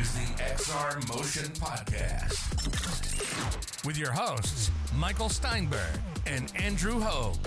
is 0.00 0.12
the 0.12 0.42
XR 0.44 1.08
Motion 1.08 1.50
Podcast 1.54 2.64
with 3.84 3.98
your 3.98 4.12
hosts, 4.12 4.70
Michael 4.94 5.28
Steinberg 5.28 5.80
and 6.24 6.52
Andrew 6.54 7.00
Hogue. 7.00 7.44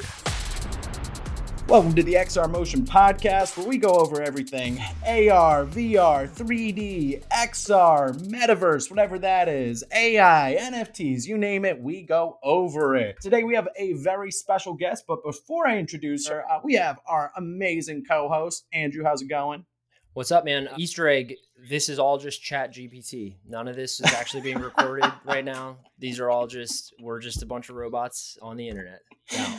Welcome 1.70 1.96
to 1.96 2.04
the 2.04 2.16
XR 2.16 2.52
Motion 2.52 2.84
Podcast, 2.84 3.58
where 3.58 3.66
we 3.66 3.78
go 3.78 3.92
over 3.92 4.22
everything 4.22 4.80
AR, 5.08 5.66
VR, 5.66 6.28
3D, 6.30 7.24
XR, 7.30 8.18
metaverse, 8.28 8.90
whatever 8.90 9.18
that 9.20 9.48
is, 9.48 9.86
AI, 9.96 10.58
NFTs, 10.60 11.26
you 11.26 11.38
name 11.38 11.64
it, 11.64 11.82
we 11.82 12.02
go 12.02 12.38
over 12.44 12.98
it. 12.98 13.16
Today 13.22 13.44
we 13.44 13.56
have 13.56 13.70
a 13.78 13.94
very 13.94 14.30
special 14.30 14.74
guest, 14.74 15.06
but 15.08 15.24
before 15.24 15.68
I 15.68 15.78
introduce 15.78 16.28
her, 16.28 16.44
uh, 16.52 16.60
we 16.62 16.74
have 16.74 17.00
our 17.08 17.32
amazing 17.38 18.04
co 18.04 18.28
host, 18.28 18.66
Andrew. 18.74 19.06
How's 19.06 19.22
it 19.22 19.30
going? 19.30 19.66
What's 20.14 20.30
up, 20.30 20.44
man? 20.44 20.68
Easter 20.76 21.08
egg. 21.08 21.38
This 21.70 21.90
is 21.90 22.00
all 22.00 22.18
just 22.18 22.42
Chat 22.42 22.74
GPT. 22.74 23.36
None 23.48 23.68
of 23.68 23.76
this 23.76 24.00
is 24.00 24.12
actually 24.14 24.42
being 24.42 24.60
recorded 24.60 25.12
right 25.26 25.46
now. 25.46 25.78
These 26.00 26.20
are 26.20 26.30
all 26.30 26.48
just 26.48 26.94
we're 27.00 27.20
just 27.20 27.44
a 27.44 27.46
bunch 27.46 27.70
of 27.70 27.76
robots 27.76 28.38
on 28.42 28.58
the 28.58 28.68
internet. 28.68 29.02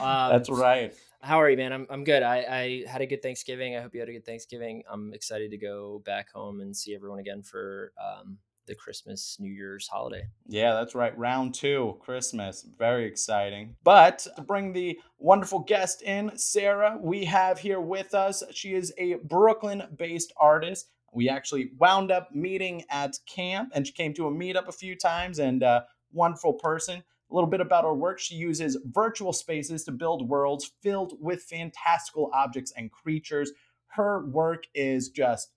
um, 0.01 0.31
That's 0.33 0.51
right. 0.51 0.93
How 1.21 1.41
are 1.41 1.49
you, 1.49 1.57
man? 1.57 1.73
I'm 1.73 1.87
I'm 1.89 2.03
good. 2.05 2.23
I, 2.23 2.39
I 2.39 2.91
had 2.91 3.01
a 3.03 3.07
good 3.07 3.23
Thanksgiving. 3.23 3.77
I 3.77 3.81
hope 3.81 3.95
you 3.95 4.01
had 4.01 4.09
a 4.09 4.13
good 4.13 4.27
Thanksgiving. 4.27 4.83
I'm 4.91 5.13
excited 5.15 5.51
to 5.53 5.59
go 5.59 6.03
back 6.05 6.33
home 6.33 6.61
and 6.61 6.77
see 6.77 6.95
everyone 6.95 7.21
again 7.21 7.43
for 7.43 7.93
um, 8.03 8.39
the 8.67 8.75
Christmas 8.75 9.37
New 9.39 9.53
Year's 9.53 9.87
holiday. 9.87 10.25
Yeah, 10.49 10.75
that's 10.75 10.95
right. 10.95 11.17
Round 11.17 11.55
two, 11.55 11.97
Christmas. 12.01 12.67
Very 12.79 13.07
exciting. 13.07 13.77
But 13.85 14.27
to 14.37 14.43
bring 14.43 14.73
the 14.73 14.99
wonderful 15.19 15.61
guest 15.61 16.03
in, 16.03 16.37
Sarah, 16.37 16.99
we 17.01 17.25
have 17.27 17.59
here 17.61 17.81
with 17.81 18.15
us. 18.15 18.43
She 18.51 18.75
is 18.75 18.93
a 18.99 19.15
Brooklyn 19.23 19.85
based 19.97 20.33
artist. 20.37 20.89
We 21.13 21.29
actually 21.29 21.71
wound 21.79 22.11
up 22.11 22.35
meeting 22.35 22.85
at 22.91 23.19
camp 23.27 23.73
and 23.75 23.87
she 23.87 23.93
came 23.93 24.15
to 24.15 24.27
a 24.27 24.31
meetup 24.31 24.69
a 24.69 24.73
few 24.73 24.97
times 24.97 25.39
and 25.39 25.63
uh, 25.63 25.83
wonderful 26.13 26.55
person. 26.55 27.03
A 27.31 27.35
little 27.35 27.49
bit 27.49 27.61
about 27.61 27.85
her 27.85 27.95
work. 27.95 28.19
She 28.19 28.35
uses 28.35 28.79
virtual 28.85 29.33
spaces 29.33 29.85
to 29.85 29.93
build 29.93 30.29
worlds 30.29 30.71
filled 30.83 31.15
with 31.21 31.43
fantastical 31.43 32.31
objects 32.35 32.73
and 32.77 32.91
creatures. 32.91 33.53
Her 33.87 34.27
work 34.27 34.65
is 34.75 35.09
just 35.09 35.51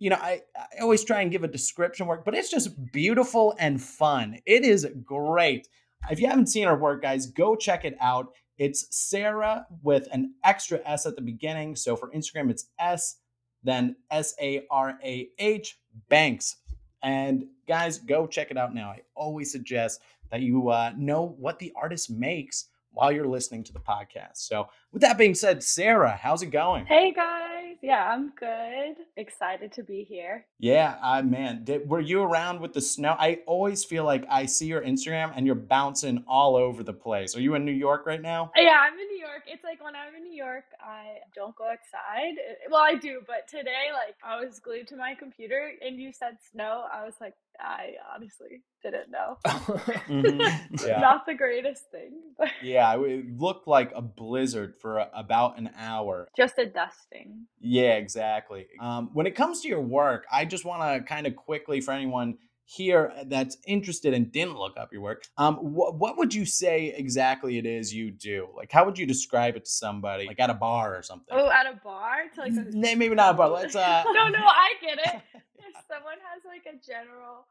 you 0.00 0.08
know, 0.08 0.16
I, 0.16 0.40
I 0.56 0.80
always 0.80 1.04
try 1.04 1.20
and 1.20 1.30
give 1.30 1.44
a 1.44 1.48
description 1.48 2.06
work, 2.06 2.24
but 2.24 2.34
it's 2.34 2.50
just 2.50 2.90
beautiful 2.90 3.54
and 3.58 3.80
fun. 3.80 4.38
It 4.46 4.64
is 4.64 4.88
great. 5.04 5.68
If 6.10 6.18
you 6.18 6.26
haven't 6.26 6.46
seen 6.46 6.66
her 6.66 6.76
work, 6.76 7.02
guys, 7.02 7.26
go 7.26 7.54
check 7.54 7.84
it 7.84 7.96
out. 8.00 8.32
It's 8.56 8.86
Sarah 8.90 9.66
with 9.82 10.08
an 10.10 10.34
extra 10.42 10.80
S 10.86 11.04
at 11.04 11.16
the 11.16 11.22
beginning. 11.22 11.76
So 11.76 11.96
for 11.96 12.10
Instagram, 12.12 12.50
it's 12.50 12.66
S, 12.78 13.16
then 13.62 13.96
S 14.10 14.34
A 14.40 14.66
R 14.70 14.98
A 15.04 15.28
H 15.38 15.78
Banks. 16.08 16.56
And 17.02 17.44
guys, 17.66 17.98
go 17.98 18.26
check 18.26 18.50
it 18.50 18.58
out 18.58 18.74
now. 18.74 18.90
I 18.90 19.00
always 19.14 19.50
suggest 19.50 20.00
that 20.30 20.40
you 20.40 20.68
uh, 20.68 20.92
know 20.96 21.34
what 21.38 21.58
the 21.58 21.72
artist 21.74 22.10
makes 22.10 22.66
while 22.92 23.10
you're 23.12 23.26
listening 23.26 23.64
to 23.64 23.72
the 23.72 23.80
podcast. 23.80 24.36
So, 24.36 24.68
with 24.92 25.02
that 25.02 25.18
being 25.18 25.34
said, 25.34 25.62
Sarah, 25.62 26.18
how's 26.20 26.42
it 26.42 26.46
going? 26.46 26.86
Hey 26.86 27.12
guys. 27.12 27.76
Yeah, 27.82 28.12
I'm 28.12 28.32
good. 28.38 28.96
Excited 29.16 29.72
to 29.72 29.82
be 29.82 30.04
here. 30.04 30.44
Yeah, 30.58 30.96
uh, 31.02 31.22
man. 31.22 31.64
Did, 31.64 31.88
were 31.88 32.00
you 32.00 32.20
around 32.20 32.60
with 32.60 32.74
the 32.74 32.80
snow? 32.82 33.16
I 33.18 33.38
always 33.46 33.84
feel 33.84 34.04
like 34.04 34.26
I 34.30 34.44
see 34.44 34.66
your 34.66 34.82
Instagram 34.82 35.32
and 35.34 35.46
you're 35.46 35.54
bouncing 35.54 36.22
all 36.28 36.56
over 36.56 36.82
the 36.82 36.92
place. 36.92 37.34
Are 37.34 37.40
you 37.40 37.54
in 37.54 37.64
New 37.64 37.72
York 37.72 38.04
right 38.04 38.20
now? 38.20 38.52
Yeah, 38.54 38.76
I'm 38.80 38.98
in 38.98 39.06
New 39.06 39.18
York. 39.18 39.44
It's 39.46 39.64
like 39.64 39.82
when 39.82 39.94
I'm 39.96 40.14
in 40.14 40.24
New 40.24 40.36
York, 40.36 40.64
I 40.78 41.20
don't 41.34 41.56
go 41.56 41.64
outside. 41.64 42.34
Well, 42.70 42.82
I 42.82 42.96
do, 42.96 43.22
but 43.26 43.48
today, 43.48 43.88
like, 43.94 44.16
I 44.22 44.44
was 44.44 44.58
glued 44.58 44.88
to 44.88 44.96
my 44.96 45.14
computer 45.14 45.72
and 45.80 45.98
you 45.98 46.12
said 46.12 46.36
snow. 46.52 46.84
I 46.92 47.06
was 47.06 47.14
like, 47.18 47.34
I 47.58 47.94
honestly 48.14 48.62
didn't 48.82 49.10
know. 49.10 49.38
mm-hmm. 49.46 50.86
yeah. 50.86 51.00
Not 51.00 51.26
the 51.26 51.34
greatest 51.34 51.90
thing. 51.90 52.12
But 52.38 52.48
yeah, 52.62 52.94
it 52.98 53.38
looked 53.38 53.68
like 53.68 53.92
a 53.94 54.02
blizzard 54.02 54.79
for 54.80 55.06
about 55.14 55.58
an 55.58 55.70
hour. 55.76 56.28
Just 56.36 56.58
a 56.58 56.66
dusting. 56.66 57.46
Yeah, 57.60 57.94
exactly. 57.94 58.66
Um, 58.80 59.10
when 59.12 59.26
it 59.26 59.34
comes 59.34 59.60
to 59.62 59.68
your 59.68 59.80
work, 59.80 60.26
I 60.32 60.44
just 60.44 60.64
want 60.64 60.82
to 60.82 61.06
kind 61.06 61.26
of 61.26 61.36
quickly, 61.36 61.80
for 61.80 61.92
anyone 61.92 62.38
here 62.64 63.12
that's 63.26 63.56
interested 63.66 64.14
and 64.14 64.30
didn't 64.30 64.56
look 64.56 64.76
up 64.76 64.92
your 64.92 65.02
work, 65.02 65.24
um, 65.36 65.56
wh- 65.56 65.92
what 65.98 66.16
would 66.16 66.32
you 66.32 66.46
say 66.46 66.94
exactly 66.96 67.58
it 67.58 67.66
is 67.66 67.92
you 67.92 68.10
do? 68.12 68.48
Like, 68.56 68.70
how 68.70 68.84
would 68.84 68.96
you 68.96 69.06
describe 69.06 69.56
it 69.56 69.64
to 69.64 69.70
somebody, 69.70 70.26
like 70.26 70.38
at 70.38 70.50
a 70.50 70.54
bar 70.54 70.96
or 70.96 71.02
something? 71.02 71.36
Oh, 71.36 71.50
at 71.50 71.66
a 71.66 71.80
bar? 71.82 72.16
To 72.34 72.40
like 72.40 72.52
a... 72.52 72.76
maybe 72.76 73.08
not 73.08 73.34
a 73.34 73.36
bar. 73.36 73.48
Let's. 73.50 73.74
Uh... 73.74 74.04
no, 74.06 74.28
no, 74.28 74.38
I 74.38 74.74
get 74.80 74.98
it. 74.98 75.22
If 75.62 75.76
someone 75.86 76.16
has 76.32 76.42
like 76.44 76.66
a 76.66 76.76
general, 76.84 77.46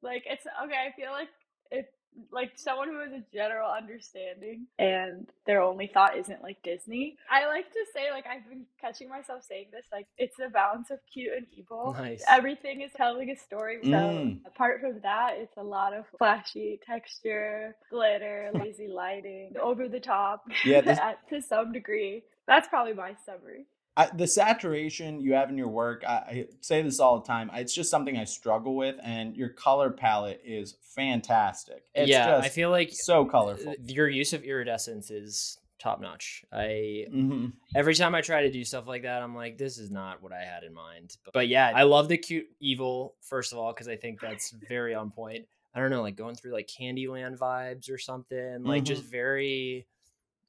like 0.00 0.22
it's 0.26 0.46
okay. 0.64 0.86
I 0.86 0.92
feel 0.94 1.10
like 1.10 1.28
if 1.72 1.86
like 2.30 2.52
someone 2.56 2.88
who 2.88 3.00
has 3.00 3.12
a 3.12 3.24
general 3.32 3.70
understanding 3.70 4.66
and 4.78 5.26
their 5.46 5.62
only 5.62 5.90
thought 5.92 6.16
isn't 6.16 6.42
like 6.42 6.62
Disney. 6.62 7.16
I 7.30 7.46
like 7.46 7.70
to 7.72 7.84
say 7.94 8.10
like 8.10 8.26
I've 8.26 8.48
been 8.48 8.64
catching 8.80 9.08
myself 9.08 9.42
saying 9.48 9.66
this 9.72 9.84
like 9.92 10.06
it's 10.18 10.36
a 10.44 10.48
balance 10.48 10.90
of 10.90 10.98
cute 11.12 11.32
and 11.36 11.46
evil. 11.56 11.94
Nice. 11.98 12.24
Everything 12.28 12.80
is 12.80 12.92
telling 12.96 13.30
a 13.30 13.36
story. 13.36 13.78
So 13.82 13.90
mm. 13.90 14.38
apart 14.46 14.80
from 14.80 15.00
that, 15.02 15.34
it's 15.36 15.56
a 15.56 15.62
lot 15.62 15.94
of 15.94 16.04
flashy 16.18 16.80
texture, 16.86 17.76
glitter, 17.90 18.50
lazy 18.54 18.88
lighting, 18.88 19.52
over 19.60 19.88
the 19.88 20.00
top. 20.00 20.44
Yeah, 20.64 20.80
this... 20.82 20.98
to 21.30 21.42
some 21.42 21.72
degree. 21.72 22.22
That's 22.46 22.68
probably 22.68 22.92
my 22.92 23.14
summary. 23.24 23.66
I, 23.96 24.10
the 24.12 24.26
saturation 24.26 25.20
you 25.20 25.34
have 25.34 25.50
in 25.50 25.56
your 25.56 25.68
work, 25.68 26.02
I, 26.06 26.12
I, 26.12 26.46
say 26.60 26.82
this 26.82 26.98
all 26.98 27.20
the 27.20 27.26
time. 27.26 27.50
It's 27.54 27.72
just 27.72 27.90
something 27.90 28.16
I 28.16 28.24
struggle 28.24 28.74
with, 28.74 28.96
and 29.02 29.36
your 29.36 29.50
color 29.50 29.90
palette 29.90 30.40
is 30.44 30.76
fantastic. 30.82 31.84
It's 31.94 32.10
yeah, 32.10 32.38
I 32.38 32.48
feel 32.48 32.70
like 32.70 32.90
so 32.92 33.24
colorful. 33.24 33.74
Your 33.86 34.08
use 34.08 34.32
of 34.32 34.42
iridescence 34.42 35.10
is 35.10 35.58
top 35.78 36.00
notch. 36.00 36.44
I 36.52 37.06
mm-hmm. 37.12 37.46
every 37.76 37.94
time 37.94 38.14
I 38.14 38.20
try 38.20 38.42
to 38.42 38.50
do 38.50 38.64
stuff 38.64 38.88
like 38.88 39.02
that, 39.02 39.22
I'm 39.22 39.34
like, 39.34 39.58
this 39.58 39.78
is 39.78 39.90
not 39.90 40.22
what 40.22 40.32
I 40.32 40.40
had 40.40 40.64
in 40.64 40.74
mind. 40.74 41.16
But, 41.24 41.34
but 41.34 41.48
yeah, 41.48 41.70
I 41.72 41.84
love 41.84 42.08
the 42.08 42.18
cute 42.18 42.46
evil 42.58 43.14
first 43.20 43.52
of 43.52 43.58
all 43.58 43.72
because 43.72 43.86
I 43.86 43.96
think 43.96 44.20
that's 44.20 44.50
very 44.68 44.94
on 44.94 45.10
point. 45.10 45.46
I 45.74 45.80
don't 45.80 45.90
know, 45.90 46.02
like 46.02 46.16
going 46.16 46.36
through 46.36 46.52
like 46.52 46.68
Candyland 46.68 47.38
vibes 47.38 47.90
or 47.90 47.98
something, 47.98 48.64
like 48.64 48.82
mm-hmm. 48.82 48.84
just 48.84 49.02
very 49.02 49.86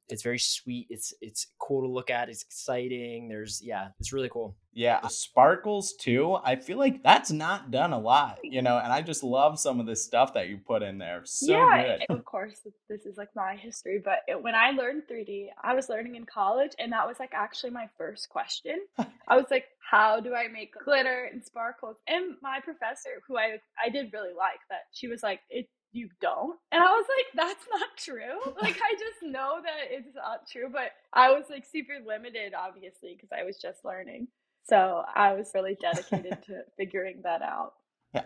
it's 0.08 0.22
very 0.22 0.38
sweet. 0.38 0.86
It's 0.90 1.12
it's 1.20 1.48
cool 1.58 1.82
to 1.82 1.88
look 1.88 2.10
at. 2.10 2.28
It's 2.28 2.42
exciting. 2.42 3.28
There's 3.28 3.60
yeah, 3.62 3.88
it's 3.98 4.12
really 4.12 4.28
cool. 4.28 4.56
Yeah, 4.72 5.00
the 5.00 5.08
sparkles 5.08 5.94
too. 5.98 6.36
I 6.44 6.56
feel 6.56 6.78
like 6.78 7.02
that's 7.02 7.32
not 7.32 7.70
done 7.70 7.94
a 7.94 7.98
lot, 7.98 8.38
you 8.42 8.60
know, 8.60 8.76
and 8.78 8.92
I 8.92 9.00
just 9.00 9.24
love 9.24 9.58
some 9.58 9.80
of 9.80 9.86
the 9.86 9.96
stuff 9.96 10.34
that 10.34 10.48
you 10.48 10.58
put 10.58 10.82
in 10.82 10.98
there. 10.98 11.22
So 11.24 11.52
yeah, 11.52 11.96
good. 11.96 12.16
Of 12.16 12.24
course, 12.26 12.60
this 12.88 13.06
is 13.06 13.16
like 13.16 13.30
my 13.34 13.56
history, 13.56 14.02
but 14.04 14.18
it, 14.28 14.40
when 14.40 14.54
I 14.54 14.72
learned 14.72 15.04
3D, 15.10 15.46
I 15.62 15.74
was 15.74 15.88
learning 15.88 16.16
in 16.16 16.26
college, 16.26 16.72
and 16.78 16.92
that 16.92 17.06
was 17.06 17.18
like 17.18 17.32
actually 17.32 17.70
my 17.70 17.88
first 17.96 18.28
question. 18.28 18.84
I 19.28 19.36
was 19.36 19.46
like, 19.50 19.64
how 19.90 20.20
do 20.20 20.34
I 20.34 20.48
make 20.48 20.72
glitter 20.84 21.30
and 21.32 21.42
sparkles? 21.42 21.96
And 22.06 22.34
my 22.42 22.60
professor, 22.62 23.22
who 23.26 23.38
I 23.38 23.56
I 23.82 23.88
did 23.88 24.12
really 24.12 24.34
like, 24.36 24.60
that 24.68 24.80
she 24.92 25.08
was 25.08 25.22
like, 25.22 25.40
it 25.48 25.68
you 25.96 26.10
don't. 26.20 26.58
And 26.70 26.82
I 26.82 26.90
was 26.90 27.06
like, 27.16 27.26
that's 27.34 27.66
not 27.72 27.96
true. 27.96 28.52
Like, 28.62 28.76
I 28.76 28.94
just 28.94 29.22
know 29.22 29.60
that 29.62 29.90
it's 29.90 30.14
not 30.14 30.48
true. 30.50 30.68
But 30.70 30.92
I 31.12 31.30
was 31.30 31.44
like 31.50 31.64
super 31.64 31.94
limited, 32.04 32.52
obviously, 32.54 33.14
because 33.14 33.30
I 33.36 33.44
was 33.44 33.58
just 33.58 33.84
learning. 33.84 34.28
So 34.64 35.02
I 35.14 35.34
was 35.34 35.50
really 35.54 35.76
dedicated 35.80 36.38
to 36.46 36.62
figuring 36.76 37.20
that 37.22 37.42
out. 37.42 37.74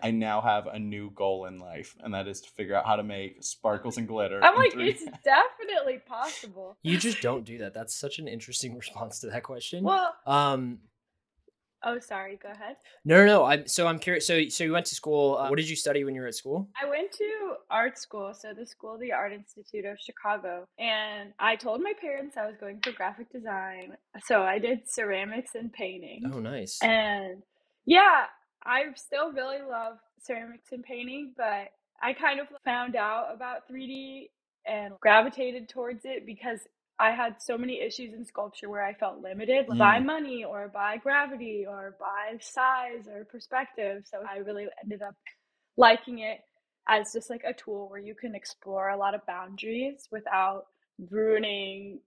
I 0.01 0.11
now 0.11 0.41
have 0.41 0.67
a 0.67 0.79
new 0.79 1.11
goal 1.11 1.45
in 1.45 1.59
life, 1.59 1.95
and 2.01 2.13
that 2.13 2.27
is 2.27 2.41
to 2.41 2.49
figure 2.51 2.75
out 2.75 2.85
how 2.85 2.95
to 2.95 3.03
make 3.03 3.43
sparkles 3.43 3.97
and 3.97 4.07
glitter. 4.07 4.39
I'm 4.43 4.55
like, 4.55 4.73
it's 4.75 5.03
definitely 5.23 5.99
possible. 6.05 6.77
You 6.81 6.97
just 6.97 7.21
don't 7.21 7.43
do 7.43 7.57
that. 7.59 7.73
That's 7.73 7.93
such 7.93 8.19
an 8.19 8.27
interesting 8.27 8.75
response 8.77 9.19
to 9.19 9.27
that 9.27 9.43
question. 9.43 9.83
Well, 9.83 10.13
um, 10.25 10.79
Oh, 11.83 11.99
sorry. 11.99 12.39
Go 12.41 12.49
ahead. 12.49 12.75
No, 13.05 13.17
no, 13.17 13.25
no. 13.25 13.43
I'm 13.45 13.67
so 13.67 13.87
I'm 13.87 13.99
curious. 13.99 14.27
So, 14.27 14.41
so 14.49 14.63
you 14.63 14.71
went 14.71 14.85
to 14.87 14.95
school. 14.95 15.37
Uh, 15.37 15.49
what 15.49 15.57
did 15.57 15.69
you 15.69 15.75
study 15.75 16.03
when 16.03 16.13
you 16.13 16.21
were 16.21 16.27
at 16.27 16.35
school? 16.35 16.69
I 16.81 16.87
went 16.87 17.11
to 17.13 17.53
art 17.69 17.97
school. 17.97 18.33
So 18.33 18.53
the 18.53 18.65
school, 18.65 18.97
the 18.97 19.11
Art 19.11 19.33
Institute 19.33 19.85
of 19.85 19.97
Chicago, 19.99 20.65
and 20.77 21.33
I 21.39 21.55
told 21.55 21.81
my 21.81 21.93
parents 21.99 22.37
I 22.37 22.45
was 22.45 22.55
going 22.59 22.79
for 22.83 22.91
graphic 22.91 23.31
design. 23.31 23.97
So 24.25 24.43
I 24.43 24.59
did 24.59 24.89
ceramics 24.89 25.55
and 25.55 25.71
painting. 25.73 26.31
Oh, 26.33 26.39
nice. 26.39 26.79
And 26.83 27.41
yeah, 27.85 28.25
I 28.65 28.83
still 28.95 29.31
really 29.31 29.61
love 29.67 29.97
ceramics 30.21 30.71
and 30.71 30.83
painting, 30.83 31.33
but 31.35 31.71
I 32.01 32.13
kind 32.13 32.39
of 32.39 32.47
found 32.63 32.95
out 32.95 33.27
about 33.33 33.67
3D 33.71 34.29
and 34.67 34.93
gravitated 34.99 35.69
towards 35.69 36.01
it 36.05 36.25
because 36.25 36.59
I 37.01 37.11
had 37.11 37.41
so 37.41 37.57
many 37.57 37.81
issues 37.81 38.13
in 38.13 38.23
sculpture 38.25 38.69
where 38.69 38.85
I 38.85 38.93
felt 38.93 39.21
limited 39.21 39.67
mm. 39.67 39.77
by 39.77 39.99
money 39.99 40.43
or 40.43 40.69
by 40.71 40.97
gravity 40.97 41.65
or 41.67 41.95
by 41.99 42.37
size 42.39 43.07
or 43.11 43.25
perspective. 43.25 44.03
So 44.05 44.19
I 44.29 44.37
really 44.37 44.67
ended 44.83 45.01
up 45.01 45.15
liking 45.77 46.19
it 46.19 46.41
as 46.87 47.11
just 47.11 47.29
like 47.29 47.43
a 47.43 47.53
tool 47.53 47.89
where 47.89 47.99
you 47.99 48.13
can 48.13 48.35
explore 48.35 48.89
a 48.89 48.97
lot 48.97 49.15
of 49.15 49.25
boundaries 49.25 50.07
without 50.11 50.65
ruining 51.09 51.99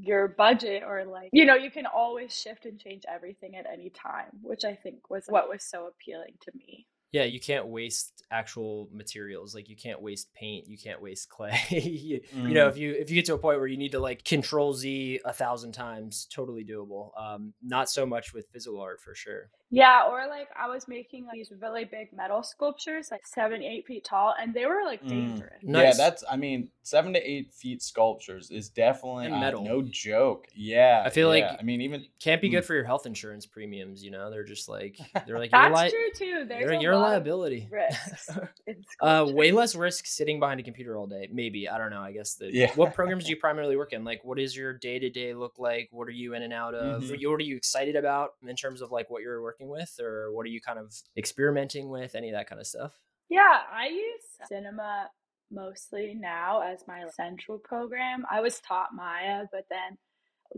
your 0.00 0.28
budget 0.28 0.82
or 0.86 1.04
like 1.04 1.28
you 1.32 1.44
know 1.44 1.56
you 1.56 1.70
can 1.70 1.84
always 1.84 2.32
shift 2.32 2.66
and 2.66 2.78
change 2.78 3.02
everything 3.08 3.56
at 3.56 3.66
any 3.66 3.90
time 3.90 4.30
which 4.42 4.64
i 4.64 4.72
think 4.72 5.10
was 5.10 5.24
what 5.28 5.48
was 5.48 5.64
so 5.64 5.88
appealing 5.88 6.32
to 6.40 6.52
me 6.54 6.86
Yeah, 7.12 7.24
you 7.24 7.40
can't 7.40 7.66
waste 7.68 8.22
actual 8.30 8.88
materials. 8.92 9.54
Like 9.54 9.68
you 9.68 9.76
can't 9.76 10.02
waste 10.02 10.32
paint, 10.34 10.68
you 10.68 10.76
can't 10.76 11.00
waste 11.00 11.28
clay. 11.30 11.58
you, 11.70 12.20
mm. 12.36 12.48
you, 12.48 12.54
know, 12.54 12.66
mm. 12.66 12.70
if 12.70 12.76
you 12.76 12.92
if 12.92 13.10
you 13.10 13.16
get 13.16 13.24
to 13.26 13.34
a 13.34 13.38
point 13.38 13.58
where 13.58 13.66
you 13.66 13.78
need 13.78 13.92
to 13.92 14.00
like 14.00 14.24
control 14.24 14.74
Z 14.74 15.20
a 15.24 15.32
thousand 15.32 15.72
times, 15.72 16.26
totally 16.32 16.64
doable. 16.64 17.10
Um, 17.18 17.54
not 17.62 17.88
so 17.88 18.04
much 18.04 18.34
with 18.34 18.48
physical 18.52 18.80
art 18.80 19.00
for 19.00 19.14
sure. 19.14 19.50
Yeah, 19.70 20.08
or 20.08 20.26
like 20.28 20.48
I 20.56 20.66
was 20.68 20.88
making 20.88 21.26
like, 21.26 21.34
these 21.34 21.52
really 21.60 21.84
big 21.84 22.10
metal 22.14 22.42
sculptures, 22.42 23.08
like 23.10 23.26
seven, 23.26 23.62
eight 23.62 23.86
feet 23.86 24.02
tall, 24.02 24.34
and 24.40 24.54
they 24.54 24.64
were 24.64 24.82
like 24.84 25.04
mm. 25.04 25.08
dangerous. 25.10 25.62
Mm. 25.62 25.68
Nice. 25.68 25.98
Yeah, 25.98 26.04
that's 26.04 26.24
I 26.30 26.36
mean, 26.36 26.68
seven 26.82 27.12
to 27.12 27.20
eight 27.20 27.52
feet 27.52 27.82
sculptures 27.82 28.50
is 28.50 28.70
definitely 28.70 29.26
uh, 29.26 29.38
metal. 29.38 29.62
no 29.62 29.82
joke. 29.82 30.46
Yeah, 30.54 31.02
I 31.04 31.10
feel 31.10 31.34
yeah. 31.36 31.50
like 31.50 31.60
I 31.60 31.62
mean, 31.62 31.82
even 31.82 32.06
can't 32.18 32.40
be 32.40 32.48
good 32.48 32.64
mm. 32.64 32.66
for 32.66 32.74
your 32.74 32.84
health 32.84 33.04
insurance 33.04 33.44
premiums. 33.44 34.02
You 34.02 34.10
know, 34.10 34.30
they're 34.30 34.44
just 34.44 34.70
like 34.70 34.96
they're 35.26 35.38
like 35.38 35.50
that's 35.50 35.76
li- 35.78 35.90
true 35.90 36.10
too. 36.14 36.44
There's 36.48 36.62
you're, 36.62 36.80
you're 36.80 36.92
a 36.92 36.98
liability. 36.98 37.68
Risks. 37.70 38.30
uh, 39.02 39.26
way 39.28 39.52
less 39.52 39.74
risk 39.74 40.06
sitting 40.06 40.40
behind 40.40 40.60
a 40.60 40.62
computer 40.62 40.96
all 40.96 41.06
day. 41.06 41.28
Maybe 41.30 41.68
I 41.68 41.76
don't 41.76 41.90
know. 41.90 42.00
I 42.00 42.12
guess 42.12 42.34
the 42.36 42.50
yeah. 42.50 42.72
what 42.74 42.94
programs 42.94 43.24
do 43.24 43.30
you 43.30 43.36
primarily 43.36 43.76
work 43.76 43.92
in? 43.92 44.02
Like, 44.02 44.24
what 44.24 44.38
is 44.38 44.56
your 44.56 44.72
day 44.72 44.98
to 44.98 45.10
day 45.10 45.34
look 45.34 45.58
like? 45.58 45.90
What 45.92 46.08
are 46.08 46.12
you 46.12 46.32
in 46.32 46.42
and 46.42 46.54
out 46.54 46.74
of? 46.74 47.02
Mm-hmm. 47.02 47.30
What 47.30 47.40
are 47.40 47.44
you 47.44 47.56
excited 47.56 47.96
about 47.96 48.30
in 48.46 48.56
terms 48.56 48.80
of 48.80 48.90
like 48.90 49.10
what 49.10 49.20
you're 49.20 49.42
working 49.42 49.57
with? 49.66 49.98
or 50.00 50.32
what 50.32 50.44
are 50.46 50.50
you 50.50 50.60
kind 50.60 50.78
of 50.78 50.94
experimenting 51.16 51.88
with? 51.88 52.14
Any 52.14 52.30
of 52.30 52.34
that 52.34 52.48
kind 52.48 52.60
of 52.60 52.66
stuff? 52.66 52.92
Yeah, 53.28 53.58
I 53.72 53.88
use 53.88 54.48
cinema 54.48 55.10
mostly 55.50 56.14
now 56.18 56.60
as 56.60 56.84
my 56.86 57.04
central 57.14 57.58
program. 57.58 58.24
I 58.30 58.40
was 58.40 58.60
taught 58.60 58.94
Maya, 58.94 59.44
but 59.52 59.64
then 59.70 59.98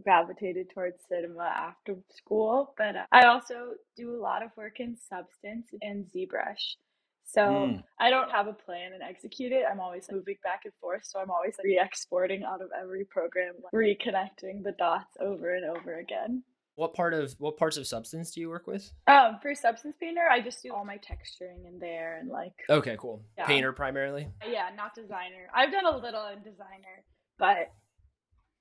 gravitated 0.03 0.71
towards 0.73 0.97
cinema 1.09 1.45
after 1.45 1.97
school. 2.11 2.75
But 2.77 2.97
uh, 2.97 3.05
I 3.13 3.27
also 3.27 3.73
do 3.97 4.15
a 4.15 4.21
lot 4.21 4.43
of 4.43 4.51
work 4.57 4.81
in 4.81 4.97
Substance 4.97 5.69
and 5.83 6.07
ZBrush. 6.07 6.77
So 7.25 7.41
mm. 7.43 7.83
I 8.01 8.11
don't 8.11 8.31
have 8.31 8.49
a 8.49 8.53
plan 8.53 8.93
and 8.93 9.03
execute 9.03 9.53
it. 9.53 9.65
I'm 9.71 9.79
always 9.79 10.09
moving 10.11 10.37
back 10.43 10.63
and 10.65 10.75
forth. 10.81 11.03
So 11.05 11.21
I'm 11.21 11.31
always 11.31 11.55
re 11.63 11.81
exporting 11.83 12.43
out 12.43 12.61
of 12.61 12.71
every 12.81 13.05
program, 13.05 13.55
reconnecting 13.73 14.65
the 14.65 14.75
dots 14.79 15.17
over 15.21 15.55
and 15.55 15.65
over 15.65 15.99
again. 15.99 16.43
What 16.81 16.95
part 16.95 17.13
of 17.13 17.35
what 17.37 17.59
parts 17.59 17.77
of 17.77 17.87
Substance 17.87 18.31
do 18.31 18.41
you 18.41 18.49
work 18.49 18.67
with? 18.67 18.91
Um, 19.07 19.37
for 19.43 19.55
Substance 19.55 19.97
Painter, 20.01 20.23
I 20.33 20.41
just 20.41 20.63
do 20.63 20.73
all 20.73 20.83
my 20.83 20.97
texturing 20.97 21.69
in 21.69 21.79
there 21.79 22.17
and 22.19 22.31
like. 22.31 22.55
Okay, 22.71 22.97
cool. 22.99 23.23
Yeah. 23.37 23.47
Painter 23.47 23.75
primarily. 23.75 24.29
Yeah, 24.51 24.71
not 24.75 24.95
designer. 24.95 25.51
I've 25.55 25.71
done 25.71 25.85
a 25.85 25.95
little 25.95 26.29
in 26.29 26.39
designer, 26.39 27.05
but. 27.39 27.71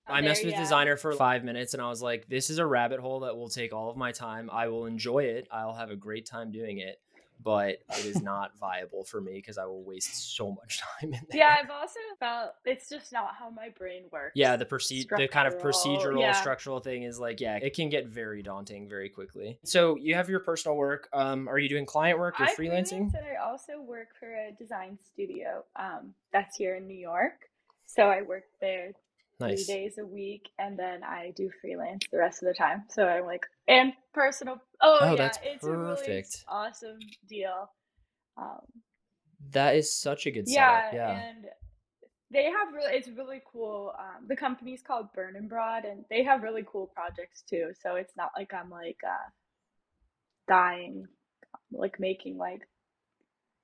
I 0.06 0.20
messed 0.20 0.44
with 0.44 0.58
designer 0.58 0.98
for 0.98 1.14
five 1.14 1.46
minutes 1.46 1.74
and 1.74 1.82
I 1.82 1.88
was 1.88 2.02
like, 2.02 2.28
this 2.28 2.50
is 2.50 2.58
a 2.58 2.66
rabbit 2.66 3.00
hole 3.00 3.22
that 3.22 3.38
will 3.38 3.48
take 3.48 3.72
all 3.72 3.90
of 3.90 3.96
my 3.96 4.12
time. 4.12 4.50
I 4.52 4.68
will 4.68 4.86
enjoy 4.86 5.20
it. 5.20 5.48
I'll 5.50 5.76
have 5.76 5.92
a 5.92 5.96
great 5.96 6.26
time 6.26 6.52
doing 6.52 6.80
it 6.80 6.98
but 7.42 7.80
it 7.98 8.06
is 8.06 8.22
not 8.24 8.58
viable 8.60 9.04
for 9.04 9.22
me 9.22 9.34
because 9.34 9.58
I 9.58 9.66
will 9.66 9.84
waste 9.84 10.36
so 10.36 10.52
much 10.52 10.80
time 10.80 11.14
in 11.14 11.22
there. 11.30 11.40
Yeah, 11.40 11.56
I've 11.62 11.70
also 11.70 12.00
felt 12.20 12.52
it's 12.66 12.90
just 12.90 13.12
not 13.12 13.36
how 13.38 13.50
my 13.50 13.70
brain 13.70 14.04
works. 14.12 14.34
Yeah, 14.36 14.56
the 14.56 14.66
proceed 14.66 15.08
the 15.16 15.28
kind 15.28 15.48
of 15.48 15.58
procedural 15.60 16.20
yeah. 16.20 16.34
structural 16.34 16.80
thing 16.80 17.04
is 17.04 17.20
like, 17.20 17.40
yeah, 17.40 17.58
it 17.58 17.74
can 17.74 17.90
get 17.90 18.08
very 18.08 18.42
daunting 18.42 18.88
very 18.88 19.10
quickly. 19.10 19.60
So 19.64 19.96
you 19.98 20.16
have 20.16 20.30
your 20.30 20.40
personal 20.40 20.78
work. 20.78 21.10
Um, 21.14 21.48
are 21.48 21.58
you 21.58 21.70
doing 21.70 21.86
client 21.86 22.20
work 22.20 22.40
or 22.40 22.46
I 22.46 22.56
freelancing? 22.56 23.12
I 23.16 23.36
also 23.44 23.82
work 23.82 24.10
for 24.20 24.34
a 24.34 24.52
design 24.58 24.98
studio 25.14 25.64
um, 25.76 26.14
that's 26.32 26.58
here 26.58 26.76
in 26.76 26.88
New 26.88 26.98
York. 26.98 27.50
So 27.86 28.04
I 28.04 28.22
work 28.22 28.44
there 28.62 28.94
nice. 29.40 29.66
three 29.66 29.76
days 29.76 29.98
a 29.98 30.06
week, 30.06 30.50
and 30.58 30.78
then 30.78 31.04
I 31.04 31.34
do 31.36 31.50
freelance 31.62 32.06
the 32.12 32.18
rest 32.18 32.42
of 32.42 32.48
the 32.48 32.54
time. 32.54 32.84
So 32.90 33.08
I'm 33.08 33.26
like, 33.26 33.46
and 33.68 33.94
personal. 34.14 34.62
Oh, 34.82 35.00
oh 35.02 35.10
yeah, 35.12 35.16
that's 35.16 35.40
it's 35.44 35.64
perfect. 35.64 36.08
a 36.08 36.08
really 36.08 36.26
awesome 36.48 37.00
deal. 37.28 37.70
Um, 38.38 38.62
that 39.52 39.76
is 39.76 39.94
such 39.94 40.26
a 40.26 40.32
good 40.32 40.46
yeah, 40.48 40.92
setup. 40.92 40.94
Yeah, 40.94 41.30
and 41.30 41.46
they 42.32 42.46
have 42.46 42.74
really 42.74 42.96
it's 42.96 43.08
really 43.08 43.42
cool. 43.52 43.94
Um, 43.98 44.28
the 44.28 44.36
company's 44.36 44.82
called 44.82 45.12
Burn 45.14 45.36
and 45.36 45.50
Broad, 45.50 45.86
and 45.86 46.06
they 46.10 46.24
have 46.24 46.44
really 46.44 46.64
cool 46.72 46.88
projects 46.88 47.44
too. 47.50 47.72
So 47.82 47.96
it's 47.96 48.14
not 48.16 48.32
like 48.38 48.54
I'm 48.54 48.70
like 48.70 49.00
uh, 49.06 49.30
dying, 50.48 51.06
like 51.72 52.00
making 52.00 52.38
like 52.38 52.62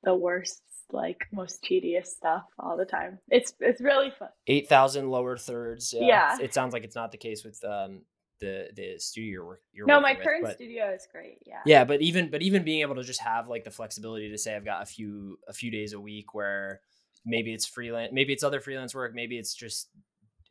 the 0.06 0.16
worst 0.16 0.62
like 0.92 1.26
most 1.34 1.64
tedious 1.64 2.12
stuff 2.12 2.44
all 2.60 2.78
the 2.78 2.86
time. 2.86 3.20
It's 3.30 3.54
it's 3.60 3.82
really 3.82 4.12
fun. 4.18 4.30
Eight 4.48 4.70
thousand 4.70 5.10
lower 5.10 5.38
thirds. 5.38 5.94
Yeah. 5.98 6.06
yeah. 6.06 6.38
It 6.40 6.54
sounds 6.54 6.74
like 6.74 6.84
it's 6.84 6.96
not 6.96 7.12
the 7.12 7.18
case 7.18 7.44
with 7.44 7.64
um 7.64 8.02
the 8.40 8.68
the 8.76 9.00
studio 9.00 9.32
you're, 9.32 9.46
work, 9.46 9.62
you're 9.74 9.88
no 9.88 10.00
my 10.00 10.14
current 10.14 10.48
studio 10.54 10.92
is 10.94 11.08
great 11.12 11.38
yeah 11.46 11.62
yeah 11.66 11.86
but 11.86 12.02
even 12.02 12.30
but 12.30 12.42
even 12.42 12.64
being 12.64 12.82
able 12.82 12.96
to 12.96 13.04
just 13.04 13.22
have 13.22 13.48
like 13.48 13.64
the 13.64 13.72
flexibility 13.72 14.30
to 14.30 14.38
say 14.38 14.56
i've 14.56 14.66
got 14.66 14.84
a 14.84 14.86
few 14.86 15.40
a 15.48 15.54
few 15.54 15.72
days 15.72 15.94
a 15.94 16.00
week 16.00 16.34
where 16.34 16.82
maybe 17.26 17.54
it's 17.54 17.66
freelance 17.66 18.12
maybe 18.12 18.34
it's 18.34 18.44
other 18.44 18.60
freelance 18.60 18.94
work 18.94 19.16
maybe 19.16 19.38
it's 19.38 19.54
just 19.54 19.90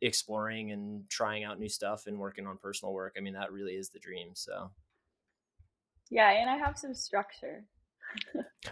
exploring 0.01 0.71
and 0.71 1.07
trying 1.09 1.43
out 1.43 1.59
new 1.59 1.69
stuff 1.69 2.07
and 2.07 2.17
working 2.17 2.47
on 2.47 2.57
personal 2.57 2.93
work 2.93 3.13
i 3.17 3.21
mean 3.21 3.33
that 3.33 3.51
really 3.51 3.73
is 3.73 3.89
the 3.89 3.99
dream 3.99 4.29
so 4.33 4.71
yeah 6.09 6.31
and 6.31 6.49
i 6.49 6.57
have 6.57 6.77
some 6.77 6.95
structure 6.95 7.63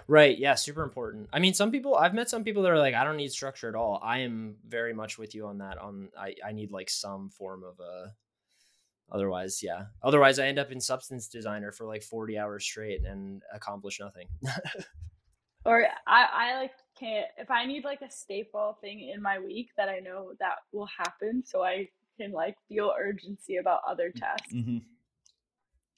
right. 0.07 0.37
Yeah. 0.37 0.55
Super 0.55 0.83
important. 0.83 1.29
I 1.33 1.39
mean, 1.39 1.53
some 1.53 1.71
people, 1.71 1.95
I've 1.95 2.13
met 2.13 2.29
some 2.29 2.43
people 2.43 2.63
that 2.63 2.71
are 2.71 2.79
like, 2.79 2.95
I 2.95 3.03
don't 3.03 3.17
need 3.17 3.31
structure 3.31 3.69
at 3.69 3.75
all. 3.75 3.99
I 4.03 4.19
am 4.19 4.55
very 4.67 4.93
much 4.93 5.17
with 5.17 5.35
you 5.35 5.45
on 5.47 5.59
that. 5.59 5.77
On, 5.77 6.09
I, 6.17 6.35
I 6.45 6.51
need 6.51 6.71
like 6.71 6.89
some 6.89 7.29
form 7.29 7.63
of 7.63 7.79
a, 7.79 8.13
otherwise, 9.11 9.61
yeah. 9.61 9.85
Otherwise, 10.01 10.39
I 10.39 10.47
end 10.47 10.59
up 10.59 10.71
in 10.71 10.79
substance 10.79 11.27
designer 11.27 11.71
for 11.71 11.85
like 11.85 12.03
40 12.03 12.37
hours 12.37 12.63
straight 12.63 13.05
and 13.05 13.41
accomplish 13.53 13.99
nothing. 13.99 14.27
or 15.65 15.85
I, 16.07 16.27
I 16.31 16.55
like 16.59 16.73
can't, 16.99 17.27
if 17.37 17.51
I 17.51 17.65
need 17.65 17.83
like 17.83 18.01
a 18.01 18.11
staple 18.11 18.77
thing 18.81 19.11
in 19.13 19.21
my 19.21 19.39
week 19.39 19.69
that 19.77 19.89
I 19.89 19.99
know 19.99 20.33
that 20.39 20.55
will 20.71 20.89
happen. 20.97 21.43
So 21.45 21.63
I 21.63 21.89
can 22.19 22.31
like 22.31 22.55
feel 22.69 22.93
urgency 22.97 23.57
about 23.57 23.81
other 23.87 24.11
tasks. 24.11 24.53
Mm-hmm 24.53 24.77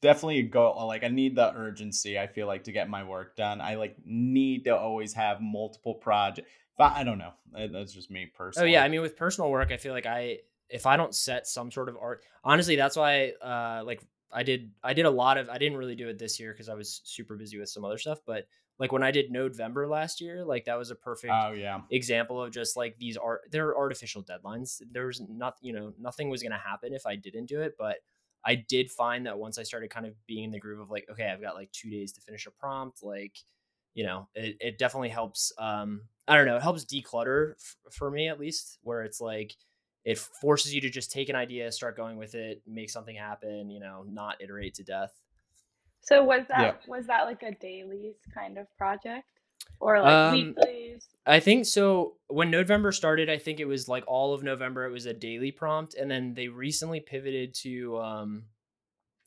definitely 0.06 0.40
a 0.40 0.44
go 0.44 0.86
like 0.86 1.04
I 1.04 1.07
need 1.07 1.36
the 1.36 1.52
urgency. 1.54 2.19
I 2.19 2.28
feel 2.28 2.46
like 2.46 2.66
to 2.66 2.72
get 2.72 2.90
my 2.90 3.04
work 3.04 3.36
done. 3.36 3.60
I 3.60 3.75
like 3.75 3.98
need 4.06 4.66
to 4.66 4.78
always 4.78 5.13
have 5.13 5.42
multiple 5.42 5.96
projects. 5.96 6.48
I 6.78 7.04
don't 7.04 7.18
know. 7.18 7.31
That's 7.54 7.92
just 7.92 8.12
me 8.12 8.31
personally. 8.34 8.69
Oh 8.69 8.72
yeah, 8.72 8.84
I 8.84 8.90
mean 8.90 9.02
with 9.02 9.18
personal 9.18 9.50
work, 9.50 9.72
I 9.72 9.78
feel 9.78 9.94
like 9.94 10.06
I 10.06 10.40
if 10.69 10.86
I 10.86 10.96
don't 10.96 11.16
set 11.16 11.48
some 11.48 11.72
sort 11.72 11.90
of 11.90 11.98
art, 12.00 12.22
honestly, 12.44 12.75
that's 12.75 12.96
why 12.96 13.34
uh 13.42 13.84
like 13.84 14.06
I 14.31 14.44
did 14.44 14.72
I 14.84 14.94
did 14.94 15.06
a 15.06 15.10
lot 15.10 15.38
of 15.38 15.50
I 15.50 15.57
didn't 15.57 15.78
really 15.78 15.96
do 15.96 16.07
it 16.07 16.19
this 16.19 16.40
year 16.40 16.52
because 16.52 16.69
I 16.69 16.75
was 16.75 17.02
super 17.04 17.36
busy 17.36 17.57
with 17.57 17.69
some 17.69 17.84
other 17.84 17.98
stuff, 17.98 18.19
but 18.28 18.46
like 18.78 18.92
when 18.92 19.04
I 19.04 19.10
did 19.10 19.31
Nodevember 19.34 19.90
last 19.90 20.21
year, 20.21 20.45
like 20.45 20.66
that 20.66 20.78
was 20.78 20.92
a 20.92 20.95
perfect 20.95 21.33
oh, 21.33 21.54
yeah. 21.54 21.80
example 21.90 22.44
of 22.44 22.52
just 22.52 22.78
like 22.78 22.97
these 23.00 23.18
art 23.18 23.42
they're 23.50 23.76
artificial 23.76 24.24
deadlines. 24.24 24.81
There 24.92 25.07
was 25.07 25.21
not 25.28 25.56
you 25.62 25.74
know, 25.74 25.94
nothing 26.00 26.30
was 26.30 26.44
gonna 26.44 26.59
happen 26.59 26.94
if 26.94 27.07
I 27.07 27.16
didn't 27.16 27.47
do 27.47 27.62
it, 27.62 27.76
but 27.80 27.97
I 28.45 28.56
did 28.56 28.92
find 28.92 29.25
that 29.25 29.40
once 29.40 29.57
I 29.57 29.64
started 29.64 29.90
kind 29.90 30.06
of 30.06 30.14
being 30.28 30.44
in 30.45 30.52
the 30.52 30.59
groove 30.59 30.80
of 30.80 30.92
like, 30.92 31.07
okay, 31.11 31.30
I've 31.30 31.42
got 31.42 31.56
like 31.56 31.71
two 31.71 31.90
days 31.90 32.11
to 32.14 32.21
finish 32.21 32.45
a 32.45 32.52
prompt, 32.52 33.04
like, 33.04 33.35
you 33.94 34.06
know, 34.06 34.28
it, 34.35 34.57
it 34.59 34.78
definitely 34.78 35.09
helps. 35.09 35.52
Um, 35.57 36.02
I 36.28 36.35
don't 36.35 36.45
know, 36.45 36.57
it 36.57 36.61
helps 36.61 36.85
declutter 36.85 37.54
f- 37.54 37.78
for 37.92 38.11
me 38.11 38.28
at 38.28 38.40
least, 38.40 38.78
where 38.83 39.04
it's 39.04 39.19
like, 39.19 39.56
it 40.04 40.19
forces 40.19 40.73
you 40.73 40.81
to 40.81 40.90
just 40.90 41.11
take 41.11 41.30
an 41.30 41.35
idea, 41.35 41.71
start 41.71 41.97
going 41.97 42.18
with 42.18 42.35
it, 42.35 42.61
make 42.68 42.92
something 42.92 43.16
happen, 43.16 43.71
you 43.71 43.80
know, 43.80 44.06
not 44.07 44.35
iterate 44.40 44.75
to 44.75 44.83
death. 44.83 45.11
So 46.02 46.23
was 46.23 46.44
that 46.49 46.59
yeah. 46.59 46.73
was 46.87 47.07
that 47.07 47.23
like 47.23 47.42
a 47.42 47.56
dailies 47.56 48.18
kind 48.31 48.59
of 48.59 48.68
project? 48.78 49.34
Or 49.80 50.02
like 50.02 50.12
um, 50.12 50.33
weeklies? 50.33 51.07
I 51.26 51.40
think 51.40 51.66
so. 51.66 52.16
When 52.28 52.52
Nodevember 52.52 52.94
started, 52.94 53.30
I 53.30 53.38
think 53.38 53.59
it 53.59 53.66
was 53.66 53.88
like 53.88 54.04
all 54.07 54.33
of 54.33 54.44
November. 54.44 54.85
It 54.85 54.92
was 54.92 55.06
a 55.06 55.14
daily 55.14 55.52
prompt, 55.52 55.95
and 55.95 56.09
then 56.09 56.33
they 56.33 56.47
recently 56.47 57.00
pivoted 57.00 57.54
to. 57.56 57.97
Um, 58.00 58.44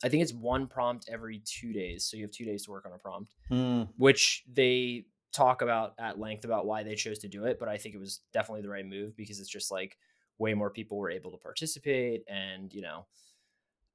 I 0.03 0.09
think 0.09 0.23
it's 0.23 0.33
one 0.33 0.69
prompt 0.69 1.09
every 1.11 1.43
two 1.45 1.73
days, 1.73 2.05
so 2.05 2.17
you 2.17 2.23
have 2.23 2.31
two 2.31 2.45
days 2.45 2.65
to 2.65 2.71
work 2.71 2.87
on 2.87 2.93
a 2.93 2.99
prompt, 2.99 3.35
hmm. 3.49 3.83
which 3.97 4.45
they 4.53 5.07
talk 5.33 5.61
about 5.61 5.95
at 5.99 6.21
length 6.21 6.45
about 6.45 6.67
why 6.67 6.85
they 6.85 6.95
chose 6.95 7.19
to 7.21 7.29
do 7.29 7.45
it. 7.45 7.59
But 7.59 7.69
I 7.69 7.79
think 7.79 7.95
it 7.97 7.99
was 7.99 8.21
definitely 8.33 8.63
the 8.63 8.69
right 8.69 8.87
move 8.87 9.17
because 9.17 9.41
it's 9.41 9.51
just 9.51 9.73
like 9.73 9.99
way 10.39 10.55
more 10.55 10.71
people 10.71 10.99
were 10.99 11.11
able 11.11 11.33
to 11.33 11.37
participate, 11.37 12.23
and 12.29 12.73
you 12.73 12.83
know, 12.83 13.07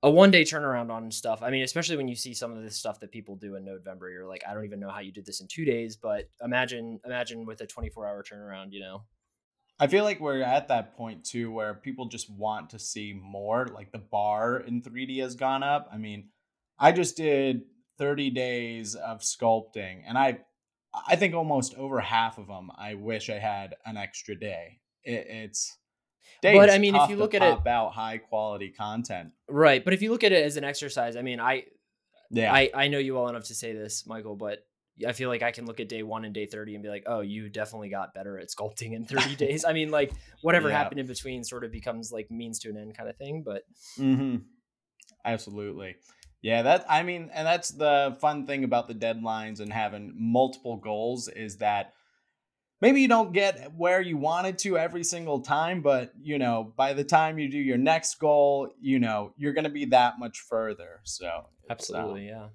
a 0.03 0.09
one 0.09 0.31
day 0.31 0.43
turnaround 0.43 0.91
on 0.91 1.09
stuff. 1.09 1.41
I 1.41 1.49
mean, 1.49 1.63
especially 1.63 1.95
when 1.95 2.09
you 2.09 2.15
see 2.15 2.33
some 2.33 2.51
of 2.51 2.61
this 2.61 2.75
stuff 2.75 2.99
that 2.99 3.11
people 3.11 3.37
do 3.37 3.55
in 3.55 3.63
Nodevember, 3.63 4.11
you're 4.11 4.27
like, 4.27 4.43
I 4.47 4.53
don't 4.53 4.65
even 4.65 4.81
know 4.81 4.89
how 4.89 4.99
you 4.99 5.13
did 5.13 5.25
this 5.25 5.39
in 5.39 5.47
two 5.47 5.63
days. 5.63 5.95
But 5.95 6.29
imagine, 6.43 6.99
imagine 7.05 7.45
with 7.45 7.61
a 7.61 7.65
24 7.65 8.05
hour 8.05 8.21
turnaround, 8.21 8.73
you 8.73 8.81
know. 8.81 9.03
I 9.79 9.87
feel 9.87 10.03
like 10.03 10.19
we're 10.19 10.41
at 10.41 10.67
that 10.67 10.95
point 10.95 11.23
too, 11.23 11.51
where 11.51 11.73
people 11.73 12.05
just 12.05 12.29
want 12.29 12.69
to 12.71 12.79
see 12.79 13.13
more. 13.13 13.67
Like 13.67 13.93
the 13.93 13.97
bar 13.97 14.57
in 14.57 14.81
3D 14.81 15.21
has 15.21 15.35
gone 15.35 15.63
up. 15.63 15.89
I 15.91 15.97
mean, 15.97 16.29
I 16.77 16.91
just 16.91 17.15
did 17.15 17.61
30 17.97 18.29
days 18.31 18.95
of 18.95 19.21
sculpting, 19.21 20.03
and 20.05 20.17
I, 20.17 20.39
I 21.07 21.15
think 21.15 21.33
almost 21.33 21.75
over 21.75 21.99
half 21.99 22.37
of 22.37 22.47
them, 22.47 22.71
I 22.77 22.95
wish 22.95 23.29
I 23.29 23.39
had 23.39 23.75
an 23.85 23.97
extra 23.97 24.35
day. 24.35 24.79
It, 25.03 25.27
it's 25.29 25.75
days. 26.41 26.57
But 26.57 26.69
I 26.69 26.77
mean, 26.77 26.95
if 26.95 27.09
you 27.09 27.15
look 27.15 27.33
at 27.33 27.41
it 27.41 27.53
about 27.53 27.93
high 27.93 28.17
quality 28.17 28.69
content, 28.69 29.31
right? 29.49 29.83
But 29.83 29.93
if 29.93 30.01
you 30.01 30.11
look 30.11 30.23
at 30.23 30.31
it 30.31 30.43
as 30.43 30.57
an 30.57 30.63
exercise, 30.63 31.15
I 31.15 31.21
mean, 31.21 31.39
I, 31.39 31.65
yeah, 32.31 32.53
I, 32.53 32.69
I 32.73 32.87
know 32.87 32.97
you 32.97 33.15
well 33.15 33.27
enough 33.27 33.45
to 33.45 33.55
say 33.55 33.73
this, 33.73 34.05
Michael, 34.07 34.35
but 34.35 34.65
I 35.07 35.13
feel 35.13 35.29
like 35.29 35.41
I 35.41 35.51
can 35.51 35.65
look 35.65 35.79
at 35.79 35.89
day 35.89 36.03
one 36.03 36.23
and 36.23 36.33
day 36.33 36.45
30 36.45 36.75
and 36.75 36.83
be 36.83 36.89
like, 36.89 37.03
oh, 37.07 37.21
you 37.21 37.49
definitely 37.49 37.89
got 37.89 38.13
better 38.13 38.37
at 38.37 38.49
sculpting 38.49 38.93
in 38.93 39.05
30 39.05 39.35
days. 39.37 39.65
I 39.65 39.73
mean, 39.73 39.89
like 39.89 40.11
whatever 40.41 40.69
yeah. 40.69 40.77
happened 40.77 40.99
in 40.99 41.07
between 41.07 41.43
sort 41.43 41.63
of 41.63 41.71
becomes 41.71 42.11
like 42.11 42.29
means 42.29 42.59
to 42.59 42.69
an 42.69 42.77
end 42.77 42.95
kind 42.95 43.09
of 43.09 43.17
thing. 43.17 43.43
But 43.43 43.63
mm-hmm. 43.97 44.37
absolutely. 45.25 45.95
Yeah, 46.41 46.61
that 46.63 46.85
I 46.89 47.03
mean, 47.03 47.31
and 47.33 47.47
that's 47.47 47.69
the 47.69 48.17
fun 48.19 48.45
thing 48.45 48.63
about 48.65 48.87
the 48.87 48.93
deadlines 48.93 49.61
and 49.61 49.71
having 49.71 50.13
multiple 50.15 50.77
goals 50.77 51.29
is 51.29 51.57
that 51.57 51.93
maybe 52.81 53.01
you 53.01 53.07
don't 53.07 53.33
get 53.33 53.73
where 53.75 54.01
you 54.01 54.17
wanted 54.17 54.57
to 54.59 54.77
every 54.77 55.03
single 55.03 55.39
time, 55.41 55.81
but 55.81 56.13
you 56.21 56.37
know, 56.37 56.73
by 56.75 56.93
the 56.93 57.03
time 57.03 57.39
you 57.39 57.49
do 57.49 57.57
your 57.57 57.77
next 57.77 58.19
goal, 58.19 58.69
you 58.81 58.99
know, 58.99 59.33
you're 59.37 59.53
going 59.53 59.63
to 59.63 59.69
be 59.69 59.85
that 59.85 60.19
much 60.19 60.39
further. 60.39 60.99
So, 61.03 61.27
uh, 61.27 61.41
absolutely, 61.69 62.27
yeah. 62.27 62.47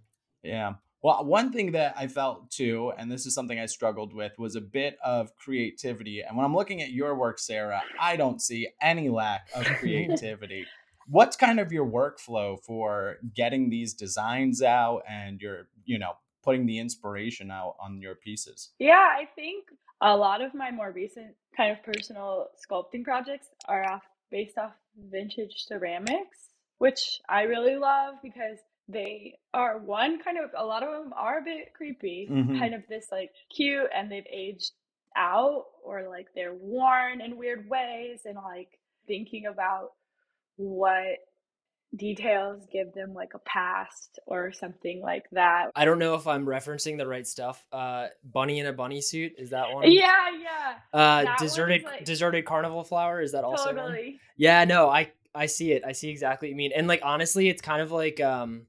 Yeah. 0.43 0.75
Well, 1.01 1.25
one 1.25 1.53
thing 1.53 1.73
that 1.73 1.95
I 1.97 2.09
felt 2.09 2.51
too, 2.51 2.93
and 2.99 3.11
this 3.11 3.25
is 3.25 3.35
something 3.35 3.59
I 3.59 3.67
struggled 3.67 4.13
with, 4.13 4.33
was 4.37 4.57
a 4.57 4.61
bit 4.61 4.99
of 5.05 5.35
creativity. 5.37 6.23
And 6.23 6.37
when 6.37 6.45
I'm 6.45 6.55
looking 6.55 6.83
at 6.83 6.91
your 6.91 7.15
work, 7.15 7.39
Sarah, 7.39 7.83
I 8.01 8.17
don't 8.17 8.43
see 8.43 8.69
any 8.81 9.09
lack 9.09 9.49
of 9.55 9.65
creativity. 9.79 10.67
What's 11.07 11.37
kind 11.37 11.61
of 11.61 11.73
your 11.73 11.87
workflow 11.87 12.59
for 12.63 13.17
getting 13.35 13.71
these 13.71 13.95
designs 13.95 14.61
out 14.61 15.05
and 15.09 15.41
your, 15.41 15.69
you 15.85 15.99
know, 15.99 16.15
putting 16.43 16.67
the 16.67 16.79
inspiration 16.79 17.51
out 17.51 17.77
on 17.81 18.03
your 18.03 18.17
pieces? 18.17 18.71
Yeah, 18.79 18.95
I 18.95 19.29
think 19.37 19.67
a 20.01 20.17
lot 20.17 20.43
of 20.43 20.55
my 20.55 20.71
more 20.71 20.93
recent 20.93 21.35
kind 21.57 21.73
of 21.73 21.83
personal 21.83 22.49
sculpting 22.59 23.05
projects 23.05 23.49
are 23.67 23.89
off, 23.91 24.03
based 24.31 24.59
off 24.59 24.73
vintage 25.11 25.65
ceramics, 25.67 26.51
which 26.79 27.21
I 27.29 27.43
really 27.43 27.77
love 27.77 28.15
because 28.23 28.59
they 28.89 29.35
are 29.53 29.79
one 29.79 30.23
kind 30.23 30.39
of 30.39 30.51
a 30.57 30.65
lot 30.65 30.83
of 30.83 30.91
them 30.91 31.13
are 31.15 31.39
a 31.39 31.45
bit 31.45 31.75
creepy, 31.75 32.29
mm-hmm. 32.31 32.59
kind 32.59 32.75
of 32.75 32.83
this 32.89 33.07
like 33.13 33.31
cute 33.55 33.89
and 33.95 34.11
they've 34.11 34.25
aged 34.33 34.73
out 35.17 35.65
or 35.85 36.09
like 36.09 36.29
they're 36.35 36.55
worn 36.55 37.21
in 37.21 37.37
weird 37.37 37.69
ways 37.69 38.21
and 38.25 38.37
like 38.37 38.79
thinking 39.07 39.47
about 39.47 39.93
what 40.57 41.19
details 41.97 42.67
give 42.71 42.93
them 42.93 43.15
like 43.15 43.31
a 43.35 43.39
past 43.41 44.19
or 44.27 44.53
something 44.53 45.01
like 45.01 45.25
that. 45.33 45.71
I 45.75 45.85
don't 45.85 45.99
know 45.99 46.15
if 46.15 46.27
I'm 46.27 46.45
referencing 46.45 46.99
the 46.99 47.07
right 47.07 47.27
stuff. 47.27 47.65
Uh 47.73 48.09
Bunny 48.25 48.59
in 48.59 48.67
a 48.67 48.73
bunny 48.73 49.01
suit, 49.01 49.33
is 49.39 49.51
that 49.51 49.73
one? 49.73 49.91
Yeah, 49.91 50.31
yeah. 50.41 50.75
Uh 50.93 51.25
that 51.25 51.39
deserted 51.39 51.85
like... 51.85 52.05
deserted 52.05 52.45
carnival 52.45 52.85
flower, 52.85 53.23
is 53.23 53.33
that 53.33 53.45
also 53.45 53.73
totally. 53.73 53.93
one? 53.93 54.21
Yeah, 54.37 54.65
no, 54.65 54.89
I 54.89 55.13
I 55.35 55.47
see 55.47 55.73
it. 55.73 55.83
I 55.85 55.93
see 55.93 56.11
exactly 56.11 56.49
what 56.49 56.51
you 56.51 56.57
mean. 56.57 56.73
And 56.75 56.89
like 56.89 57.01
honestly, 57.03 57.49
it's 57.49 57.63
kind 57.63 57.81
of 57.81 57.91
like 57.91 58.21
um 58.21 58.67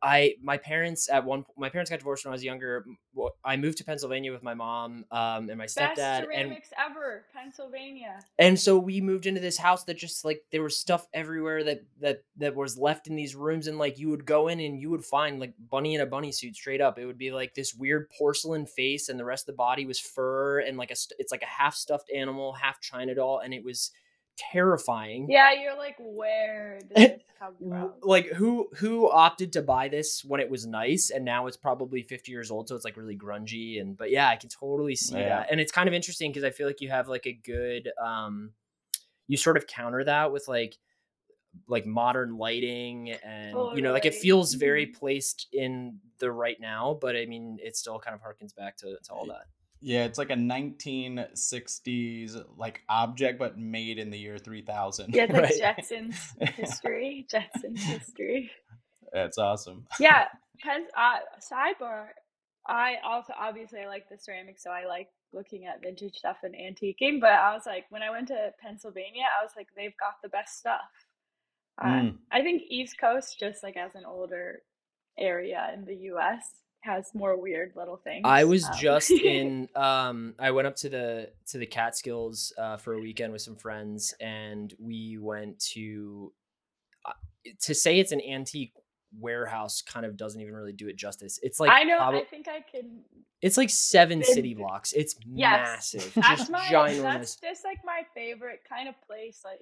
I 0.00 0.36
my 0.40 0.56
parents 0.56 1.08
at 1.08 1.24
one 1.24 1.44
my 1.56 1.68
parents 1.68 1.90
got 1.90 1.98
divorced 1.98 2.24
when 2.24 2.30
I 2.30 2.34
was 2.34 2.44
younger. 2.44 2.84
I 3.44 3.56
moved 3.56 3.78
to 3.78 3.84
Pennsylvania 3.84 4.32
with 4.32 4.42
my 4.42 4.54
mom 4.54 5.04
um, 5.10 5.48
and 5.48 5.58
my 5.58 5.66
stepdad. 5.66 5.96
Best 5.96 6.24
ceramics 6.24 6.70
and, 6.76 6.90
ever, 6.90 7.24
Pennsylvania. 7.34 8.20
And 8.38 8.58
so 8.58 8.78
we 8.78 9.00
moved 9.00 9.26
into 9.26 9.40
this 9.40 9.58
house 9.58 9.84
that 9.84 9.98
just 9.98 10.24
like 10.24 10.42
there 10.52 10.62
was 10.62 10.78
stuff 10.78 11.08
everywhere 11.12 11.64
that 11.64 11.82
that 12.00 12.22
that 12.36 12.54
was 12.54 12.78
left 12.78 13.08
in 13.08 13.16
these 13.16 13.34
rooms, 13.34 13.66
and 13.66 13.78
like 13.78 13.98
you 13.98 14.08
would 14.10 14.24
go 14.24 14.48
in 14.48 14.60
and 14.60 14.80
you 14.80 14.88
would 14.90 15.04
find 15.04 15.40
like 15.40 15.54
bunny 15.70 15.94
in 15.94 16.00
a 16.00 16.06
bunny 16.06 16.30
suit 16.30 16.54
straight 16.54 16.80
up. 16.80 16.98
It 16.98 17.06
would 17.06 17.18
be 17.18 17.32
like 17.32 17.54
this 17.54 17.74
weird 17.74 18.08
porcelain 18.16 18.66
face, 18.66 19.08
and 19.08 19.18
the 19.18 19.24
rest 19.24 19.48
of 19.48 19.54
the 19.54 19.58
body 19.58 19.84
was 19.84 19.98
fur, 19.98 20.60
and 20.60 20.78
like 20.78 20.90
a 20.90 20.96
it's 21.18 21.32
like 21.32 21.42
a 21.42 21.46
half 21.46 21.74
stuffed 21.74 22.10
animal, 22.14 22.52
half 22.52 22.80
china 22.80 23.14
doll, 23.14 23.40
and 23.40 23.52
it 23.52 23.64
was 23.64 23.90
terrifying. 24.36 25.26
Yeah, 25.28 25.50
you're 25.52 25.76
like, 25.76 25.96
where 25.98 26.80
did 26.94 26.96
this 26.96 27.22
come 27.38 27.54
from? 27.58 27.92
like 28.02 28.26
who 28.28 28.68
who 28.74 29.10
opted 29.10 29.52
to 29.54 29.62
buy 29.62 29.88
this 29.88 30.24
when 30.24 30.40
it 30.40 30.50
was 30.50 30.66
nice 30.66 31.10
and 31.10 31.24
now 31.24 31.46
it's 31.46 31.56
probably 31.56 32.02
50 32.02 32.30
years 32.32 32.50
old, 32.50 32.68
so 32.68 32.74
it's 32.74 32.84
like 32.84 32.96
really 32.96 33.16
grungy 33.16 33.80
and 33.80 33.96
but 33.96 34.10
yeah, 34.10 34.28
I 34.28 34.36
can 34.36 34.48
totally 34.48 34.96
see 34.96 35.18
yeah. 35.18 35.28
that. 35.28 35.48
And 35.50 35.60
it's 35.60 35.72
kind 35.72 35.88
of 35.88 35.94
interesting 35.94 36.30
because 36.30 36.44
I 36.44 36.50
feel 36.50 36.66
like 36.66 36.80
you 36.80 36.90
have 36.90 37.08
like 37.08 37.26
a 37.26 37.32
good 37.32 37.90
um 38.02 38.52
you 39.28 39.36
sort 39.36 39.56
of 39.56 39.66
counter 39.66 40.04
that 40.04 40.32
with 40.32 40.48
like 40.48 40.76
like 41.68 41.86
modern 41.86 42.36
lighting 42.36 43.12
and 43.24 43.54
oh, 43.54 43.74
you 43.74 43.82
know 43.82 43.92
like 43.92 44.06
it 44.06 44.14
feels 44.14 44.54
very 44.54 44.86
mm-hmm. 44.86 44.98
placed 44.98 45.48
in 45.52 45.98
the 46.18 46.30
right 46.30 46.56
now 46.60 46.96
but 47.00 47.14
i 47.14 47.26
mean 47.26 47.58
it 47.62 47.76
still 47.76 47.98
kind 47.98 48.14
of 48.14 48.22
harkens 48.22 48.54
back 48.54 48.76
to, 48.76 48.96
to 49.02 49.12
all 49.12 49.26
that 49.26 49.44
yeah, 49.82 50.04
it's 50.04 50.18
like 50.18 50.30
a 50.30 50.34
1960s 50.34 52.44
like 52.56 52.80
object, 52.88 53.38
but 53.38 53.58
made 53.58 53.98
in 53.98 54.10
the 54.10 54.18
year 54.18 54.38
3000. 54.38 55.14
Yeah, 55.14 55.24
like 55.24 55.32
right? 55.42 55.52
Jetsons 55.60 56.16
history. 56.54 57.26
Jetsons 57.30 57.80
history. 57.80 58.50
That's 59.12 59.36
awesome. 59.38 59.86
Yeah, 59.98 60.26
because 60.56 60.82
uh, 60.96 61.18
sidebar. 61.40 62.08
I 62.64 62.94
also 63.04 63.32
obviously 63.38 63.80
I 63.80 63.88
like 63.88 64.08
the 64.08 64.16
ceramics, 64.16 64.62
so 64.62 64.70
I 64.70 64.86
like 64.86 65.08
looking 65.32 65.66
at 65.66 65.82
vintage 65.82 66.14
stuff 66.14 66.36
and 66.44 66.54
antiquing. 66.54 67.20
But 67.20 67.32
I 67.32 67.52
was 67.52 67.66
like, 67.66 67.86
when 67.90 68.02
I 68.02 68.10
went 68.10 68.28
to 68.28 68.52
Pennsylvania, 68.62 69.24
I 69.40 69.42
was 69.42 69.50
like, 69.56 69.66
they've 69.76 69.96
got 69.98 70.14
the 70.22 70.28
best 70.28 70.58
stuff. 70.58 70.80
Uh, 71.82 71.86
mm. 71.86 72.18
I 72.30 72.42
think 72.42 72.62
East 72.68 73.00
Coast, 73.00 73.40
just 73.40 73.64
like 73.64 73.76
as 73.76 73.96
an 73.96 74.04
older 74.06 74.62
area 75.18 75.72
in 75.74 75.84
the 75.84 75.96
U.S., 75.96 76.61
has 76.82 77.14
more 77.14 77.40
weird 77.40 77.72
little 77.76 77.96
things. 77.96 78.22
I 78.24 78.44
was 78.44 78.64
um. 78.64 78.72
just 78.78 79.10
in 79.10 79.68
um 79.74 80.34
I 80.38 80.50
went 80.50 80.66
up 80.66 80.76
to 80.76 80.88
the 80.88 81.30
to 81.48 81.58
the 81.58 81.66
Catskills 81.66 82.52
uh 82.58 82.76
for 82.76 82.94
a 82.94 83.00
weekend 83.00 83.32
with 83.32 83.42
some 83.42 83.56
friends 83.56 84.14
and 84.20 84.74
we 84.78 85.18
went 85.20 85.58
to 85.72 86.32
uh, 87.06 87.12
to 87.62 87.74
say 87.74 87.98
it's 87.98 88.12
an 88.12 88.20
antique 88.20 88.72
warehouse 89.18 89.82
kind 89.82 90.06
of 90.06 90.16
doesn't 90.16 90.40
even 90.40 90.54
really 90.54 90.72
do 90.72 90.88
it 90.88 90.96
justice. 90.96 91.38
It's 91.42 91.60
like 91.60 91.70
I 91.70 91.84
know 91.84 91.98
I 91.98 92.24
think 92.24 92.48
I 92.48 92.64
can 92.68 93.02
It's 93.40 93.56
like 93.56 93.70
seven 93.70 94.22
city 94.24 94.54
blocks. 94.54 94.92
It's 94.92 95.16
yes. 95.26 95.94
massive. 95.94 96.14
That's 96.16 96.40
just 96.40 96.50
my, 96.50 96.60
ginormous. 96.60 97.02
That's 97.02 97.36
just 97.36 97.64
like 97.64 97.78
my 97.84 98.02
favorite 98.14 98.60
kind 98.68 98.88
of 98.88 98.94
place 99.06 99.40
like 99.44 99.60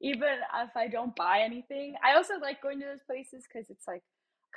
even 0.00 0.28
if 0.62 0.76
I 0.76 0.86
don't 0.86 1.16
buy 1.16 1.40
anything. 1.44 1.94
I 2.04 2.14
also 2.14 2.34
like 2.40 2.62
going 2.62 2.78
to 2.80 2.86
those 2.86 3.02
places 3.06 3.46
cuz 3.50 3.70
it's 3.70 3.88
like 3.88 4.02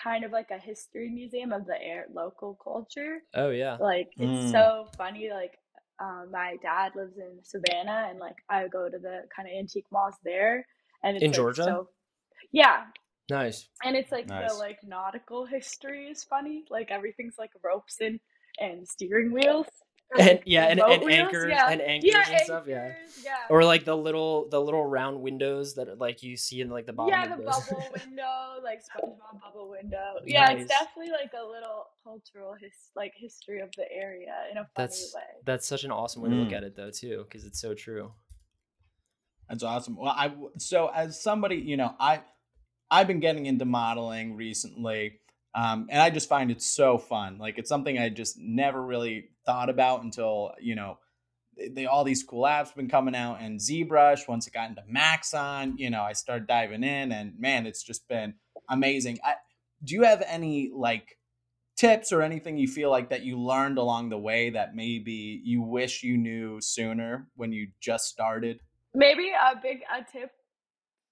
kind 0.04 0.24
of 0.24 0.32
like 0.32 0.50
a 0.52 0.58
history 0.58 1.10
museum 1.10 1.52
of 1.52 1.66
the 1.66 1.82
air 1.82 2.06
local 2.14 2.58
culture. 2.64 3.20
Oh 3.36 3.50
yeah. 3.50 3.78
Like 3.80 4.10
it's 4.18 4.48
mm. 4.48 4.52
so 4.52 4.88
funny. 4.98 5.30
Like 5.32 5.58
um, 6.00 6.30
my 6.32 6.58
dad 6.62 6.94
lives 6.96 7.18
in 7.18 7.40
Savannah, 7.44 8.08
and 8.10 8.20
like 8.20 8.36
I 8.50 8.68
go 8.68 8.90
to 8.90 8.98
the 8.98 9.24
kind 9.36 9.48
of 9.48 9.54
antique 9.58 9.86
malls 9.92 10.16
there, 10.24 10.66
and 11.04 11.18
it's 11.18 11.24
in 11.24 11.32
like, 11.32 11.36
Georgia. 11.36 11.64
So, 11.64 11.90
yeah. 12.52 12.86
Nice. 13.30 13.70
And 13.84 13.96
it's 13.96 14.12
like 14.12 14.28
nice. 14.28 14.52
the 14.52 14.58
like 14.58 14.80
nautical 14.84 15.46
history 15.46 16.08
is 16.08 16.24
funny. 16.24 16.66
Like 16.70 16.92
everything's 16.92 17.36
like 17.38 17.52
ropes 17.64 17.98
and 18.02 18.20
and 18.60 18.88
steering 18.88 19.32
wheels 19.32 19.68
and 20.20 20.40
yeah, 20.46 20.66
and, 20.66 20.80
and 20.80 21.10
anchors 21.10 21.50
yeah. 21.50 21.70
and 21.70 21.82
anchors 21.82 22.12
yeah, 22.12 22.20
and 22.20 22.28
anchors, 22.28 22.46
stuff. 22.46 22.64
Yeah. 22.68 22.94
yeah. 23.24 23.36
Or 23.50 23.64
like 23.64 23.86
the 23.86 23.96
little 23.96 24.50
the 24.50 24.60
little 24.60 24.86
round 24.86 25.22
windows 25.22 25.76
that 25.76 26.00
like 26.00 26.24
you 26.24 26.36
see 26.36 26.62
in 26.62 26.70
like 26.70 26.86
the 26.86 26.94
bottom. 26.94 27.14
Yeah, 27.14 27.36
the 27.36 27.44
bubble 27.44 27.84
window, 28.06 28.62
like 28.64 28.82
SpongeBob 28.82 29.42
bubble 29.42 29.70
window. 29.70 30.16
Yeah, 30.26 30.52
it's 30.52 30.70
definitely 30.70 31.12
like 31.12 31.32
a 31.34 31.46
little 31.46 31.88
cultural 32.04 32.56
his 32.60 32.74
like 32.96 33.14
history 33.16 33.62
of 33.62 33.70
the 33.78 33.90
area 33.92 34.34
in 34.52 34.58
a 34.58 34.62
funny 34.62 34.70
that's, 34.76 35.14
way. 35.16 35.22
That's 35.46 35.68
such 35.68 35.84
an 35.84 35.92
awesome 35.92 36.22
way 36.22 36.30
mm. 36.30 36.34
to 36.34 36.38
look 36.40 36.50
mm. 36.50 36.58
at 36.58 36.64
it 36.64 36.76
though 36.76 36.92
too, 36.92 37.26
because 37.28 37.46
it's 37.46 37.62
so 37.62 37.74
true. 37.74 38.12
That's 39.50 39.64
awesome. 39.64 39.98
Well, 39.98 40.14
I 40.16 40.34
so 40.58 40.92
as 40.94 41.22
somebody, 41.22 41.56
you 41.56 41.78
know, 41.78 41.94
I 42.00 42.22
I've 42.90 43.08
been 43.08 43.22
getting 43.22 43.46
into 43.46 43.64
modeling 43.64 44.36
recently. 44.36 45.21
Um, 45.54 45.88
and 45.90 46.02
I 46.02 46.10
just 46.10 46.30
find 46.30 46.52
it 46.52 46.62
so 46.62 46.98
fun. 46.98 47.38
Like 47.38 47.58
it's 47.58 47.70
something 47.70 47.98
I 47.98 48.10
just 48.10 48.38
never 48.40 48.82
really 48.82 49.30
thought 49.46 49.70
about 49.70 50.04
until 50.04 50.54
you 50.62 50.76
know 50.76 50.98
they, 51.74 51.86
all 51.86 52.04
these 52.04 52.24
cool 52.24 52.44
apps 52.44 52.68
have 52.68 52.76
been 52.76 52.90
coming 52.90 53.16
out 53.16 53.42
and 53.42 53.60
ZBrush. 53.60 54.28
Once 54.28 54.48
it 54.48 54.54
got 54.54 54.70
into 54.70 54.84
Maxon, 54.88 55.78
you 55.78 55.90
know, 55.90 56.02
I 56.02 56.14
started 56.14 56.48
diving 56.48 56.84
in, 56.84 57.12
and 57.12 57.38
man, 57.38 57.66
it's 57.66 57.84
just 57.84 58.08
been 58.08 58.36
amazing. 58.70 59.20
I, 59.24 59.36
do 59.84 59.96
you 59.96 60.04
have 60.04 60.24
any 60.26 60.72
like 60.74 61.18
tips 61.76 62.12
or 62.12 62.22
anything 62.22 62.58
you 62.58 62.68
feel 62.68 62.90
like 62.90 63.10
that 63.10 63.24
you 63.24 63.40
learned 63.40 63.78
along 63.78 64.10
the 64.10 64.18
way 64.18 64.52
that 64.52 64.76
maybe 64.76 65.42
you 65.44 65.62
wish 65.62 66.04
you 66.04 66.18
knew 66.18 66.62
sooner 66.62 67.28
when 67.36 67.52
you 67.52 67.68
just 67.80 68.06
started? 68.06 68.62
Maybe 68.94 69.32
a 69.32 69.56
big 69.62 69.82
a 69.92 70.04
tip 70.10 70.32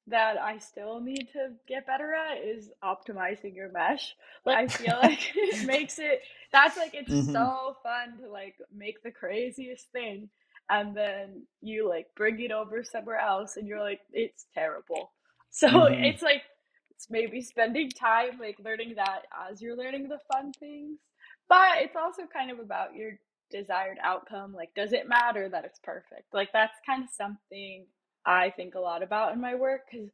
that 0.09 0.37
I 0.37 0.57
still 0.59 0.99
need 0.99 1.29
to 1.33 1.51
get 1.67 1.87
better 1.87 2.13
at 2.13 2.43
is 2.43 2.69
optimizing 2.83 3.55
your 3.55 3.71
mesh. 3.71 4.15
Like 4.45 4.57
I 4.57 4.67
feel 4.67 4.97
like 5.03 5.31
it 5.35 5.65
makes 5.65 5.99
it 5.99 6.21
that's 6.51 6.77
like 6.77 6.93
it's 6.93 7.11
mm-hmm. 7.11 7.31
so 7.31 7.77
fun 7.83 8.17
to 8.21 8.29
like 8.29 8.55
make 8.75 9.01
the 9.03 9.11
craziest 9.11 9.91
thing 9.91 10.29
and 10.69 10.95
then 10.95 11.43
you 11.61 11.87
like 11.87 12.07
bring 12.15 12.39
it 12.39 12.51
over 12.51 12.83
somewhere 12.83 13.19
else 13.19 13.57
and 13.57 13.67
you're 13.67 13.81
like 13.81 14.01
it's 14.11 14.45
terrible. 14.53 15.11
So 15.51 15.67
mm-hmm. 15.67 16.03
it's 16.03 16.21
like 16.21 16.43
it's 16.91 17.07
maybe 17.09 17.41
spending 17.41 17.89
time 17.89 18.39
like 18.39 18.57
learning 18.63 18.93
that 18.97 19.23
as 19.49 19.61
you're 19.61 19.77
learning 19.77 20.09
the 20.09 20.19
fun 20.31 20.51
things. 20.59 20.99
But 21.47 21.79
it's 21.79 21.95
also 21.95 22.23
kind 22.31 22.51
of 22.51 22.59
about 22.59 22.93
your 22.93 23.13
desired 23.49 23.97
outcome. 24.03 24.53
Like 24.53 24.73
does 24.75 24.93
it 24.93 25.09
matter 25.09 25.49
that 25.49 25.65
it's 25.65 25.79
perfect? 25.79 26.33
Like 26.33 26.49
that's 26.53 26.77
kind 26.85 27.03
of 27.03 27.09
something 27.09 27.85
I 28.25 28.51
think 28.51 28.75
a 28.75 28.79
lot 28.79 29.03
about 29.03 29.33
in 29.33 29.41
my 29.41 29.55
work 29.55 29.81
because 29.89 30.09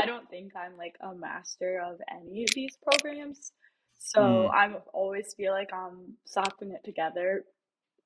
I 0.00 0.06
don't 0.06 0.28
think 0.30 0.52
I'm 0.56 0.76
like 0.76 0.96
a 1.00 1.14
master 1.14 1.82
of 1.84 2.00
any 2.10 2.44
of 2.44 2.50
these 2.54 2.76
programs. 2.82 3.52
So 3.98 4.20
mm. 4.20 4.50
I 4.50 4.72
always 4.92 5.34
feel 5.36 5.52
like 5.52 5.72
I'm 5.72 6.16
slapping 6.24 6.70
it 6.70 6.84
together 6.84 7.44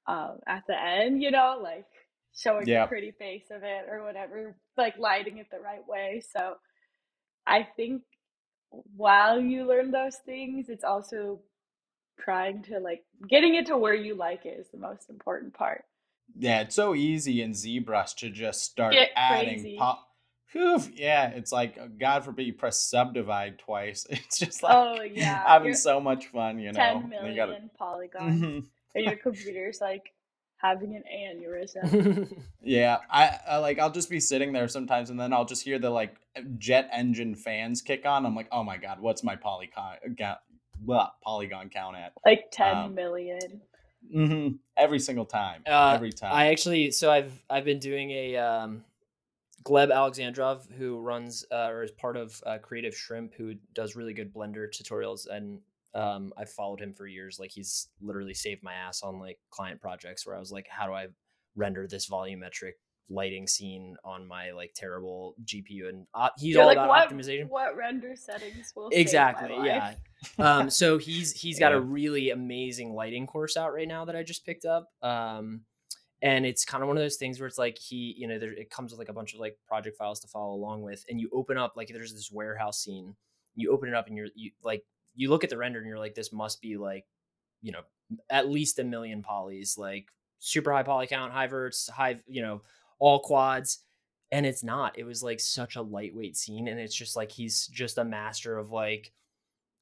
um, 0.06 0.38
at 0.47 0.64
the 0.66 0.80
end, 0.80 1.23
you 1.23 1.30
know, 1.30 1.61
like 1.62 1.87
showing 2.35 2.66
yep. 2.66 2.85
the 2.85 2.88
pretty 2.88 3.11
face 3.12 3.44
of 3.50 3.62
it 3.62 3.87
or 3.90 4.04
whatever, 4.04 4.56
like 4.76 4.97
lighting 4.99 5.38
it 5.38 5.47
the 5.50 5.61
right 5.61 5.87
way. 5.87 6.23
So 6.35 6.54
I 7.47 7.66
think 7.76 8.02
while 8.97 9.40
you 9.40 9.66
learn 9.66 9.90
those 9.90 10.16
things, 10.25 10.68
it's 10.68 10.85
also 10.85 11.40
trying 12.18 12.62
to 12.64 12.78
like 12.78 13.02
getting 13.28 13.54
it 13.54 13.66
to 13.66 13.76
where 13.76 13.94
you 13.94 14.14
like 14.14 14.47
it 14.47 14.56
is 14.59 14.68
the 14.73 14.78
most 14.78 15.11
important 15.11 15.54
part. 15.54 15.85
Yeah, 16.38 16.60
it's 16.60 16.74
so 16.74 16.94
easy 16.94 17.42
in 17.42 17.52
ZBrush 17.52 18.16
to 18.16 18.30
just 18.30 18.62
start 18.62 18.94
Get 18.94 19.10
adding 19.16 19.76
pop. 19.78 20.08
Whew, 20.52 20.82
yeah, 20.94 21.28
it's 21.28 21.50
like 21.50 21.78
uh, 21.80 21.86
God 21.98 22.24
forbid 22.24 22.46
you 22.46 22.52
press 22.52 22.80
subdivide 22.80 23.58
twice. 23.58 24.06
It's 24.10 24.38
just 24.38 24.62
like 24.62 24.74
oh 24.74 25.02
yeah, 25.02 25.46
having 25.46 25.74
so 25.74 26.00
much 26.00 26.26
fun, 26.26 26.58
you 26.58 26.72
know. 26.72 26.78
Ten 26.78 27.08
million 27.08 27.36
gotta... 27.36 27.58
polygons, 27.78 28.42
mm-hmm. 28.42 28.66
and 28.94 29.04
your 29.04 29.16
computer's 29.16 29.80
like 29.80 30.12
having 30.58 30.94
an 30.94 31.04
aneurysm. 31.12 32.36
yeah, 32.62 32.98
I, 33.10 33.38
I 33.48 33.56
like 33.58 33.78
I'll 33.78 33.90
just 33.90 34.10
be 34.10 34.20
sitting 34.20 34.52
there 34.52 34.68
sometimes, 34.68 35.08
and 35.08 35.18
then 35.18 35.32
I'll 35.32 35.46
just 35.46 35.64
hear 35.64 35.78
the 35.78 35.90
like 35.90 36.16
jet 36.58 36.88
engine 36.92 37.34
fans 37.34 37.80
kick 37.80 38.04
on. 38.04 38.26
I'm 38.26 38.36
like, 38.36 38.48
oh 38.52 38.62
my 38.62 38.76
god, 38.76 39.00
what's 39.00 39.24
my 39.24 39.36
polygon 39.36 39.96
blah, 40.82 41.10
polygon 41.22 41.70
count 41.70 41.96
at? 41.96 42.12
Like 42.24 42.50
ten 42.50 42.76
um, 42.76 42.94
million. 42.94 43.62
Mm-hmm. 44.14 44.56
Every 44.76 44.99
single 44.99 45.25
time. 45.25 45.62
Uh, 45.66 45.92
every 45.94 46.12
time. 46.12 46.32
I 46.32 46.49
actually, 46.49 46.90
so 46.90 47.11
I've 47.11 47.32
I've 47.49 47.64
been 47.64 47.78
doing 47.78 48.11
a 48.11 48.37
um, 48.37 48.85
Gleb 49.64 49.90
Alexandrov, 49.90 50.71
who 50.73 51.00
runs 51.00 51.44
uh, 51.50 51.68
or 51.68 51.82
is 51.82 51.90
part 51.90 52.16
of 52.16 52.40
uh, 52.47 52.59
Creative 52.59 52.94
Shrimp, 52.94 53.35
who 53.35 53.54
does 53.75 53.97
really 53.97 54.12
good 54.12 54.32
Blender 54.32 54.66
tutorials, 54.68 55.26
and 55.28 55.61
um, 55.94 56.32
I've 56.37 56.50
followed 56.50 56.80
him 56.80 56.92
for 56.92 57.06
years. 57.06 57.38
Like 57.38 57.50
he's 57.50 57.88
literally 58.00 58.35
saved 58.35 58.62
my 58.62 58.75
ass 58.75 59.02
on 59.02 59.18
like 59.18 59.38
client 59.50 59.80
projects 59.80 60.26
where 60.26 60.37
I 60.37 60.40
was 60.40 60.50
like, 60.50 60.66
how 60.68 60.87
do 60.87 60.92
I 60.92 61.09
render 61.54 61.87
this 61.87 62.09
volumetric 62.09 62.73
lighting 63.12 63.47
scene 63.47 63.97
on 64.04 64.26
my 64.26 64.52
like 64.52 64.73
terrible 64.75 65.35
GPU? 65.45 65.88
And 65.88 66.07
uh, 66.14 66.31
he's 66.38 66.54
You're 66.54 66.62
all 66.62 66.69
like, 66.69 66.76
about 66.76 66.88
what, 66.88 67.09
optimization. 67.09 67.49
What 67.49 67.76
render 67.76 68.14
settings 68.16 68.73
will 68.75 68.88
exactly? 68.92 69.54
yeah. 69.64 69.95
um, 70.38 70.71
so 70.71 70.99
he's 70.99 71.33
he's 71.33 71.59
got 71.59 71.73
yeah. 71.73 71.78
a 71.78 71.81
really 71.81 72.31
amazing 72.31 72.95
lighting 72.95 73.26
course 73.26 73.57
out 73.57 73.73
right 73.73 73.88
now 73.88 74.04
that 74.04 74.16
I 74.16 74.23
just 74.23 74.47
picked 74.47 74.64
up. 74.64 74.88
Um, 75.02 75.62
and 76.23 76.47
it's 76.47 76.64
kind 76.64 76.83
of 76.83 76.88
one 76.88 76.97
of 76.97 77.02
those 77.02 77.16
things 77.16 77.40
where 77.40 77.49
it's 77.49 77.59
like 77.59 77.76
he, 77.78 78.14
you 78.16 78.28
know, 78.28 78.38
there, 78.38 78.52
it 78.52 78.71
comes 78.71 78.92
with 78.92 78.99
like 79.00 79.09
a 79.09 79.12
bunch 79.12 79.35
of 79.35 79.40
like 79.40 79.59
project 79.66 79.97
files 79.97 80.21
to 80.21 80.28
follow 80.28 80.54
along 80.54 80.83
with, 80.83 81.04
and 81.09 81.21
you 81.21 81.28
open 81.33 81.59
up 81.59 81.73
like 81.76 81.88
there's 81.92 82.14
this 82.14 82.31
warehouse 82.31 82.81
scene. 82.81 83.16
You 83.54 83.73
open 83.73 83.88
it 83.88 83.95
up 83.95 84.07
and 84.07 84.16
you're 84.16 84.28
you 84.35 84.52
like 84.62 84.85
you 85.14 85.28
look 85.28 85.45
at 85.45 85.50
the 85.50 85.59
render 85.59 85.78
and 85.78 85.88
you're 85.88 85.99
like, 85.99 86.14
this 86.14 86.33
must 86.33 86.61
be 86.62 86.76
like, 86.76 87.04
you 87.61 87.73
know, 87.73 87.83
at 88.31 88.49
least 88.49 88.78
a 88.78 88.85
million 88.85 89.23
polys, 89.23 89.76
like 89.76 90.07
super 90.38 90.73
high 90.73 90.83
poly 90.83 91.07
count, 91.07 91.33
high 91.33 91.47
verts, 91.47 91.88
high, 91.88 92.21
you 92.26 92.42
know, 92.42 92.62
all 93.02 93.18
quads. 93.18 93.80
And 94.30 94.47
it's 94.47 94.62
not. 94.62 94.97
It 94.97 95.04
was 95.04 95.23
like 95.23 95.40
such 95.40 95.76
a 95.76 95.82
lightweight 95.82 96.37
scene. 96.37 96.68
And 96.68 96.80
it's 96.80 96.94
just 96.94 97.16
like 97.16 97.32
he's 97.32 97.66
just 97.66 97.99
a 97.99 98.04
master 98.04 98.56
of 98.56 98.71
like 98.71 99.12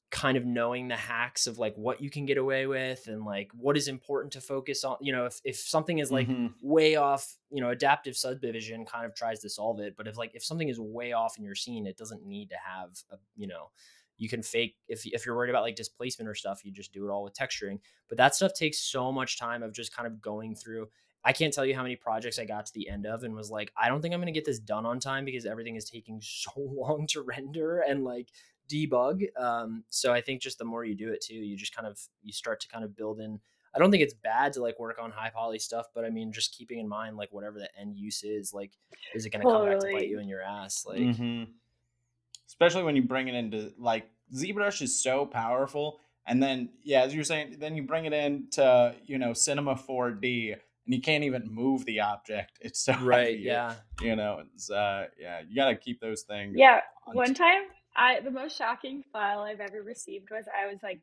kind 0.09 0.35
of 0.35 0.45
knowing 0.45 0.89
the 0.89 0.95
hacks 0.95 1.47
of 1.47 1.57
like 1.57 1.73
what 1.75 2.01
you 2.01 2.09
can 2.09 2.25
get 2.25 2.37
away 2.37 2.67
with 2.67 3.07
and 3.07 3.23
like 3.23 3.49
what 3.53 3.77
is 3.77 3.87
important 3.87 4.33
to 4.33 4.41
focus 4.41 4.83
on. 4.83 4.97
You 4.99 5.13
know, 5.13 5.25
if 5.25 5.39
if 5.45 5.55
something 5.55 5.99
is 5.99 6.11
like 6.11 6.27
mm-hmm. 6.27 6.47
way 6.61 6.95
off, 6.95 7.37
you 7.51 7.61
know, 7.61 7.69
adaptive 7.69 8.17
subdivision 8.17 8.85
kind 8.85 9.05
of 9.05 9.15
tries 9.15 9.39
to 9.41 9.49
solve 9.49 9.79
it. 9.79 9.95
But 9.95 10.07
if 10.07 10.17
like 10.17 10.31
if 10.33 10.43
something 10.43 10.67
is 10.67 10.79
way 10.79 11.13
off 11.13 11.37
in 11.37 11.45
your 11.45 11.55
scene, 11.55 11.85
it 11.85 11.95
doesn't 11.95 12.25
need 12.25 12.49
to 12.49 12.57
have 12.57 12.89
a, 13.11 13.17
you 13.37 13.47
know, 13.47 13.69
you 14.17 14.27
can 14.29 14.41
fake 14.41 14.75
if 14.87 15.05
if 15.05 15.25
you're 15.25 15.35
worried 15.35 15.51
about 15.51 15.63
like 15.63 15.75
displacement 15.75 16.27
or 16.27 16.35
stuff, 16.35 16.65
you 16.65 16.71
just 16.71 16.91
do 16.91 17.07
it 17.07 17.11
all 17.11 17.23
with 17.23 17.35
texturing. 17.35 17.79
But 18.09 18.17
that 18.17 18.35
stuff 18.35 18.53
takes 18.53 18.79
so 18.79 19.11
much 19.11 19.39
time 19.39 19.61
of 19.61 19.73
just 19.73 19.95
kind 19.95 20.07
of 20.07 20.19
going 20.19 20.55
through. 20.55 20.89
I 21.23 21.33
can't 21.33 21.53
tell 21.53 21.65
you 21.65 21.75
how 21.75 21.83
many 21.83 21.95
projects 21.95 22.39
I 22.39 22.45
got 22.45 22.65
to 22.65 22.73
the 22.73 22.89
end 22.89 23.05
of 23.05 23.23
and 23.23 23.35
was 23.35 23.51
like, 23.51 23.71
I 23.77 23.89
don't 23.89 24.01
think 24.01 24.13
I'm 24.13 24.19
going 24.19 24.33
to 24.33 24.37
get 24.37 24.45
this 24.45 24.59
done 24.59 24.85
on 24.85 24.99
time 24.99 25.25
because 25.25 25.45
everything 25.45 25.75
is 25.75 25.89
taking 25.89 26.19
so 26.23 26.51
long 26.57 27.07
to 27.07 27.21
render 27.21 27.79
and 27.79 28.03
like 28.03 28.29
debug. 28.69 29.23
Um, 29.39 29.83
so 29.89 30.13
I 30.13 30.21
think 30.21 30.41
just 30.41 30.57
the 30.57 30.65
more 30.65 30.83
you 30.83 30.95
do 30.95 31.11
it 31.11 31.21
too, 31.21 31.35
you 31.35 31.55
just 31.55 31.75
kind 31.75 31.87
of 31.87 31.99
you 32.23 32.33
start 32.33 32.59
to 32.61 32.67
kind 32.67 32.83
of 32.83 32.95
build 32.95 33.19
in. 33.19 33.39
I 33.73 33.79
don't 33.79 33.89
think 33.89 34.03
it's 34.03 34.13
bad 34.13 34.51
to 34.53 34.61
like 34.61 34.79
work 34.79 34.97
on 35.01 35.11
high 35.11 35.29
poly 35.33 35.59
stuff, 35.59 35.87
but 35.95 36.03
I 36.03 36.09
mean, 36.09 36.33
just 36.33 36.57
keeping 36.57 36.79
in 36.79 36.89
mind 36.89 37.15
like 37.15 37.31
whatever 37.31 37.57
the 37.57 37.69
end 37.79 37.95
use 37.95 38.21
is, 38.23 38.53
like, 38.53 38.71
is 39.13 39.25
it 39.25 39.29
going 39.29 39.41
to 39.41 39.47
totally. 39.47 39.69
come 39.69 39.79
back 39.79 39.87
to 39.87 39.93
bite 39.93 40.09
you 40.09 40.19
in 40.19 40.27
your 40.27 40.41
ass? 40.41 40.85
Like, 40.85 40.99
mm-hmm 40.99 41.43
especially 42.51 42.83
when 42.83 42.97
you 42.97 43.01
bring 43.01 43.29
it 43.29 43.33
into 43.33 43.71
like 43.77 44.09
ZBrush 44.35 44.81
is 44.81 45.01
so 45.01 45.25
powerful. 45.25 45.99
And 46.27 46.43
then, 46.43 46.69
yeah, 46.83 47.01
as 47.03 47.13
you 47.13 47.21
were 47.21 47.25
saying, 47.25 47.55
then 47.59 47.75
you 47.75 47.83
bring 47.83 48.05
it 48.05 48.13
into, 48.13 48.93
you 49.05 49.17
know, 49.17 49.33
Cinema 49.33 49.75
4D 49.75 50.57
and 50.85 50.95
you 50.95 51.01
can't 51.01 51.23
even 51.23 51.47
move 51.49 51.85
the 51.85 51.99
object. 51.99 52.57
It's 52.61 52.79
so 52.79 52.93
right. 53.01 53.31
Heavy, 53.31 53.43
yeah. 53.43 53.75
You 54.01 54.15
know, 54.15 54.43
it's, 54.53 54.69
uh, 54.69 55.05
yeah, 55.19 55.41
you 55.47 55.55
got 55.55 55.69
to 55.69 55.75
keep 55.75 55.99
those 55.99 56.23
things. 56.23 56.55
Yeah. 56.57 56.81
One 57.05 57.33
time 57.33 57.63
I, 57.95 58.19
the 58.21 58.31
most 58.31 58.57
shocking 58.57 59.03
file 59.11 59.41
I've 59.41 59.59
ever 59.59 59.83
received 59.83 60.29
was 60.31 60.45
I 60.47 60.71
was 60.71 60.79
like 60.81 61.01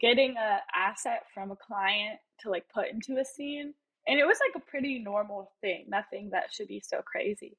getting 0.00 0.36
a 0.36 0.58
asset 0.74 1.22
from 1.32 1.50
a 1.50 1.56
client 1.56 2.18
to 2.40 2.50
like 2.50 2.64
put 2.72 2.90
into 2.90 3.20
a 3.20 3.24
scene. 3.24 3.74
And 4.06 4.18
it 4.18 4.26
was 4.26 4.38
like 4.46 4.62
a 4.62 4.70
pretty 4.70 4.98
normal 4.98 5.52
thing, 5.62 5.86
nothing 5.88 6.30
that 6.30 6.52
should 6.52 6.68
be 6.68 6.82
so 6.84 7.00
crazy. 7.00 7.56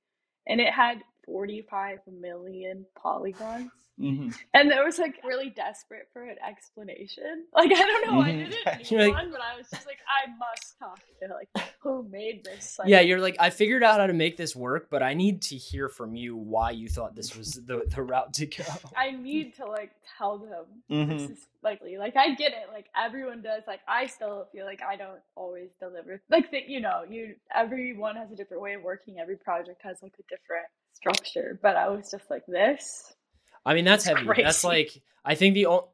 And 0.47 0.62
it 0.62 0.71
had 0.71 0.99
45 1.25 1.99
million 2.19 2.86
polygons. 3.01 3.71
Mm-hmm. 3.99 4.29
And 4.53 4.69
there 4.69 4.84
was 4.84 4.99
like 4.99 5.21
really 5.23 5.49
desperate 5.49 6.10
for 6.12 6.23
an 6.23 6.36
explanation. 6.47 7.45
Like 7.55 7.71
I 7.71 7.86
don't 7.86 8.08
know, 8.08 8.21
mm-hmm. 8.21 8.21
I 8.21 8.31
didn't 8.31 8.91
need 8.91 8.97
like, 8.97 9.13
one, 9.13 9.31
but 9.31 9.39
I 9.39 9.58
was 9.58 9.67
just 9.69 9.86
like, 9.86 9.97
I 10.08 10.29
must 10.38 10.77
talk 10.77 10.99
to 11.21 11.34
like 11.34 11.73
who 11.79 12.05
made 12.10 12.43
this. 12.43 12.77
Like, 12.77 12.89
yeah, 12.89 12.99
you're 12.99 13.21
like, 13.21 13.38
I 13.39 13.49
figured 13.49 13.81
out 13.81 13.99
how 13.99 14.08
to 14.08 14.13
make 14.13 14.36
this 14.36 14.55
work, 14.55 14.89
but 14.89 15.01
I 15.01 15.13
need 15.13 15.41
to 15.43 15.55
hear 15.55 15.88
from 15.88 16.15
you 16.15 16.36
why 16.36 16.71
you 16.71 16.89
thought 16.89 17.15
this 17.15 17.36
was 17.38 17.53
the, 17.65 17.84
the 17.88 18.03
route 18.03 18.34
to 18.34 18.45
go. 18.45 18.65
I 18.97 19.12
need 19.12 19.55
to 19.55 19.65
like 19.65 19.91
tell 20.17 20.38
them 20.38 20.65
mm-hmm. 20.91 21.12
this 21.12 21.29
is 21.29 21.47
likely. 21.63 21.97
Like 21.97 22.17
I 22.17 22.36
get 22.36 22.51
it. 22.51 22.69
Like 22.71 22.88
everyone 22.95 23.41
does. 23.41 23.63
Like 23.65 23.81
I 23.88 24.08
still 24.08 24.47
feel 24.51 24.65
like 24.65 24.81
I 24.84 24.97
don't 24.97 25.19
always 25.36 25.69
deliver. 25.79 26.21
Like 26.29 26.51
that, 26.51 26.67
you 26.67 26.81
know, 26.81 27.03
you 27.10 27.36
everyone 27.55 28.17
has 28.17 28.31
a 28.31 28.36
different 28.36 28.62
way 28.62 28.73
of 28.73 28.84
working. 28.84 29.19
Every 29.19 29.38
project 29.38 29.81
has 29.84 30.01
like 30.03 30.13
a 30.19 30.23
different 30.23 30.67
structure. 30.93 31.58
But 31.62 31.77
I 31.77 31.88
was 31.88 32.12
just 32.12 32.29
like 32.29 32.45
this 32.47 33.13
I 33.65 33.73
mean, 33.73 33.86
that's 33.86 34.06
heavy. 34.06 34.25
Crazy. 34.25 34.43
That's 34.43 34.63
like 34.63 35.01
I 35.23 35.36
think 35.36 35.56
the 35.56 35.67
o- 35.67 35.89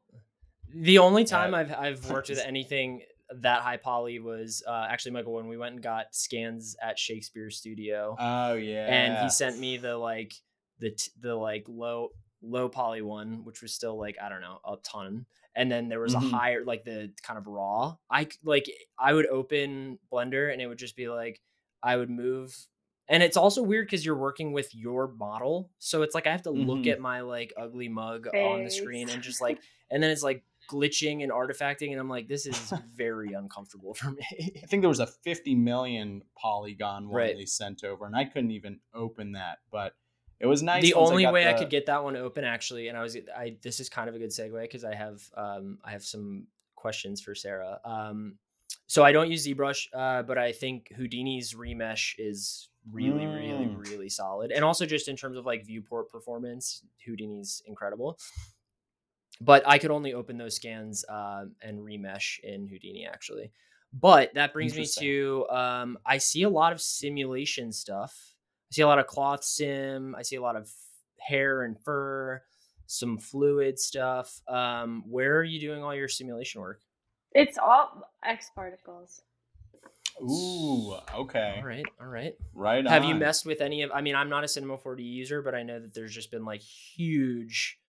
the 0.74 1.00
only 1.00 1.24
time 1.24 1.54
I've 1.54 1.72
I've 1.72 2.10
worked 2.10 2.30
with 2.30 2.40
anything 2.40 3.04
that 3.34 3.62
high 3.62 3.78
poly 3.78 4.20
was 4.20 4.62
uh, 4.68 4.88
actually 4.90 5.12
Michael 5.12 5.34
when 5.34 5.48
we 5.48 5.58
went 5.58 5.76
and 5.76 5.84
got 5.84 6.08
scans 6.12 6.76
at 6.82 7.00
Shakespeare 7.00 7.50
Studio. 7.50 8.16
Oh 8.20 8.54
yeah, 8.54 8.86
and 8.88 9.24
he 9.24 9.30
sent 9.30 9.58
me 9.60 9.78
the 9.78 9.98
like 9.98 10.34
the 10.80 10.92
t- 10.92 11.12
the 11.20 11.36
like 11.36 11.66
low 11.68 12.10
low 12.42 12.68
poly 12.70 13.02
one, 13.02 13.46
which 13.46 13.62
was 13.62 13.74
still 13.74 13.98
like 13.98 14.18
I 14.22 14.30
don't 14.30 14.42
know 14.42 14.60
a 14.66 14.76
ton, 14.84 15.26
and 15.56 15.72
then 15.72 15.90
there 15.90 16.00
was 16.00 16.16
mm-hmm. 16.16 16.34
a 16.34 16.38
higher 16.38 16.66
like 16.66 16.84
the 16.84 17.12
kind 17.24 17.38
of 17.38 17.48
raw. 17.48 17.96
I 18.10 18.28
like 18.44 18.66
I 19.00 19.14
would 19.14 19.28
open 19.28 20.00
Blender 20.12 20.52
and 20.52 20.62
it 20.62 20.68
would 20.68 20.80
just 20.80 20.96
be 20.96 21.08
like 21.10 21.40
I 21.82 21.98
would 21.98 22.10
move 22.10 22.56
and 23.10 23.22
it's 23.24 23.38
also 23.38 23.62
weird 23.62 23.88
because 23.88 24.06
you're 24.06 24.18
working 24.18 24.54
with 24.54 24.74
your 24.74 25.10
model 25.14 25.70
so 25.80 26.02
it's 26.02 26.16
like 26.16 26.28
i 26.28 26.32
have 26.32 26.42
to 26.42 26.50
mm-hmm. 26.50 26.70
look 26.70 26.88
at 26.88 27.00
my 27.00 27.22
like 27.22 27.54
ugly 27.58 27.88
mug 27.88 28.28
Face. 28.32 28.46
on 28.46 28.64
the 28.64 28.70
screen 28.70 29.10
and 29.10 29.22
just 29.22 29.42
like 29.42 29.60
and 29.90 30.02
then 30.02 30.10
it's 30.10 30.24
like 30.24 30.44
glitching 30.70 31.24
and 31.24 31.32
artifacting 31.32 31.92
and 31.92 32.00
i'm 32.00 32.10
like 32.10 32.28
this 32.28 32.46
is 32.46 32.74
very 32.96 33.34
uncomfortable 33.38 33.94
for 33.94 34.12
me 34.12 34.54
i 34.64 34.66
think 34.68 34.82
there 34.82 34.90
was 34.90 35.00
a 35.00 35.08
50 35.08 35.56
million 35.56 36.22
polygon 36.38 37.08
one 37.08 37.16
right. 37.16 37.36
they 37.36 37.46
sent 37.46 37.84
over 37.84 38.06
and 38.06 38.16
i 38.16 38.24
couldn't 38.24 38.52
even 38.52 38.80
open 38.94 39.34
that 39.34 39.60
but 39.72 39.94
it 40.40 40.48
was 40.48 40.64
nice 40.64 40.82
the 40.82 40.94
only 40.94 41.26
I 41.26 41.32
way 41.32 41.44
the... 41.44 41.50
i 41.50 41.54
could 41.54 41.70
get 41.70 41.88
that 41.88 42.04
one 42.04 42.16
open 42.16 42.44
actually 42.44 42.88
and 42.88 42.98
i 42.98 43.02
was 43.02 43.18
i 43.36 43.58
this 43.62 43.80
is 43.80 43.90
kind 43.90 44.08
of 44.08 44.16
a 44.16 44.20
good 44.20 44.30
segue 44.30 44.62
because 44.62 44.84
i 44.84 44.96
have 44.96 45.22
um 45.36 45.80
i 45.84 45.92
have 45.92 46.04
some 46.04 46.48
questions 46.76 47.22
for 47.22 47.36
sarah 47.36 47.80
um 47.84 48.38
so 48.88 49.04
I 49.04 49.14
don't 49.14 49.32
use 49.32 49.48
ZBrush, 49.48 49.88
uh, 49.94 50.24
but 50.24 50.38
I 50.38 50.52
think 50.52 50.92
Houdini's 50.94 51.54
remesh 51.54 52.16
is 52.18 52.68
really, 52.90 53.26
mm. 53.26 53.36
really, 53.36 53.68
really 53.68 54.10
solid. 54.10 54.52
And 54.52 54.64
also 54.64 54.86
just 54.86 55.08
in 55.08 55.16
terms 55.16 55.38
of 55.38 55.46
like 55.46 55.66
viewport 55.66 56.10
performance, 56.10 56.84
Houdini's 57.06 57.62
incredible. 57.66 58.18
But 59.40 59.64
I 59.66 59.78
could 59.78 59.92
only 59.92 60.14
open 60.14 60.38
those 60.38 60.56
scans 60.56 61.04
uh, 61.10 61.46
and 61.62 61.80
remesh 61.80 62.40
in 62.44 62.68
Houdini 62.68 63.08
actually. 63.08 63.52
But 63.94 64.34
that 64.36 64.54
brings 64.54 64.76
me 64.76 64.86
to 65.00 65.48
um, 65.50 65.98
I 66.06 66.18
see 66.18 66.44
a 66.44 66.50
lot 66.50 66.72
of 66.72 66.80
simulation 66.80 67.72
stuff. 67.72 68.36
I 68.72 68.76
see 68.76 68.82
a 68.84 68.88
lot 68.88 69.00
of 69.00 69.08
cloth 69.08 69.44
sim. 69.44 70.16
I 70.16 70.22
see 70.22 70.38
a 70.38 70.42
lot 70.42 70.56
of 70.56 70.72
hair 71.20 71.64
and 71.64 71.78
fur, 71.84 72.42
some 72.88 73.18
fluid 73.18 73.80
stuff. 73.80 74.42
Um, 74.48 75.04
where 75.10 75.38
are 75.38 75.44
you 75.44 75.60
doing 75.60 75.84
all 75.84 75.94
your 75.94 76.08
simulation 76.08 76.62
work? 76.62 76.82
It's 77.34 77.58
all 77.58 78.10
X 78.24 78.52
particles. 78.54 79.22
Ooh, 80.22 80.94
okay. 81.16 81.56
All 81.58 81.66
right, 81.66 81.86
all 82.00 82.08
right. 82.08 82.36
Right. 82.54 82.88
Have 82.88 83.04
on. 83.04 83.10
you 83.10 83.16
messed 83.16 83.46
with 83.46 83.62
any 83.62 83.82
of? 83.84 83.92
I 83.92 84.02
mean, 84.02 84.16
I'm 84.16 84.30
not 84.30 84.44
a 84.44 84.48
Cinema 84.48 84.78
4D 84.78 85.04
user, 85.04 85.42
but 85.42 85.56
I 85.56 85.64
know 85.64 85.80
that 85.80 85.94
there's 85.94 86.14
just 86.14 86.32
been 86.32 86.46
like 86.46 86.62
huge 86.62 87.80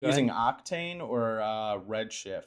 using 0.00 0.28
Octane 0.28 1.00
or 1.00 1.40
uh, 1.40 1.78
Redshift? 1.78 2.44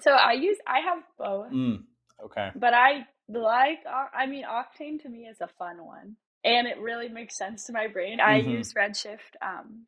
So 0.00 0.10
I 0.10 0.32
use 0.32 0.58
I 0.66 0.80
have 0.80 1.02
both. 1.18 1.52
Mm, 1.52 1.84
okay. 2.24 2.50
But 2.54 2.74
I 2.74 3.06
like 3.28 3.80
I 4.14 4.26
mean 4.26 4.44
Octane 4.44 5.02
to 5.02 5.08
me 5.08 5.26
is 5.26 5.40
a 5.40 5.48
fun 5.58 5.84
one. 5.84 6.16
And 6.44 6.68
it 6.68 6.78
really 6.78 7.08
makes 7.08 7.36
sense 7.36 7.64
to 7.64 7.72
my 7.72 7.88
brain. 7.88 8.20
I 8.20 8.40
mm-hmm. 8.40 8.50
use 8.50 8.72
Redshift 8.72 9.34
um, 9.42 9.86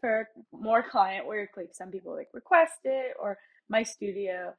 for 0.00 0.28
more 0.52 0.82
client 0.82 1.26
work. 1.26 1.50
Like 1.56 1.70
some 1.72 1.90
people 1.90 2.14
like 2.14 2.28
request 2.34 2.80
it 2.84 3.16
or 3.18 3.38
my 3.68 3.82
studio 3.82 4.54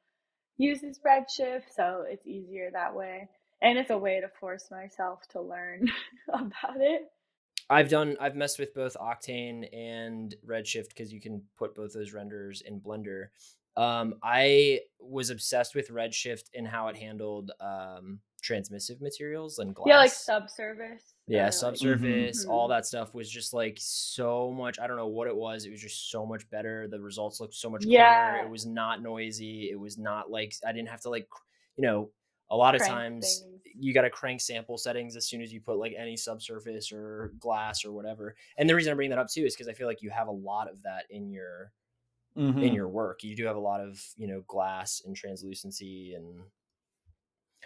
uses 0.58 0.98
Redshift, 1.06 1.64
so 1.74 2.04
it's 2.08 2.26
easier 2.26 2.70
that 2.72 2.94
way. 2.94 3.28
And 3.60 3.78
it's 3.78 3.90
a 3.90 3.98
way 3.98 4.20
to 4.20 4.28
force 4.40 4.68
myself 4.70 5.20
to 5.30 5.40
learn 5.40 5.88
about 6.28 6.80
it. 6.80 7.02
I've 7.70 7.88
done 7.88 8.16
I've 8.20 8.36
messed 8.36 8.58
with 8.58 8.74
both 8.74 8.96
Octane 9.00 9.66
and 9.72 10.34
Redshift 10.46 10.88
because 10.88 11.12
you 11.12 11.20
can 11.20 11.42
put 11.58 11.74
both 11.74 11.92
those 11.92 12.12
renders 12.12 12.62
in 12.62 12.80
Blender. 12.80 13.26
Um, 13.76 14.14
I 14.22 14.80
was 15.00 15.30
obsessed 15.30 15.74
with 15.74 15.88
Redshift 15.88 16.50
and 16.54 16.68
how 16.68 16.88
it 16.88 16.96
handled 16.96 17.52
um, 17.60 18.20
transmissive 18.42 19.00
materials 19.00 19.58
and 19.58 19.74
glass. 19.74 19.86
Yeah, 19.88 19.96
like 19.98 20.10
subsurface. 20.10 21.14
Yeah, 21.26 21.48
subsurface, 21.50 22.44
like, 22.44 22.52
all 22.52 22.66
mm-hmm. 22.66 22.72
that 22.72 22.86
stuff 22.86 23.14
was 23.14 23.30
just 23.30 23.54
like 23.54 23.78
so 23.80 24.52
much. 24.52 24.78
I 24.78 24.86
don't 24.86 24.96
know 24.96 25.06
what 25.06 25.28
it 25.28 25.36
was. 25.36 25.64
It 25.64 25.70
was 25.70 25.80
just 25.80 26.10
so 26.10 26.26
much 26.26 26.48
better. 26.50 26.86
The 26.88 27.00
results 27.00 27.40
looked 27.40 27.54
so 27.54 27.70
much 27.70 27.84
yeah. 27.86 28.32
Cleaner. 28.32 28.46
It 28.46 28.50
was 28.50 28.66
not 28.66 29.02
noisy. 29.02 29.70
It 29.70 29.80
was 29.80 29.96
not 29.96 30.30
like 30.30 30.54
I 30.66 30.72
didn't 30.72 30.88
have 30.88 31.00
to 31.02 31.10
like, 31.10 31.28
you 31.76 31.82
know, 31.86 32.10
a 32.52 32.56
lot 32.56 32.74
of 32.74 32.82
crank 32.82 32.92
times 32.92 33.40
things. 33.40 33.60
you 33.80 33.94
got 33.94 34.02
to 34.02 34.10
crank 34.10 34.40
sample 34.40 34.76
settings 34.76 35.16
as 35.16 35.26
soon 35.26 35.40
as 35.40 35.52
you 35.52 35.60
put 35.60 35.78
like 35.78 35.94
any 35.98 36.16
subsurface 36.16 36.92
or 36.92 37.32
glass 37.40 37.84
or 37.84 37.92
whatever. 37.92 38.36
And 38.58 38.68
the 38.68 38.74
reason 38.74 38.92
I 38.92 38.94
bring 38.94 39.10
that 39.10 39.18
up 39.18 39.28
too 39.28 39.44
is 39.44 39.56
because 39.56 39.68
I 39.68 39.72
feel 39.72 39.88
like 39.88 40.02
you 40.02 40.10
have 40.10 40.28
a 40.28 40.32
lot 40.32 40.70
of 40.70 40.82
that 40.82 41.06
in 41.10 41.30
your 41.30 41.72
mm-hmm. 42.36 42.62
in 42.62 42.74
your 42.74 42.88
work. 42.88 43.24
You 43.24 43.34
do 43.34 43.46
have 43.46 43.56
a 43.56 43.60
lot 43.60 43.80
of 43.80 44.00
you 44.16 44.28
know 44.28 44.42
glass 44.46 45.02
and 45.04 45.16
translucency 45.16 46.14
and. 46.14 46.42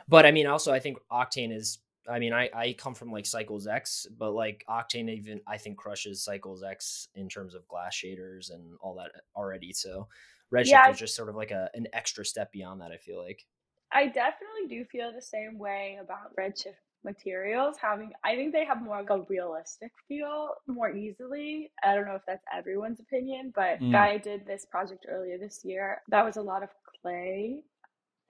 But 0.08 0.24
I 0.24 0.30
mean, 0.30 0.46
also 0.46 0.72
I 0.72 0.78
think 0.78 0.98
Octane 1.10 1.54
is. 1.54 1.78
I 2.08 2.20
mean, 2.20 2.32
I 2.32 2.48
I 2.54 2.76
come 2.78 2.94
from 2.94 3.10
like 3.10 3.26
Cycles 3.26 3.66
X, 3.66 4.06
but 4.16 4.30
like 4.30 4.64
Octane 4.70 5.10
even 5.10 5.40
I 5.48 5.58
think 5.58 5.76
crushes 5.76 6.22
Cycles 6.22 6.62
X 6.62 7.08
in 7.16 7.28
terms 7.28 7.56
of 7.56 7.66
glass 7.66 7.96
shaders 7.96 8.52
and 8.52 8.76
all 8.80 8.94
that 8.96 9.10
already. 9.34 9.72
So 9.72 10.06
Redshift 10.54 10.66
yeah. 10.66 10.90
is 10.90 10.98
just 10.98 11.16
sort 11.16 11.28
of 11.28 11.34
like 11.34 11.50
a 11.50 11.68
an 11.74 11.88
extra 11.92 12.24
step 12.24 12.52
beyond 12.52 12.80
that. 12.82 12.92
I 12.92 12.98
feel 12.98 13.20
like. 13.20 13.44
I 13.92 14.06
definitely 14.06 14.68
do 14.68 14.84
feel 14.84 15.12
the 15.12 15.22
same 15.22 15.58
way 15.58 15.98
about 16.02 16.34
Redshift 16.38 16.74
materials 17.04 17.76
having 17.80 18.10
I 18.24 18.34
think 18.34 18.52
they 18.52 18.64
have 18.64 18.82
more 18.82 18.98
of 18.98 19.06
a 19.08 19.24
realistic 19.28 19.92
feel 20.08 20.50
more 20.66 20.90
easily. 20.90 21.70
I 21.82 21.94
don't 21.94 22.06
know 22.06 22.16
if 22.16 22.22
that's 22.26 22.44
everyone's 22.54 23.00
opinion, 23.00 23.52
but 23.54 23.80
mm. 23.80 23.92
Guy 23.92 24.18
did 24.18 24.44
this 24.44 24.66
project 24.70 25.06
earlier 25.08 25.38
this 25.38 25.60
year. 25.64 26.02
That 26.08 26.24
was 26.24 26.36
a 26.36 26.42
lot 26.42 26.62
of 26.62 26.68
clay 27.00 27.62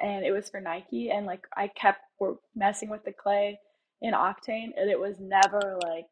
and 0.01 0.25
it 0.25 0.31
was 0.31 0.51
for 0.51 0.61
Nike 0.61 1.11
and 1.11 1.27
like 1.27 1.47
I 1.57 1.69
kept 1.69 2.01
messing 2.55 2.91
with 2.91 3.05
the 3.05 3.13
clay 3.13 3.59
in 4.03 4.13
Octane 4.13 4.71
and 4.77 4.91
it 4.91 5.01
was 5.01 5.17
never 5.19 5.79
like 5.83 6.07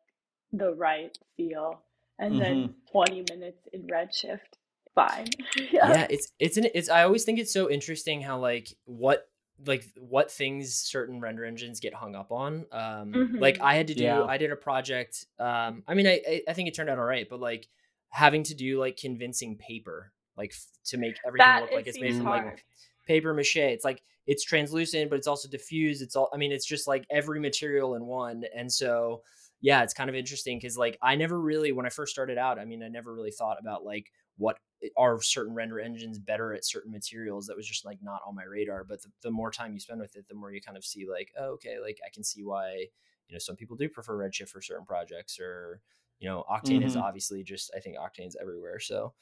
the 0.53 0.73
right 0.75 1.17
feel. 1.37 1.83
And 2.19 2.35
mm-hmm. 2.35 2.43
then 2.43 2.75
20 2.93 3.25
minutes 3.31 3.69
in 3.73 3.87
Redshift 3.89 4.57
fine. 4.95 5.27
yeah. 5.57 5.89
yeah, 5.89 6.07
it's 6.09 6.33
it's 6.39 6.57
an 6.57 6.69
it's 6.75 6.89
I 6.89 7.03
always 7.03 7.25
think 7.25 7.39
it's 7.39 7.53
so 7.53 7.69
interesting 7.71 8.23
how 8.23 8.39
like 8.39 8.69
what 8.85 9.29
like 9.67 9.85
what 9.97 10.31
things 10.31 10.75
certain 10.75 11.21
render 11.21 11.45
engines 11.45 11.81
get 11.81 11.95
hung 11.95 12.15
up 12.15 12.33
on. 12.33 12.67
Um, 12.73 13.13
mm-hmm. 13.13 13.39
Like 13.39 13.61
I 13.61 13.75
had 13.75 13.89
to 13.89 13.95
do, 13.95 14.05
yeah. 14.05 14.25
I 14.25 14.37
did 14.37 14.51
a 14.51 14.57
project. 14.57 15.27
Um, 15.39 15.83
I 15.87 15.95
mean, 15.95 16.07
I 16.07 16.43
I 16.49 16.53
think 16.53 16.69
it 16.69 16.75
turned 16.75 16.91
out 16.91 16.99
all 16.99 17.05
right, 17.05 17.27
but 17.29 17.41
like 17.41 17.69
having 18.09 18.43
to 18.45 18.55
do 18.55 18.79
like 18.79 18.97
convincing 18.97 19.57
paper, 19.57 20.13
like 20.37 20.53
f- 20.53 20.67
to 20.87 20.97
make 20.97 21.17
everything 21.27 21.47
that 21.47 21.63
look 21.63 21.73
like 21.73 21.87
it's 21.87 22.01
made 22.01 22.17
from 22.17 22.27
like 22.27 22.65
paper 23.07 23.33
mache. 23.35 23.57
It's 23.57 23.85
like 23.85 24.03
it's 24.27 24.45
translucent, 24.45 25.11
but 25.11 25.17
it's 25.17 25.27
also 25.27 25.49
diffused. 25.49 26.03
It's 26.03 26.17
all. 26.17 26.31
I 26.33 26.37
mean, 26.37 26.53
it's 26.53 26.67
just 26.67 26.87
like 26.87 27.07
every 27.11 27.41
material 27.41 27.95
in 27.95 28.07
one, 28.07 28.45
and 28.57 28.73
so 28.73 29.23
yeah, 29.61 29.83
it's 29.83 29.95
kind 29.95 30.11
of 30.11 30.17
interesting 30.17 30.59
because 30.59 30.77
like 30.77 30.99
I 31.03 31.17
never 31.17 31.41
really 31.41 31.73
when 31.73 31.87
I 31.87 31.91
first 31.91 32.13
started 32.13 32.39
out. 32.39 32.59
I 32.59 32.65
mean, 32.65 32.83
I 32.83 32.89
never 32.89 33.15
really 33.15 33.31
thought 33.31 33.59
about 33.61 33.85
like 33.85 34.11
what 34.37 34.59
are 34.97 35.21
certain 35.21 35.55
render 35.55 35.79
engines 35.81 36.19
better 36.19 36.55
at 36.55 36.65
certain 36.65 36.91
materials 36.91 37.47
that 37.47 37.57
was 37.57 37.67
just 37.67 37.85
like 37.85 37.99
not 38.03 38.21
on 38.27 38.35
my 38.35 38.45
radar 38.45 38.85
but 38.85 39.03
the, 39.03 39.09
the, 39.23 39.31
more 39.31 39.51
time 39.51 39.73
you 39.73 39.81
spend 39.81 40.01
with 40.01 40.17
it 40.17 40.27
the 40.29 40.35
more 40.35 40.53
you 40.53 40.61
kind 40.61 40.77
of 40.77 40.85
see 40.85 41.07
like 41.11 41.33
oh, 41.39 41.53
okay 41.53 41.79
like 41.83 41.99
i 42.07 42.11
can 42.13 42.25
see 42.25 42.43
why 42.43 42.87
you 43.29 43.35
know 43.35 43.39
some 43.39 43.57
people 43.57 43.77
do 43.77 43.89
prefer 43.89 44.17
redshift 44.17 44.49
for 44.49 44.61
certain 44.61 44.85
projects 44.85 45.39
or 45.41 45.81
you 46.19 46.29
know 46.29 46.45
octane 46.51 46.79
mm-hmm. 46.79 46.87
is 46.87 46.97
obviously 46.97 47.43
just 47.43 47.71
i 47.77 47.81
think 47.81 47.97
octane's 47.97 48.37
everywhere 48.41 48.79
so 48.79 49.13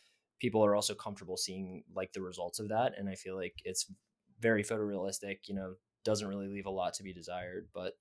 people 0.41 0.65
are 0.65 0.75
also 0.75 0.95
comfortable 0.95 1.37
seeing 1.37 1.83
like 1.95 2.13
the 2.13 2.23
results 2.23 2.59
of 2.59 2.69
that 2.69 2.93
and 2.99 3.09
i 3.09 3.15
feel 3.15 3.37
like 3.37 3.55
it's 3.65 3.87
very 4.41 4.65
photorealistic 4.65 5.39
you 5.47 5.55
know 5.55 5.75
doesn't 6.05 6.29
really 6.29 6.49
leave 6.49 6.67
a 6.67 6.71
lot 6.71 6.95
to 6.95 7.03
be 7.03 7.13
desired 7.13 7.69
but 7.75 7.95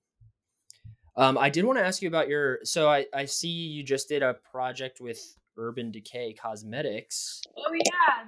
um, 1.14 1.36
I 1.36 1.50
did 1.50 1.64
want 1.64 1.78
to 1.78 1.84
ask 1.84 2.00
you 2.00 2.08
about 2.08 2.28
your. 2.28 2.60
So 2.64 2.88
I, 2.88 3.06
I 3.12 3.26
see 3.26 3.48
you 3.48 3.82
just 3.82 4.08
did 4.08 4.22
a 4.22 4.34
project 4.50 5.00
with 5.00 5.20
Urban 5.56 5.90
Decay 5.90 6.34
Cosmetics. 6.34 7.42
Oh 7.56 7.72
yeah. 7.72 8.24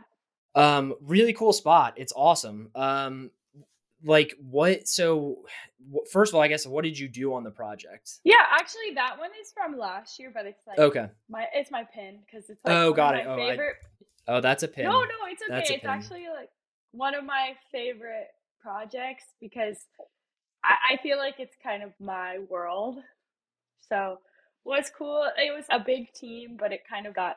Um, 0.54 0.94
really 1.00 1.32
cool 1.32 1.52
spot. 1.52 1.94
It's 1.96 2.12
awesome. 2.14 2.70
Um, 2.74 3.30
like 4.04 4.34
what? 4.38 4.87
So, 4.87 5.38
first 6.12 6.30
of 6.30 6.37
all, 6.37 6.42
I 6.42 6.48
guess 6.48 6.66
what 6.66 6.84
did 6.84 6.98
you 6.98 7.08
do 7.08 7.34
on 7.34 7.42
the 7.42 7.50
project? 7.50 8.20
Yeah, 8.24 8.34
actually, 8.52 8.94
that 8.94 9.18
one 9.18 9.30
is 9.40 9.52
from 9.52 9.78
last 9.78 10.18
year, 10.18 10.30
but 10.32 10.46
it's 10.46 10.62
like 10.66 10.78
okay. 10.78 11.08
My 11.28 11.46
it's 11.54 11.70
my 11.70 11.84
pin 11.84 12.18
because 12.24 12.48
it's 12.50 12.64
like 12.64 12.74
oh, 12.74 12.92
got 12.92 13.16
it. 13.16 13.26
Oh, 13.26 13.37
favorite. 13.37 13.76
I, 14.28 14.32
oh, 14.32 14.40
that's 14.40 14.62
a 14.62 14.68
pin. 14.68 14.84
No, 14.84 15.00
no, 15.00 15.08
it's 15.28 15.42
okay. 15.42 15.74
It's 15.74 15.84
actually 15.84 16.26
like 16.28 16.50
one 16.92 17.14
of 17.14 17.24
my 17.24 17.54
favorite 17.72 18.28
projects 18.60 19.24
because 19.40 19.78
I, 20.64 20.94
I 20.94 20.96
feel 21.02 21.18
like 21.18 21.37
it's 21.38 21.56
kind 21.62 21.82
of 21.82 21.92
my 21.98 22.38
world. 22.48 22.98
So 23.88 24.18
was 24.64 24.90
cool. 24.96 25.29
It 25.37 25.55
was 25.55 25.66
a 25.70 25.79
big 25.79 26.12
team, 26.12 26.57
but 26.59 26.72
it 26.72 26.81
kind 26.88 27.07
of 27.07 27.14
got 27.14 27.37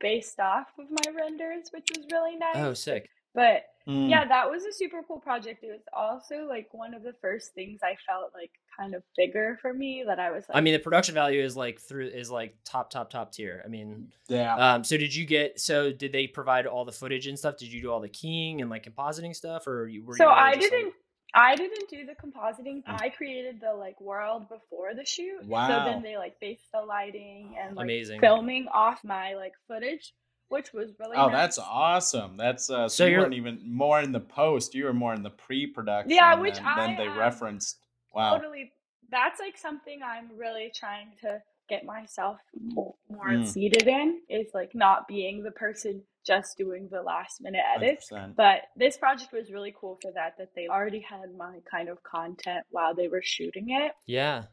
based 0.00 0.38
off 0.40 0.68
of 0.78 0.86
my 0.90 1.12
renders, 1.12 1.68
which 1.72 1.88
was 1.96 2.06
really 2.10 2.36
nice. 2.36 2.56
Oh, 2.56 2.74
sick. 2.74 3.08
But 3.34 3.64
mm. 3.86 4.08
yeah, 4.08 4.26
that 4.26 4.50
was 4.50 4.64
a 4.64 4.72
super 4.72 5.02
cool 5.06 5.18
project. 5.18 5.62
It 5.62 5.70
was 5.70 5.82
also 5.92 6.46
like 6.48 6.68
one 6.72 6.94
of 6.94 7.02
the 7.02 7.12
first 7.20 7.52
things 7.52 7.80
I 7.82 7.96
felt 8.08 8.32
like 8.34 8.50
kind 8.78 8.94
of 8.94 9.02
bigger 9.14 9.58
for 9.60 9.74
me 9.74 10.04
that 10.06 10.18
I 10.18 10.30
was 10.30 10.44
like, 10.48 10.56
I 10.56 10.62
mean, 10.62 10.72
the 10.72 10.78
production 10.78 11.14
value 11.14 11.42
is 11.42 11.54
like 11.54 11.78
through 11.78 12.08
is 12.08 12.30
like 12.30 12.54
top, 12.64 12.88
top, 12.90 13.10
top 13.10 13.32
tier. 13.32 13.62
I 13.62 13.68
mean, 13.68 14.08
yeah. 14.28 14.56
Um, 14.56 14.84
so 14.84 14.96
did 14.96 15.14
you 15.14 15.26
get, 15.26 15.60
so 15.60 15.92
did 15.92 16.12
they 16.12 16.26
provide 16.26 16.66
all 16.66 16.86
the 16.86 16.92
footage 16.92 17.26
and 17.26 17.38
stuff? 17.38 17.58
Did 17.58 17.70
you 17.70 17.82
do 17.82 17.90
all 17.90 18.00
the 18.00 18.08
keying 18.08 18.62
and 18.62 18.70
like 18.70 18.90
compositing 18.90 19.36
stuff 19.36 19.66
or 19.66 19.80
were 19.80 19.88
you 19.88 20.02
so 20.16 20.24
you 20.24 20.30
I 20.30 20.54
didn't, 20.56 20.84
like... 20.84 20.94
I 21.36 21.54
didn't 21.54 21.90
do 21.90 22.06
the 22.06 22.14
compositing. 22.14 22.82
Mm. 22.84 23.00
I 23.02 23.10
created 23.10 23.60
the 23.60 23.74
like 23.74 24.00
world 24.00 24.48
before 24.48 24.94
the 24.94 25.04
shoot. 25.04 25.44
Wow. 25.44 25.68
So 25.68 25.90
then 25.90 26.02
they 26.02 26.16
like 26.16 26.40
based 26.40 26.64
the 26.72 26.80
lighting 26.80 27.54
and 27.60 27.76
like 27.76 27.84
Amazing. 27.84 28.20
filming 28.20 28.66
off 28.72 29.04
my 29.04 29.34
like 29.34 29.52
footage, 29.68 30.14
which 30.48 30.72
was 30.72 30.92
really 30.98 31.16
Oh, 31.18 31.26
nice. 31.26 31.32
that's 31.32 31.58
awesome. 31.58 32.38
That's 32.38 32.70
uh 32.70 32.88
so, 32.88 33.04
so 33.04 33.06
you 33.06 33.18
weren't 33.18 33.34
even 33.34 33.60
more 33.64 34.00
in 34.00 34.12
the 34.12 34.20
post, 34.20 34.74
you 34.74 34.84
were 34.84 34.94
more 34.94 35.12
in 35.12 35.22
the 35.22 35.30
pre-production. 35.30 36.10
Yeah, 36.10 36.34
which 36.36 36.56
than, 36.56 36.66
I 36.66 36.86
then 36.86 36.96
they 36.96 37.08
um, 37.08 37.18
referenced. 37.18 37.80
Wow. 38.14 38.38
Totally. 38.38 38.72
That's 39.10 39.38
like 39.38 39.58
something 39.58 40.00
I'm 40.02 40.30
really 40.36 40.72
trying 40.74 41.08
to 41.20 41.42
get 41.68 41.84
myself 41.84 42.38
more 42.64 42.94
mm. 43.28 43.46
seated 43.46 43.86
in 43.86 44.20
is 44.30 44.46
like 44.54 44.74
not 44.74 45.06
being 45.06 45.42
the 45.42 45.50
person 45.50 46.02
just 46.26 46.56
doing 46.56 46.88
the 46.90 47.02
last 47.02 47.40
minute 47.40 47.62
edits. 47.76 48.10
100%. 48.10 48.36
But 48.36 48.62
this 48.76 48.96
project 48.96 49.32
was 49.32 49.50
really 49.50 49.74
cool 49.78 49.98
for 50.02 50.10
that, 50.12 50.34
that 50.38 50.50
they 50.54 50.68
already 50.68 51.00
had 51.00 51.34
my 51.36 51.58
kind 51.70 51.88
of 51.88 52.02
content 52.02 52.64
while 52.70 52.94
they 52.94 53.08
were 53.08 53.22
shooting 53.22 53.66
it. 53.70 53.92
Yeah. 54.06 54.44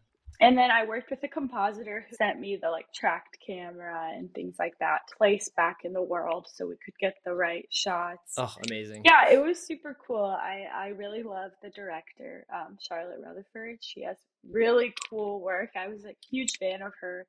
And 0.42 0.58
then 0.58 0.72
I 0.72 0.86
worked 0.86 1.10
with 1.10 1.24
a 1.24 1.28
compositor 1.28 2.06
who 2.10 2.16
sent 2.16 2.40
me 2.40 2.58
the 2.62 2.70
like 2.70 2.92
tracked 2.94 3.38
camera 3.46 4.10
and 4.14 4.34
things 4.34 4.56
like 4.58 4.74
that, 4.80 5.02
place 5.16 5.50
back 5.56 5.80
in 5.84 5.94
the 5.94 6.02
world 6.02 6.48
so 6.52 6.66
we 6.66 6.76
could 6.84 6.98
get 7.00 7.16
the 7.24 7.34
right 7.34 7.68
shots. 7.70 8.34
Oh, 8.38 8.54
amazing. 8.68 9.04
Yeah, 9.06 9.32
it 9.32 9.42
was 9.42 9.60
super 9.66 9.96
cool. 10.06 10.26
I, 10.26 10.66
I 10.74 10.88
really 10.90 11.24
love 11.24 11.52
the 11.62 11.70
director, 11.70 12.46
um, 12.54 12.78
Charlotte 12.80 13.20
Rutherford. 13.24 13.78
She 13.82 14.04
has 14.04 14.18
really 14.50 14.94
cool 15.10 15.40
work. 15.40 15.70
I 15.78 15.88
was 15.88 16.04
a 16.06 16.16
huge 16.30 16.58
fan 16.58 16.82
of 16.82 16.94
her 17.02 17.28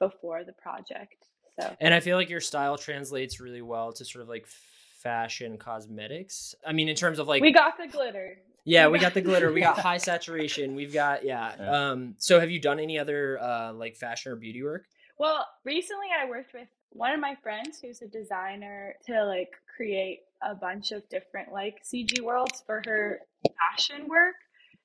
before 0.00 0.44
the 0.44 0.54
project. 0.54 1.26
So 1.58 1.76
And 1.80 1.92
I 1.92 2.00
feel 2.00 2.16
like 2.16 2.30
your 2.30 2.40
style 2.40 2.78
translates 2.78 3.40
really 3.40 3.62
well 3.62 3.92
to 3.92 4.04
sort 4.04 4.22
of 4.22 4.28
like 4.28 4.46
fashion 4.46 5.58
cosmetics. 5.58 6.54
I 6.66 6.72
mean 6.72 6.88
in 6.88 6.96
terms 6.96 7.18
of 7.18 7.28
like 7.28 7.42
We 7.42 7.52
got 7.52 7.78
the 7.78 7.88
glitter. 7.88 8.38
Yeah, 8.64 8.88
we 8.88 8.98
got 8.98 9.14
the 9.14 9.20
glitter. 9.20 9.52
We 9.52 9.60
got 9.70 9.78
high 9.78 9.98
saturation. 9.98 10.74
We've 10.74 10.92
got 10.92 11.24
yeah. 11.24 11.54
yeah. 11.58 11.90
Um 11.90 12.14
so 12.18 12.40
have 12.40 12.50
you 12.50 12.60
done 12.60 12.78
any 12.78 12.98
other 12.98 13.38
uh 13.40 13.72
like 13.72 13.96
fashion 13.96 14.32
or 14.32 14.36
beauty 14.36 14.62
work? 14.62 14.84
Well, 15.18 15.46
recently 15.64 16.06
I 16.16 16.28
worked 16.28 16.54
with 16.54 16.68
one 16.90 17.12
of 17.12 17.20
my 17.20 17.36
friends 17.42 17.80
who's 17.80 18.02
a 18.02 18.06
designer 18.06 18.94
to 19.06 19.24
like 19.24 19.50
create 19.76 20.20
a 20.42 20.54
bunch 20.54 20.92
of 20.92 21.08
different 21.08 21.52
like 21.52 21.82
CG 21.84 22.20
worlds 22.20 22.62
for 22.66 22.82
her 22.86 23.20
fashion 23.42 24.06
work. 24.08 24.36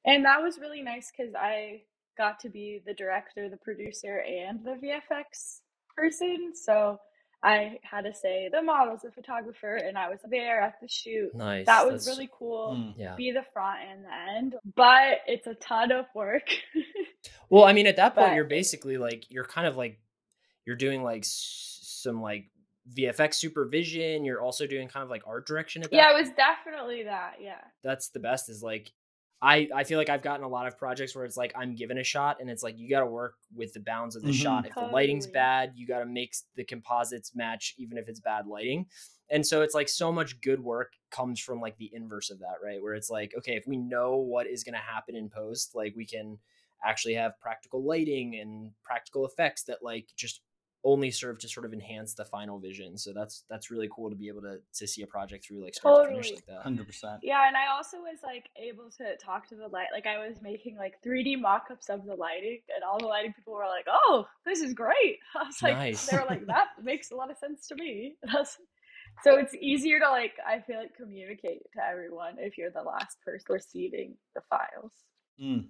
And 0.06 0.26
that 0.26 0.42
was 0.42 0.58
really 0.60 0.82
nice 0.82 1.12
because 1.16 1.34
I 1.36 1.82
got 2.18 2.40
to 2.42 2.50
be 2.50 2.82
the 2.86 2.94
director, 2.94 3.50
the 3.50 3.58
producer, 3.58 4.24
and 4.28 4.64
the 4.64 4.72
VFX 4.72 5.62
person. 5.96 6.54
So 6.56 7.00
I 7.44 7.80
had 7.84 8.06
to 8.06 8.14
say 8.14 8.50
the 8.52 8.62
model's 8.62 9.04
a 9.04 9.12
photographer 9.12 9.76
and 9.76 9.98
I 9.98 10.10
was 10.10 10.20
there 10.30 10.62
at 10.62 10.76
the 10.82 10.88
shoot. 10.88 11.36
Nice. 11.36 11.66
That 11.66 11.86
was 11.86 12.06
That's, 12.06 12.18
really 12.18 12.30
cool. 12.38 12.76
Mm. 12.78 12.94
Yeah. 12.98 13.16
Be 13.16 13.32
the 13.32 13.44
front 13.52 13.80
and 13.92 14.06
the 14.06 14.38
end. 14.38 14.56
But 14.76 15.20
it's 15.28 15.46
a 15.46 15.56
ton 15.56 15.92
of 15.92 16.06
work. 16.16 16.48
well, 17.50 17.66
I 17.66 17.74
mean, 17.74 17.88
at 17.88 17.98
that 17.98 18.16
point, 18.16 18.30
but, 18.30 18.36
you're 18.36 18.46
basically 18.46 18.98
like, 18.98 19.26
you're 19.30 19.44
kind 19.44 19.68
of 19.68 19.76
like, 19.76 20.00
you're 20.66 20.78
doing 20.78 21.04
like 21.04 21.26
some 21.26 22.22
like 22.22 22.46
VFX 22.96 23.36
supervision. 23.36 24.24
You're 24.24 24.42
also 24.42 24.66
doing 24.66 24.88
kind 24.88 25.04
of 25.04 25.10
like 25.10 25.24
art 25.28 25.46
direction 25.46 25.84
at 25.84 25.92
that. 25.92 25.96
Yeah, 25.98 26.12
it 26.12 26.20
was 26.20 26.30
definitely 26.30 27.04
that. 27.04 27.36
Yeah. 27.42 27.60
That's 27.84 28.08
the 28.10 28.20
best 28.20 28.50
is 28.50 28.64
like 28.64 28.94
I, 29.44 29.68
I 29.76 29.84
feel 29.84 29.98
like 29.98 30.08
I've 30.08 30.22
gotten 30.22 30.46
a 30.46 30.48
lot 30.48 30.68
of 30.68 30.78
projects 30.78 31.14
where 31.14 31.26
it's 31.26 31.36
like 31.36 31.52
I'm 31.54 31.76
given 31.76 31.98
a 31.98 32.04
shot 32.04 32.38
and 32.40 32.50
it's 32.50 32.64
like 32.64 32.80
you 32.80 32.90
got 32.90 33.02
to 33.02 33.06
work 33.06 33.36
with 33.54 33.74
the 33.74 33.82
bounds 33.82 34.16
of 34.16 34.22
the 34.22 34.30
mm-hmm. 34.30 34.42
shot. 34.42 34.66
If 34.66 34.74
totally. 34.74 34.90
the 34.90 34.94
lighting's 34.94 35.28
bad, 35.28 35.74
you 35.76 35.86
got 35.86 36.00
to 36.00 36.06
make 36.06 36.34
the 36.56 36.64
composites 36.64 37.36
match 37.36 37.76
even 37.78 37.98
if 37.98 38.08
it's 38.08 38.22
bad 38.22 38.48
lighting. 38.48 38.86
And 39.30 39.46
so 39.46 39.62
it's 39.62 39.76
like 39.76 39.90
so 39.90 40.14
much 40.14 40.40
good 40.40 40.62
work 40.62 40.94
comes 41.12 41.42
from 41.42 41.60
like 41.60 41.78
the 41.78 41.92
inverse 41.94 42.30
of 42.30 42.40
that, 42.40 42.56
right? 42.64 42.82
Where 42.82 42.94
it's 42.94 43.10
like, 43.10 43.34
okay, 43.38 43.56
if 43.56 43.68
we 43.68 43.76
know 43.76 44.16
what 44.16 44.48
is 44.48 44.64
going 44.64 44.76
to 44.76 44.80
happen 44.80 45.14
in 45.14 45.30
post, 45.30 45.76
like 45.76 45.94
we 45.94 46.06
can 46.06 46.38
actually 46.86 47.16
have 47.16 47.38
practical 47.42 47.84
lighting 47.84 48.40
and 48.40 48.72
practical 48.82 49.26
effects 49.26 49.64
that 49.64 49.80
like 49.84 50.08
just 50.16 50.40
only 50.84 51.10
serve 51.12 51.40
to 51.40 51.48
sort 51.48 51.66
of 51.66 51.74
enhance 51.74 52.14
the 52.14 52.26
final 52.26 52.60
vision. 52.60 52.98
So 52.98 53.14
that's 53.14 53.46
that's 53.50 53.72
really 53.72 53.90
cool 53.94 54.10
to 54.10 54.16
be 54.16 54.28
able 54.28 54.42
to 54.42 54.58
to 54.74 54.88
see 54.88 55.02
a 55.02 55.08
project 55.08 55.46
through 55.46 55.64
like 55.64 55.76
start 55.76 55.96
totally. 55.96 56.22
to 56.22 56.24
finish 56.24 56.36
like 56.36 56.46
that. 56.48 56.64
Hundred 56.64 56.88
percent. 56.88 57.20
Yeah, 57.24 57.48
and 57.48 57.56
I 57.56 57.74
also 57.74 57.98
was 57.98 58.20
like 58.24 58.50
able 58.58 58.90
to 58.98 59.16
talk 59.18 59.48
to 59.50 59.56
the 59.56 59.68
light. 59.68 59.88
Like 59.94 60.06
I 60.06 60.26
was 60.28 60.42
making 60.42 60.78
like 60.78 60.96
3D 61.06 61.40
mock-ups 61.40 61.90
of 61.90 62.06
the 62.06 62.16
lighting, 62.16 62.60
and 62.74 62.84
all 62.84 63.00
the 63.00 63.08
lighting 63.08 63.34
people 63.34 63.54
were 63.54 63.66
like, 63.66 63.86
"Oh, 63.88 64.26
this 64.46 64.62
is 64.62 64.74
great." 64.74 65.20
I 65.36 65.46
was 65.46 65.62
like, 65.62 65.78
nice. 65.78 66.06
they 66.06 66.18
were 66.18 66.26
like, 66.28 66.46
"That 66.48 66.68
makes 66.84 67.12
a 67.12 67.16
lot 67.16 67.32
of 67.32 67.38
sense 67.38 67.68
to 67.68 67.76
me." 67.76 68.16
so 69.24 69.38
it's 69.38 69.56
easier 69.62 70.00
to 70.00 70.10
like 70.10 70.34
I 70.46 70.60
feel 70.60 70.80
like 70.80 70.96
communicate 70.96 71.62
to 71.76 71.84
everyone 71.84 72.36
if 72.40 72.58
you're 72.58 72.72
the 72.72 72.82
last 72.82 73.22
person 73.24 73.46
receiving 73.50 74.16
the 74.36 74.42
files. 74.50 74.92
Mm, 75.42 75.68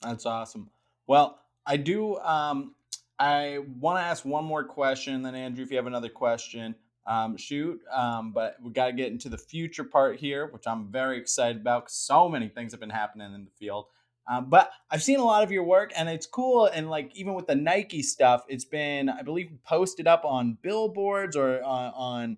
that's 0.00 0.26
awesome. 0.26 0.70
Well, 1.08 1.40
I 1.66 1.76
do. 1.76 2.16
Um, 2.18 2.74
I 3.18 3.58
want 3.80 3.98
to 3.98 4.02
ask 4.02 4.24
one 4.24 4.44
more 4.44 4.64
question, 4.64 5.22
then 5.22 5.34
Andrew, 5.34 5.64
if 5.64 5.70
you 5.70 5.76
have 5.76 5.86
another 5.86 6.08
question, 6.08 6.76
um, 7.06 7.36
shoot. 7.36 7.80
Um, 7.92 8.32
but 8.32 8.56
we 8.62 8.70
got 8.70 8.86
to 8.86 8.92
get 8.92 9.10
into 9.10 9.28
the 9.28 9.38
future 9.38 9.84
part 9.84 10.18
here, 10.20 10.46
which 10.46 10.66
I'm 10.66 10.92
very 10.92 11.18
excited 11.18 11.60
about 11.60 11.90
so 11.90 12.28
many 12.28 12.48
things 12.48 12.72
have 12.72 12.80
been 12.80 12.90
happening 12.90 13.34
in 13.34 13.44
the 13.44 13.50
field. 13.50 13.86
Um, 14.30 14.50
but 14.50 14.70
I've 14.90 15.02
seen 15.02 15.18
a 15.18 15.24
lot 15.24 15.42
of 15.42 15.50
your 15.50 15.64
work, 15.64 15.90
and 15.96 16.08
it's 16.08 16.26
cool. 16.26 16.66
And 16.66 16.90
like 16.90 17.10
even 17.16 17.34
with 17.34 17.46
the 17.46 17.54
Nike 17.54 18.02
stuff, 18.02 18.44
it's 18.48 18.66
been, 18.66 19.08
I 19.08 19.22
believe, 19.22 19.50
posted 19.64 20.06
up 20.06 20.24
on 20.24 20.58
billboards 20.62 21.34
or 21.34 21.62
on, 21.64 21.92
on 21.96 22.36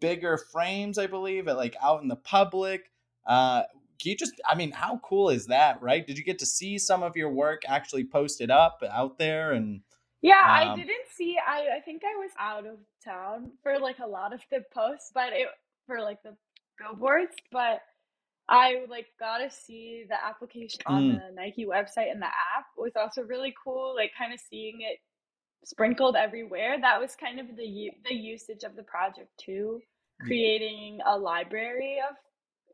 bigger 0.00 0.36
frames. 0.36 0.98
I 0.98 1.06
believe, 1.06 1.48
at 1.48 1.56
like 1.56 1.76
out 1.82 2.02
in 2.02 2.08
the 2.08 2.16
public. 2.16 2.90
Uh, 3.26 3.62
you 4.02 4.16
just, 4.16 4.32
I 4.48 4.54
mean, 4.54 4.72
how 4.72 4.98
cool 5.04 5.30
is 5.30 5.46
that, 5.46 5.80
right? 5.82 6.06
Did 6.06 6.18
you 6.18 6.24
get 6.24 6.38
to 6.40 6.46
see 6.46 6.78
some 6.78 7.02
of 7.02 7.16
your 7.16 7.30
work 7.30 7.62
actually 7.68 8.04
posted 8.04 8.50
up 8.50 8.82
out 8.90 9.18
there 9.18 9.52
and? 9.52 9.82
Yeah, 10.22 10.40
um, 10.40 10.70
I 10.72 10.76
didn't 10.76 11.08
see. 11.14 11.36
I 11.38 11.78
I 11.78 11.80
think 11.80 12.02
I 12.04 12.16
was 12.18 12.30
out 12.38 12.66
of 12.66 12.78
town 13.04 13.52
for 13.62 13.78
like 13.78 13.98
a 13.98 14.06
lot 14.06 14.32
of 14.32 14.40
the 14.50 14.62
posts, 14.72 15.10
but 15.14 15.32
it 15.32 15.48
for 15.86 16.00
like 16.00 16.22
the 16.22 16.36
billboards. 16.78 17.34
But 17.50 17.80
I 18.48 18.84
like 18.88 19.06
got 19.18 19.38
to 19.38 19.50
see 19.50 20.04
the 20.08 20.22
application 20.22 20.80
on 20.86 21.02
mm. 21.02 21.14
the 21.14 21.34
Nike 21.34 21.66
website 21.66 22.10
and 22.10 22.20
the 22.20 22.26
app 22.26 22.66
was 22.76 22.92
also 22.96 23.22
really 23.22 23.54
cool. 23.62 23.94
Like 23.96 24.10
kind 24.18 24.32
of 24.32 24.40
seeing 24.40 24.80
it 24.80 24.98
sprinkled 25.64 26.16
everywhere. 26.16 26.76
That 26.80 27.00
was 27.00 27.16
kind 27.16 27.40
of 27.40 27.46
the 27.56 27.90
the 28.08 28.14
usage 28.14 28.64
of 28.64 28.76
the 28.76 28.82
project 28.82 29.30
too, 29.38 29.80
creating 30.20 30.98
a 31.06 31.16
library 31.16 31.98
of 32.08 32.16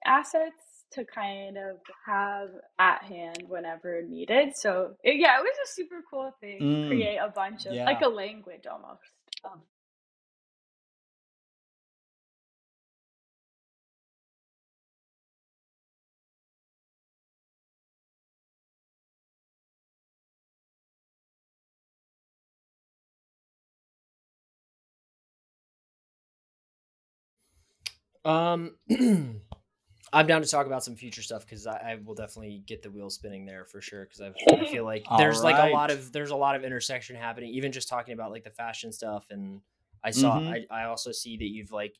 assets 0.04 0.75
to 0.92 1.04
kind 1.04 1.56
of 1.58 1.78
have 2.06 2.50
at 2.78 3.02
hand 3.02 3.44
whenever 3.48 4.02
needed. 4.02 4.56
So 4.56 4.96
it, 5.04 5.16
yeah, 5.20 5.38
it 5.38 5.42
was 5.42 5.56
a 5.64 5.72
super 5.72 6.02
cool 6.10 6.32
thing 6.40 6.60
mm, 6.60 6.82
to 6.82 6.88
create 6.88 7.18
a 7.18 7.28
bunch 7.28 7.66
of 7.66 7.74
yeah. 7.74 7.84
like 7.84 8.02
a 8.02 8.08
language 8.08 8.66
almost. 8.66 9.00
Um, 9.44 9.62
Um, 28.24 28.76
I'm 30.16 30.26
down 30.26 30.40
to 30.40 30.48
talk 30.48 30.66
about 30.66 30.82
some 30.82 30.96
future 30.96 31.22
stuff 31.22 31.44
because 31.44 31.66
I, 31.66 31.76
I, 31.76 31.98
will 32.02 32.14
definitely 32.14 32.62
get 32.66 32.82
the 32.82 32.90
wheel 32.90 33.10
spinning 33.10 33.44
there 33.44 33.66
for 33.66 33.82
sure. 33.82 34.04
Because 34.04 34.20
I 34.22 34.64
feel 34.70 34.84
like 34.84 35.04
there's 35.18 35.40
right. 35.40 35.54
like 35.54 35.70
a 35.70 35.74
lot 35.74 35.90
of 35.90 36.10
there's 36.10 36.30
a 36.30 36.36
lot 36.36 36.56
of 36.56 36.64
intersection 36.64 37.16
happening. 37.16 37.50
Even 37.50 37.70
just 37.70 37.88
talking 37.88 38.14
about 38.14 38.30
like 38.30 38.42
the 38.42 38.50
fashion 38.50 38.92
stuff, 38.92 39.26
and 39.30 39.60
I 40.02 40.10
saw 40.10 40.38
mm-hmm. 40.38 40.64
I, 40.70 40.82
I 40.82 40.84
also 40.84 41.12
see 41.12 41.36
that 41.36 41.48
you've 41.48 41.70
like 41.70 41.96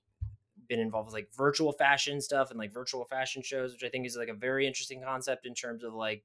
been 0.68 0.80
involved 0.80 1.08
with 1.08 1.14
like 1.14 1.28
virtual 1.36 1.72
fashion 1.72 2.20
stuff 2.20 2.50
and 2.50 2.58
like 2.58 2.72
virtual 2.72 3.04
fashion 3.04 3.42
shows, 3.42 3.72
which 3.72 3.84
I 3.84 3.88
think 3.90 4.06
is 4.06 4.16
like 4.16 4.28
a 4.28 4.34
very 4.34 4.66
interesting 4.66 5.02
concept 5.02 5.46
in 5.46 5.54
terms 5.54 5.84
of 5.84 5.92
like 5.92 6.24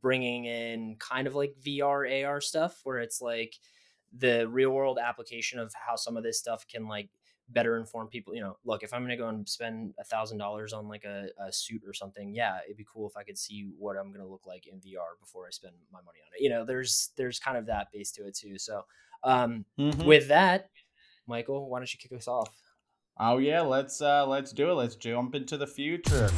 bringing 0.00 0.44
in 0.44 0.96
kind 0.98 1.26
of 1.26 1.34
like 1.34 1.54
VR 1.64 2.26
AR 2.26 2.40
stuff 2.40 2.80
where 2.84 2.98
it's 2.98 3.22
like 3.22 3.54
the 4.16 4.46
real 4.48 4.70
world 4.70 4.98
application 5.02 5.58
of 5.58 5.72
how 5.74 5.96
some 5.96 6.16
of 6.16 6.22
this 6.22 6.38
stuff 6.38 6.66
can 6.68 6.86
like 6.86 7.08
better 7.52 7.76
inform 7.76 8.08
people. 8.08 8.34
You 8.34 8.40
know, 8.40 8.56
look, 8.64 8.82
if 8.82 8.92
I'm 8.92 9.00
going 9.00 9.10
to 9.10 9.16
go 9.16 9.28
and 9.28 9.48
spend 9.48 9.94
a 9.98 10.04
thousand 10.04 10.38
dollars 10.38 10.72
on 10.72 10.88
like 10.88 11.04
a, 11.04 11.28
a, 11.38 11.52
suit 11.52 11.82
or 11.86 11.92
something, 11.92 12.34
yeah, 12.34 12.58
it'd 12.64 12.76
be 12.76 12.86
cool 12.90 13.08
if 13.08 13.16
I 13.16 13.22
could 13.22 13.38
see 13.38 13.70
what 13.78 13.96
I'm 13.96 14.08
going 14.08 14.24
to 14.24 14.30
look 14.30 14.46
like 14.46 14.66
in 14.66 14.78
VR 14.78 15.18
before 15.20 15.46
I 15.46 15.50
spend 15.50 15.74
my 15.92 16.00
money 16.00 16.18
on 16.26 16.32
it. 16.36 16.42
You 16.42 16.50
know, 16.50 16.64
there's 16.64 17.10
there's 17.16 17.38
kind 17.38 17.56
of 17.56 17.66
that 17.66 17.88
base 17.92 18.12
to 18.12 18.26
it 18.26 18.36
too. 18.36 18.58
So, 18.58 18.82
um, 19.24 19.64
mm-hmm. 19.78 20.04
with 20.04 20.28
that, 20.28 20.70
Michael, 21.26 21.68
why 21.68 21.78
don't 21.78 21.92
you 21.92 21.98
kick 21.98 22.16
us 22.16 22.28
off? 22.28 22.50
Oh 23.18 23.38
yeah, 23.38 23.60
let's 23.60 24.00
uh 24.00 24.26
let's 24.26 24.52
do 24.52 24.70
it. 24.70 24.74
Let's 24.74 24.94
jump 24.94 25.34
into 25.34 25.56
the 25.56 25.66
future. 25.66 26.28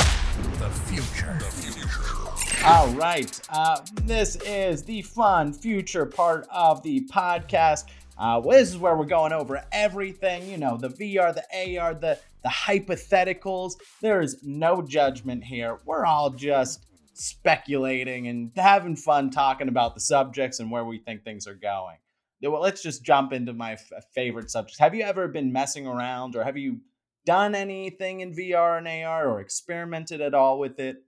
The 0.59 0.70
future. 0.87 1.38
The 1.38 1.44
future. 1.44 2.64
All 2.66 2.88
right. 2.94 3.40
Uh, 3.50 3.81
this 4.05 4.37
is 4.37 4.83
the 4.83 5.03
fun 5.03 5.53
future 5.53 6.07
part 6.07 6.46
of 6.50 6.83
the 6.83 7.07
podcast. 7.12 7.85
Uh, 8.16 8.40
well, 8.44 8.59
this 8.59 8.68
is 8.68 8.79
where 8.79 8.96
we're 8.96 9.05
going 9.05 9.33
over 9.33 9.64
everything, 9.72 10.48
you 10.48 10.57
know, 10.57 10.77
the 10.77 10.88
VR, 10.88 11.35
the 11.35 11.79
AR, 11.79 11.94
the, 11.94 12.18
the 12.42 12.48
hypotheticals. 12.48 13.74
There 14.00 14.20
is 14.20 14.38
no 14.42 14.83
judgment 14.83 15.42
here. 15.44 15.81
We're 15.85 16.05
all 16.05 16.31
just 16.31 16.87
speculating 17.14 18.29
and 18.29 18.53
having 18.57 18.96
fun 18.96 19.31
talking 19.31 19.68
about 19.68 19.94
the 19.94 20.00
subjects 20.00 20.61
and 20.61 20.70
where 20.70 20.85
we 20.85 20.98
think 20.98 21.24
things 21.24 21.46
are 21.46 21.55
going. 21.55 21.96
Well, 22.42 22.61
let's 22.61 22.83
just 22.83 23.03
jump 23.05 23.33
into 23.33 23.53
my 23.53 23.72
f- 23.72 23.90
favorite 24.14 24.50
subject. 24.50 24.79
Have 24.79 24.94
you 24.94 25.03
ever 25.03 25.29
been 25.29 25.53
messing 25.53 25.87
around 25.87 26.37
or 26.37 26.44
have 26.44 26.59
you 26.59 26.81
done 27.24 27.55
anything 27.55 28.20
in 28.20 28.35
VR 28.35 28.79
and 28.79 28.87
AR 28.87 29.29
or 29.29 29.40
experimented 29.40 30.20
at 30.20 30.35
all 30.35 30.59
with 30.59 30.79
it? 30.79 31.03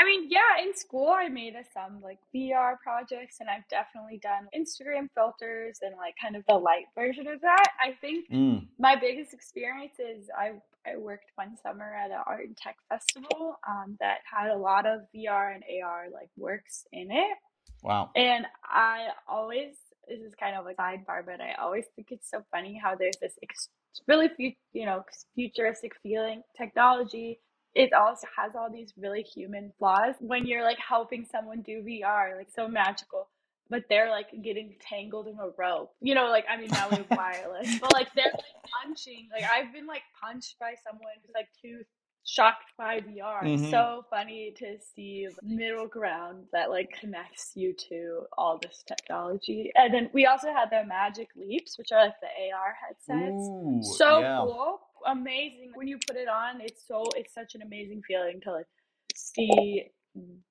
I 0.00 0.04
mean, 0.04 0.28
yeah, 0.30 0.64
in 0.64 0.74
school 0.74 1.10
I 1.14 1.28
made 1.28 1.54
a, 1.54 1.64
some 1.74 2.00
like 2.02 2.18
VR 2.34 2.78
projects 2.82 3.36
and 3.40 3.50
I've 3.50 3.68
definitely 3.68 4.18
done 4.18 4.48
Instagram 4.56 5.08
filters 5.14 5.80
and 5.82 5.94
like 5.98 6.14
kind 6.20 6.36
of 6.36 6.44
the 6.48 6.54
light 6.54 6.86
version 6.94 7.26
of 7.26 7.42
that. 7.42 7.66
I 7.78 7.92
think 8.00 8.30
mm. 8.30 8.66
my 8.78 8.96
biggest 8.96 9.34
experience 9.34 9.98
is 9.98 10.30
I 10.36 10.52
I 10.90 10.96
worked 10.96 11.26
one 11.34 11.54
summer 11.62 11.94
at 11.94 12.10
an 12.10 12.22
art 12.26 12.46
and 12.46 12.56
tech 12.56 12.76
festival 12.88 13.58
um, 13.68 13.98
that 14.00 14.20
had 14.24 14.50
a 14.50 14.56
lot 14.56 14.86
of 14.86 15.00
VR 15.14 15.54
and 15.54 15.62
AR 15.84 16.06
like 16.10 16.30
works 16.38 16.86
in 16.92 17.10
it. 17.10 17.36
Wow. 17.82 18.10
And 18.16 18.46
I 18.64 19.08
always 19.28 19.74
this 20.08 20.20
is 20.20 20.34
kind 20.34 20.56
of 20.56 20.66
a 20.66 20.72
sidebar, 20.72 21.26
but 21.26 21.42
I 21.42 21.54
always 21.60 21.84
think 21.94 22.08
it's 22.10 22.30
so 22.30 22.42
funny 22.50 22.80
how 22.82 22.94
there's 22.94 23.18
this 23.20 23.34
ex- 23.42 23.68
really 24.08 24.56
you 24.72 24.86
know 24.86 25.04
futuristic 25.34 25.92
feeling 26.02 26.42
technology 26.56 27.40
it 27.74 27.92
also 27.92 28.26
has 28.36 28.52
all 28.56 28.70
these 28.70 28.92
really 28.96 29.22
human 29.22 29.72
flaws 29.78 30.14
when 30.20 30.46
you're 30.46 30.64
like 30.64 30.78
helping 30.78 31.24
someone 31.24 31.62
do 31.62 31.82
VR, 31.82 32.36
like 32.36 32.50
so 32.54 32.66
magical, 32.66 33.28
but 33.68 33.84
they're 33.88 34.10
like 34.10 34.28
getting 34.42 34.74
tangled 34.80 35.28
in 35.28 35.38
a 35.38 35.50
rope. 35.56 35.92
You 36.00 36.14
know, 36.14 36.28
like 36.28 36.44
I 36.50 36.56
mean 36.56 36.70
now 36.70 36.88
we 36.90 36.96
have 36.96 37.10
wireless, 37.10 37.78
but 37.78 37.92
like 37.92 38.08
they're 38.14 38.32
like 38.32 38.72
punching. 38.82 39.28
Like 39.32 39.44
I've 39.50 39.72
been 39.72 39.86
like 39.86 40.02
punched 40.20 40.56
by 40.58 40.74
someone 40.84 41.12
who's 41.22 41.32
like 41.34 41.48
too 41.62 41.82
shocked 42.24 42.72
by 42.76 43.00
VR. 43.00 43.42
Mm-hmm. 43.42 43.70
So 43.70 44.04
funny 44.10 44.52
to 44.58 44.76
see 44.94 45.28
middle 45.42 45.86
ground 45.86 46.44
that 46.52 46.70
like 46.70 46.90
connects 46.98 47.52
you 47.54 47.74
to 47.88 48.22
all 48.36 48.58
this 48.60 48.82
technology. 48.86 49.70
And 49.74 49.94
then 49.94 50.10
we 50.12 50.26
also 50.26 50.48
had 50.52 50.70
the 50.70 50.84
Magic 50.86 51.28
Leaps, 51.36 51.78
which 51.78 51.92
are 51.92 52.04
like 52.04 52.20
the 52.20 52.26
AR 52.52 52.74
headsets. 52.80 53.32
Ooh, 53.32 53.80
so 53.96 54.18
yeah. 54.18 54.40
cool 54.42 54.80
amazing 55.06 55.72
when 55.74 55.88
you 55.88 55.98
put 56.06 56.16
it 56.16 56.28
on. 56.28 56.60
It's 56.60 56.86
so 56.86 57.04
it's 57.16 57.34
such 57.34 57.54
an 57.54 57.62
amazing 57.62 58.02
feeling 58.06 58.40
to 58.42 58.52
like 58.52 58.66
see 59.14 59.84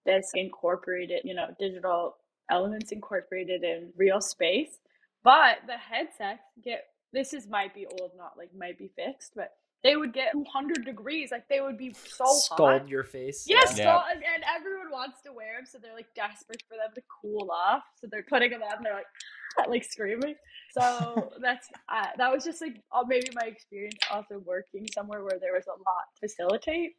this 0.05 0.31
incorporated, 0.33 1.21
you 1.23 1.33
know, 1.33 1.47
digital 1.59 2.17
elements 2.49 2.91
incorporated 2.91 3.63
in 3.63 3.91
real 3.95 4.21
space. 4.21 4.79
But 5.23 5.57
the 5.67 5.77
headsets 5.77 6.43
get 6.63 6.85
this 7.11 7.33
is 7.33 7.47
might 7.47 7.73
be 7.73 7.85
old, 7.99 8.11
not 8.17 8.37
like 8.37 8.49
might 8.55 8.77
be 8.77 8.91
fixed, 8.95 9.33
but 9.35 9.51
they 9.83 9.95
would 9.95 10.13
get 10.13 10.35
100 10.35 10.83
degrees. 10.85 11.31
Like 11.31 11.47
they 11.47 11.61
would 11.61 11.77
be 11.77 11.93
so 11.93 12.25
scald 12.25 12.81
hot. 12.81 12.87
your 12.89 13.03
face. 13.03 13.45
Yes, 13.47 13.77
Yeah. 13.77 13.83
scald, 13.97 14.03
and, 14.11 14.23
and 14.23 14.43
everyone 14.55 14.91
wants 14.91 15.21
to 15.25 15.31
wear 15.33 15.57
them, 15.57 15.65
so 15.65 15.77
they're 15.81 15.93
like 15.95 16.13
desperate 16.15 16.61
for 16.67 16.75
them 16.75 16.91
to 16.95 17.01
cool 17.21 17.49
off. 17.51 17.83
So 17.95 18.07
they're 18.11 18.25
putting 18.27 18.51
them 18.51 18.61
on, 18.63 18.77
and 18.77 18.85
they're 18.85 18.93
like, 18.93 19.05
like 19.69 19.83
screaming. 19.83 20.35
So 20.71 21.31
that's 21.41 21.67
uh, 21.87 22.07
that 22.17 22.31
was 22.31 22.43
just 22.43 22.61
like 22.61 22.81
uh, 22.91 23.03
maybe 23.07 23.27
my 23.35 23.47
experience 23.47 23.95
also 24.11 24.39
working 24.45 24.85
somewhere 24.93 25.23
where 25.23 25.39
there 25.39 25.53
was 25.53 25.65
a 25.67 25.71
lot 25.71 26.05
to 26.15 26.27
facilitate. 26.27 26.91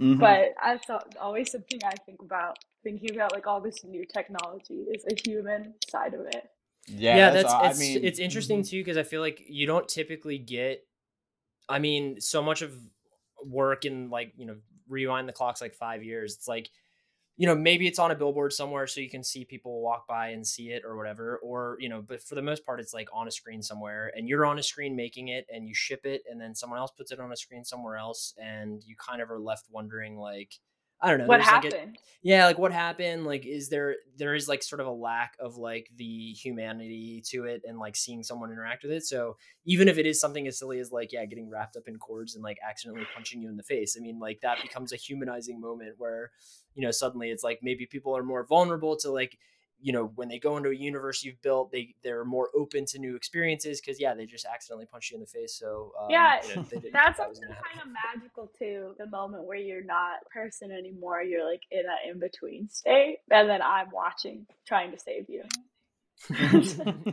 Mhm. 0.00 0.20
But 0.20 0.54
I 0.62 0.78
thought 0.86 1.16
always 1.20 1.50
something 1.50 1.80
I 1.84 1.94
think 2.06 2.22
about 2.22 2.56
thinking 2.84 3.16
about 3.16 3.32
like 3.32 3.48
all 3.48 3.60
this 3.60 3.84
new 3.84 4.04
technology 4.06 4.84
is 4.94 5.04
a 5.10 5.28
human 5.28 5.74
side 5.90 6.14
of 6.14 6.20
it. 6.20 6.44
yeah, 6.86 7.16
yeah, 7.16 7.30
that's, 7.30 7.52
all- 7.52 7.64
it's, 7.66 7.76
I 7.76 7.80
mean, 7.82 8.04
it's 8.04 8.20
interesting 8.20 8.60
mhm. 8.62 8.68
too 8.70 8.80
because 8.80 8.96
I 8.96 9.02
feel 9.02 9.20
like 9.20 9.42
you 9.48 9.66
don't 9.66 9.88
typically 9.88 10.38
get. 10.38 10.84
I 11.68 11.78
mean, 11.78 12.20
so 12.20 12.42
much 12.42 12.62
of 12.62 12.74
work 13.44 13.84
in 13.84 14.10
like 14.10 14.32
you 14.36 14.46
know 14.46 14.56
rewind 14.88 15.28
the 15.28 15.32
clocks 15.32 15.60
like 15.60 15.74
five 15.74 16.02
years. 16.02 16.34
It's 16.34 16.48
like 16.48 16.70
you 17.38 17.46
know 17.46 17.54
maybe 17.54 17.86
it's 17.86 18.00
on 18.00 18.10
a 18.10 18.14
billboard 18.14 18.52
somewhere 18.52 18.86
so 18.86 19.00
you 19.00 19.08
can 19.08 19.22
see 19.22 19.44
people 19.44 19.80
walk 19.80 20.06
by 20.06 20.28
and 20.30 20.46
see 20.46 20.70
it 20.70 20.82
or 20.84 20.96
whatever 20.96 21.38
or 21.38 21.76
you 21.80 21.88
know 21.88 22.02
but 22.02 22.20
for 22.20 22.34
the 22.34 22.42
most 22.42 22.66
part 22.66 22.80
it's 22.80 22.92
like 22.92 23.08
on 23.12 23.28
a 23.28 23.30
screen 23.30 23.62
somewhere 23.62 24.12
and 24.16 24.28
you're 24.28 24.44
on 24.44 24.58
a 24.58 24.62
screen 24.62 24.94
making 24.96 25.28
it 25.28 25.46
and 25.52 25.66
you 25.66 25.72
ship 25.72 26.00
it 26.04 26.22
and 26.28 26.40
then 26.40 26.54
someone 26.54 26.80
else 26.80 26.90
puts 26.90 27.12
it 27.12 27.20
on 27.20 27.32
a 27.32 27.36
screen 27.36 27.64
somewhere 27.64 27.96
else 27.96 28.34
and 28.42 28.82
you 28.84 28.96
kind 28.96 29.22
of 29.22 29.30
are 29.30 29.38
left 29.38 29.66
wondering 29.70 30.18
like 30.18 30.54
I 31.00 31.10
don't 31.10 31.18
know. 31.20 31.26
what 31.26 31.38
there's, 31.38 31.46
like, 31.50 31.64
a- 31.72 31.76
happened? 31.76 31.98
yeah 32.22 32.46
like 32.46 32.58
what 32.58 32.72
happened 32.72 33.24
like 33.24 33.46
is 33.46 33.68
there 33.68 33.94
there 34.16 34.34
is 34.34 34.48
like 34.48 34.62
sort 34.62 34.80
of 34.80 34.88
a 34.88 34.92
lack 34.92 35.34
of 35.38 35.56
like 35.56 35.88
the 35.96 36.32
humanity 36.32 37.22
to 37.24 37.44
it 37.44 37.62
and 37.64 37.78
like 37.78 37.94
seeing 37.94 38.24
someone 38.24 38.50
interact 38.50 38.82
with 38.82 38.90
it 38.92 39.04
so 39.04 39.36
even 39.64 39.86
if 39.86 39.98
it 39.98 40.06
is 40.06 40.20
something 40.20 40.48
as 40.48 40.58
silly 40.58 40.80
as 40.80 40.90
like 40.90 41.12
yeah 41.12 41.24
getting 41.24 41.48
wrapped 41.48 41.76
up 41.76 41.84
in 41.86 41.96
cords 41.96 42.34
and 42.34 42.42
like 42.42 42.58
accidentally 42.68 43.06
punching 43.14 43.40
you 43.40 43.48
in 43.48 43.56
the 43.56 43.62
face 43.62 43.96
i 43.96 44.00
mean 44.00 44.18
like 44.18 44.40
that 44.42 44.60
becomes 44.60 44.92
a 44.92 44.96
humanizing 44.96 45.60
moment 45.60 45.94
where 45.98 46.32
you 46.74 46.84
know 46.84 46.90
suddenly 46.90 47.30
it's 47.30 47.44
like 47.44 47.60
maybe 47.62 47.86
people 47.86 48.16
are 48.16 48.24
more 48.24 48.44
vulnerable 48.44 48.96
to 48.96 49.10
like 49.10 49.38
you 49.80 49.92
know 49.92 50.10
when 50.16 50.28
they 50.28 50.38
go 50.38 50.56
into 50.56 50.70
a 50.70 50.74
universe 50.74 51.22
you've 51.22 51.40
built 51.42 51.70
they 51.70 51.94
they're 52.02 52.24
more 52.24 52.48
open 52.56 52.84
to 52.84 52.98
new 52.98 53.14
experiences 53.14 53.80
because 53.80 54.00
yeah 54.00 54.14
they 54.14 54.26
just 54.26 54.44
accidentally 54.44 54.86
punched 54.86 55.10
you 55.10 55.16
in 55.16 55.20
the 55.20 55.26
face 55.26 55.56
so 55.58 55.92
um, 56.00 56.06
Yeah, 56.10 56.40
you 56.48 56.56
know, 56.56 56.62
they 56.62 56.78
didn't 56.78 56.92
That's 56.92 57.18
that 57.18 57.28
was 57.28 57.38
something 57.38 57.54
gonna 57.54 57.60
kind 57.62 57.76
happen. 57.76 57.90
of 57.90 57.96
magical 58.14 58.50
too. 58.58 58.94
The 58.98 59.06
moment 59.06 59.44
where 59.44 59.58
you're 59.58 59.84
not 59.84 60.18
a 60.26 60.28
person 60.30 60.70
anymore, 60.72 61.22
you're 61.22 61.48
like 61.48 61.62
in 61.70 61.82
that 61.84 62.10
in 62.10 62.18
between 62.18 62.68
state, 62.68 63.18
and 63.30 63.48
then 63.48 63.62
I'm 63.62 63.90
watching, 63.92 64.46
trying 64.66 64.90
to 64.92 64.98
save 64.98 65.26
you. 65.28 65.42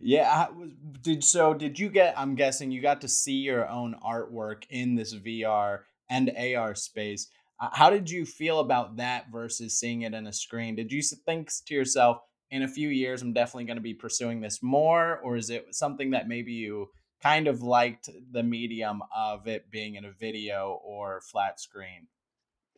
yeah, 0.00 0.46
I 0.48 0.50
was, 0.50 0.70
did 1.02 1.22
so 1.22 1.54
did 1.54 1.78
you 1.78 1.88
get 1.90 2.18
I'm 2.18 2.34
guessing 2.34 2.70
you 2.70 2.80
got 2.80 3.02
to 3.02 3.08
see 3.08 3.34
your 3.34 3.68
own 3.68 3.94
artwork 4.04 4.64
in 4.70 4.94
this 4.94 5.14
VR 5.14 5.80
and 6.08 6.32
AR 6.36 6.74
space. 6.74 7.28
Uh, 7.60 7.68
how 7.72 7.90
did 7.90 8.10
you 8.10 8.24
feel 8.24 8.60
about 8.60 8.96
that 8.96 9.26
versus 9.30 9.78
seeing 9.78 10.02
it 10.02 10.14
in 10.14 10.26
a 10.26 10.32
screen? 10.32 10.74
Did 10.74 10.90
you 10.90 11.02
think 11.02 11.50
to 11.66 11.74
yourself 11.74 12.22
in 12.50 12.62
a 12.62 12.68
few 12.68 12.88
years 12.88 13.22
I'm 13.22 13.32
definitely 13.32 13.64
going 13.64 13.76
to 13.76 13.82
be 13.82 13.94
pursuing 13.94 14.40
this 14.40 14.62
more 14.62 15.18
or 15.18 15.36
is 15.36 15.50
it 15.50 15.74
something 15.74 16.10
that 16.10 16.28
maybe 16.28 16.52
you 16.52 16.88
kind 17.22 17.46
of 17.46 17.62
liked 17.62 18.08
the 18.32 18.42
medium 18.42 19.02
of 19.14 19.46
it 19.46 19.70
being 19.70 19.96
in 19.96 20.04
a 20.06 20.12
video 20.12 20.80
or 20.82 21.20
flat 21.20 21.60
screen? 21.60 22.08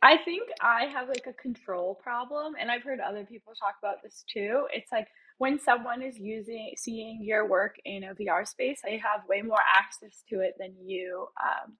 I 0.01 0.17
think 0.17 0.49
I 0.61 0.83
have 0.87 1.07
like 1.07 1.27
a 1.27 1.41
control 1.41 1.95
problem, 1.95 2.55
and 2.59 2.69
I've 2.69 2.83
heard 2.83 2.99
other 2.99 3.23
people 3.23 3.53
talk 3.57 3.75
about 3.81 4.03
this 4.03 4.25
too. 4.29 4.67
It's 4.73 4.91
like 4.91 5.07
when 5.37 5.57
someone 5.57 6.01
is 6.01 6.19
using 6.19 6.73
seeing 6.75 7.23
your 7.23 7.47
work 7.47 7.77
in 7.85 8.03
a 8.03 8.13
VR 8.13 8.45
space, 8.45 8.81
they 8.83 8.97
have 8.97 9.21
way 9.29 9.41
more 9.41 9.61
access 9.77 10.23
to 10.29 10.41
it 10.41 10.55
than 10.59 10.75
you. 10.85 11.27
Um, 11.41 11.77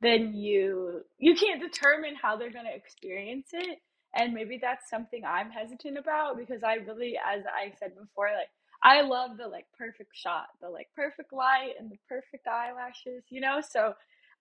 than 0.00 0.34
you 0.34 1.02
you 1.18 1.34
can't 1.34 1.60
determine 1.60 2.14
how 2.20 2.36
they're 2.36 2.52
going 2.52 2.66
to 2.66 2.74
experience 2.74 3.48
it, 3.52 3.78
and 4.14 4.34
maybe 4.34 4.58
that's 4.60 4.90
something 4.90 5.22
I'm 5.24 5.50
hesitant 5.50 5.98
about 5.98 6.36
because 6.36 6.62
I 6.62 6.74
really, 6.74 7.16
as 7.16 7.44
I 7.46 7.72
said 7.78 7.92
before, 7.98 8.28
like 8.36 8.50
I 8.82 9.02
love 9.02 9.36
the 9.38 9.48
like 9.48 9.66
perfect 9.76 10.14
shot, 10.14 10.46
the 10.60 10.68
like 10.68 10.88
perfect 10.94 11.32
light 11.32 11.72
and 11.78 11.90
the 11.90 11.98
perfect 12.08 12.46
eyelashes, 12.46 13.24
you 13.30 13.40
know. 13.40 13.60
So 13.68 13.94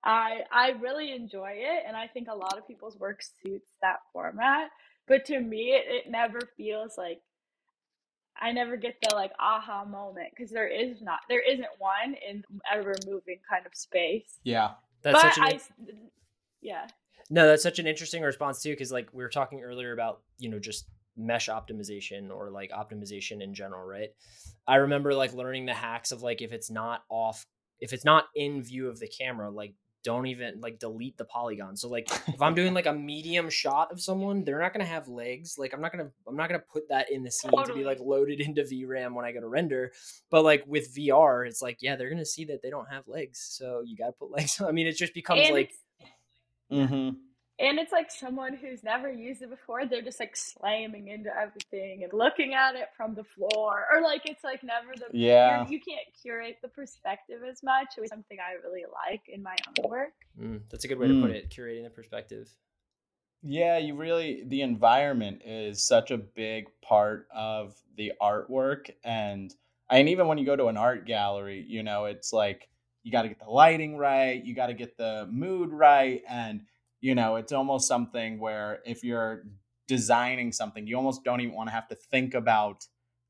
I 0.03 0.41
I 0.51 0.69
really 0.81 1.13
enjoy 1.13 1.53
it, 1.55 1.83
and 1.87 1.95
I 1.95 2.07
think 2.07 2.27
a 2.29 2.35
lot 2.35 2.57
of 2.57 2.67
people's 2.67 2.97
work 2.97 3.21
suits 3.43 3.71
that 3.81 3.99
format. 4.13 4.69
But 5.07 5.25
to 5.25 5.39
me, 5.39 5.73
it, 5.73 5.85
it 6.05 6.11
never 6.11 6.39
feels 6.57 6.97
like 6.97 7.21
I 8.39 8.51
never 8.51 8.75
get 8.75 8.97
the 9.01 9.15
like 9.15 9.31
aha 9.39 9.85
moment 9.85 10.29
because 10.35 10.51
there 10.51 10.67
is 10.67 11.01
not 11.01 11.19
there 11.29 11.41
isn't 11.41 11.67
one 11.77 12.15
in 12.27 12.43
ever 12.71 12.93
moving 13.07 13.39
kind 13.49 13.65
of 13.65 13.73
space. 13.75 14.39
Yeah. 14.43 14.71
That's 15.05 15.21
but 15.21 15.33
such 15.33 15.37
an 15.37 15.43
I, 15.43 15.59
yeah, 16.61 16.87
No, 17.29 17.47
that's 17.47 17.63
such 17.63 17.77
an 17.79 17.85
interesting 17.85 18.23
response 18.23 18.61
too, 18.61 18.71
because 18.71 18.91
like 18.91 19.09
we 19.13 19.23
were 19.23 19.29
talking 19.29 19.61
earlier 19.61 19.93
about 19.93 20.21
you 20.39 20.49
know 20.49 20.59
just 20.59 20.87
mesh 21.15 21.47
optimization 21.47 22.29
or 22.29 22.49
like 22.49 22.71
optimization 22.71 23.41
in 23.41 23.53
general, 23.53 23.85
right? 23.85 24.09
I 24.67 24.77
remember 24.77 25.13
like 25.13 25.33
learning 25.33 25.67
the 25.67 25.73
hacks 25.75 26.11
of 26.11 26.23
like 26.23 26.41
if 26.41 26.51
it's 26.51 26.71
not 26.71 27.03
off, 27.09 27.45
if 27.79 27.93
it's 27.93 28.03
not 28.03 28.25
in 28.35 28.63
view 28.63 28.89
of 28.89 28.99
the 28.99 29.07
camera, 29.07 29.49
like 29.51 29.75
don't 30.05 30.27
even 30.27 30.61
like 30.61 30.79
delete 30.79 31.17
the 31.17 31.25
polygon. 31.25 31.75
So 31.75 31.89
like 31.89 32.07
if 32.27 32.41
I'm 32.41 32.53
doing 32.55 32.73
like 32.79 32.85
a 32.85 32.93
medium 32.93 33.49
shot 33.49 33.91
of 33.91 33.99
someone, 33.99 34.45
they're 34.45 34.61
not 34.61 34.71
gonna 34.71 34.85
have 34.85 35.09
legs. 35.09 35.57
Like 35.57 35.73
I'm 35.73 35.81
not 35.81 35.91
gonna 35.91 36.09
I'm 36.25 36.37
not 36.37 36.47
gonna 36.47 36.63
put 36.71 36.87
that 36.87 37.11
in 37.11 37.23
the 37.23 37.31
scene 37.31 37.51
to 37.51 37.73
be 37.73 37.83
like 37.83 37.99
loaded 37.99 38.39
into 38.39 38.61
VRAM 38.63 39.13
when 39.13 39.25
I 39.25 39.33
go 39.33 39.41
to 39.41 39.47
render. 39.47 39.91
But 40.29 40.43
like 40.43 40.63
with 40.65 40.95
VR, 40.95 41.45
it's 41.45 41.61
like 41.61 41.79
yeah, 41.81 41.97
they're 41.97 42.09
gonna 42.09 42.25
see 42.25 42.45
that 42.45 42.61
they 42.61 42.69
don't 42.69 42.89
have 42.89 43.07
legs, 43.07 43.39
so 43.39 43.81
you 43.85 43.97
gotta 43.97 44.13
put 44.13 44.31
legs. 44.31 44.61
I 44.65 44.71
mean, 44.71 44.87
it 44.87 44.93
just 44.93 45.13
becomes 45.13 45.41
and 45.41 45.53
like 45.53 45.71
it's, 45.99 46.11
Mhm. 46.71 47.15
And 47.59 47.79
it's 47.79 47.91
like 47.91 48.11
someone 48.11 48.55
who's 48.55 48.83
never 48.83 49.09
used 49.11 49.41
it 49.41 49.49
before. 49.49 49.85
They're 49.85 50.01
just 50.01 50.19
like 50.19 50.35
slamming 50.35 51.07
into 51.07 51.29
everything 51.35 52.03
and 52.03 52.11
looking 52.13 52.53
at 52.53 52.75
it 52.75 52.89
from 52.97 53.15
the 53.15 53.23
floor, 53.23 53.85
or 53.91 54.01
like 54.01 54.23
it's 54.25 54.43
like 54.43 54.63
never 54.63 54.93
the 54.95 55.17
Yeah. 55.17 55.65
you're, 55.69 55.79
can't 55.79 56.07
curate 56.21 56.57
the 56.61 56.67
perspective 56.67 57.41
as 57.49 57.63
much. 57.63 57.87
It 57.97 58.01
was 58.01 58.09
something 58.09 58.37
I 58.39 58.53
really 58.67 58.83
like 59.07 59.21
in 59.27 59.41
my 59.41 59.55
own 59.79 59.89
work. 59.89 60.13
Mm, 60.39 60.61
that's 60.69 60.83
a 60.83 60.87
good 60.87 60.99
way 60.99 61.07
to 61.07 61.21
put 61.21 61.31
Mm. 61.31 61.35
it. 61.35 61.49
Curating 61.49 61.83
the 61.83 61.89
perspective. 61.89 62.49
Yeah, 63.41 63.77
you 63.77 63.95
really 63.95 64.43
the 64.47 64.61
environment 64.61 65.41
is 65.45 65.85
such 65.85 66.11
a 66.11 66.17
big 66.17 66.65
part 66.81 67.27
of 67.33 67.75
the 67.95 68.11
artwork 68.21 68.89
and 69.03 69.53
and 69.89 70.09
even 70.09 70.27
when 70.27 70.39
you 70.39 70.45
go 70.45 70.55
to 70.55 70.65
an 70.65 70.77
art 70.77 71.05
gallery, 71.05 71.63
you 71.67 71.83
know, 71.83 72.05
it's 72.05 72.33
like 72.33 72.67
you 73.03 73.11
got 73.11 73.21
to 73.21 73.27
get 73.27 73.39
the 73.39 73.45
lighting 73.49 73.97
right, 73.97 74.43
you 74.43 74.55
got 74.55 74.67
to 74.67 74.73
get 74.73 74.97
the 74.97 75.27
mood 75.31 75.71
right 75.71 76.23
and 76.27 76.61
you 77.05 77.13
know, 77.13 77.35
it's 77.35 77.51
almost 77.51 77.87
something 77.87 78.39
where 78.39 78.79
if 78.83 79.03
you're 79.03 79.43
designing 79.87 80.51
something, 80.51 80.87
you 80.87 80.95
almost 80.97 81.23
don't 81.23 81.39
even 81.39 81.53
want 81.53 81.67
to 81.69 81.71
have 81.79 81.87
to 81.87 81.93
think 81.95 82.33
about 82.33 82.87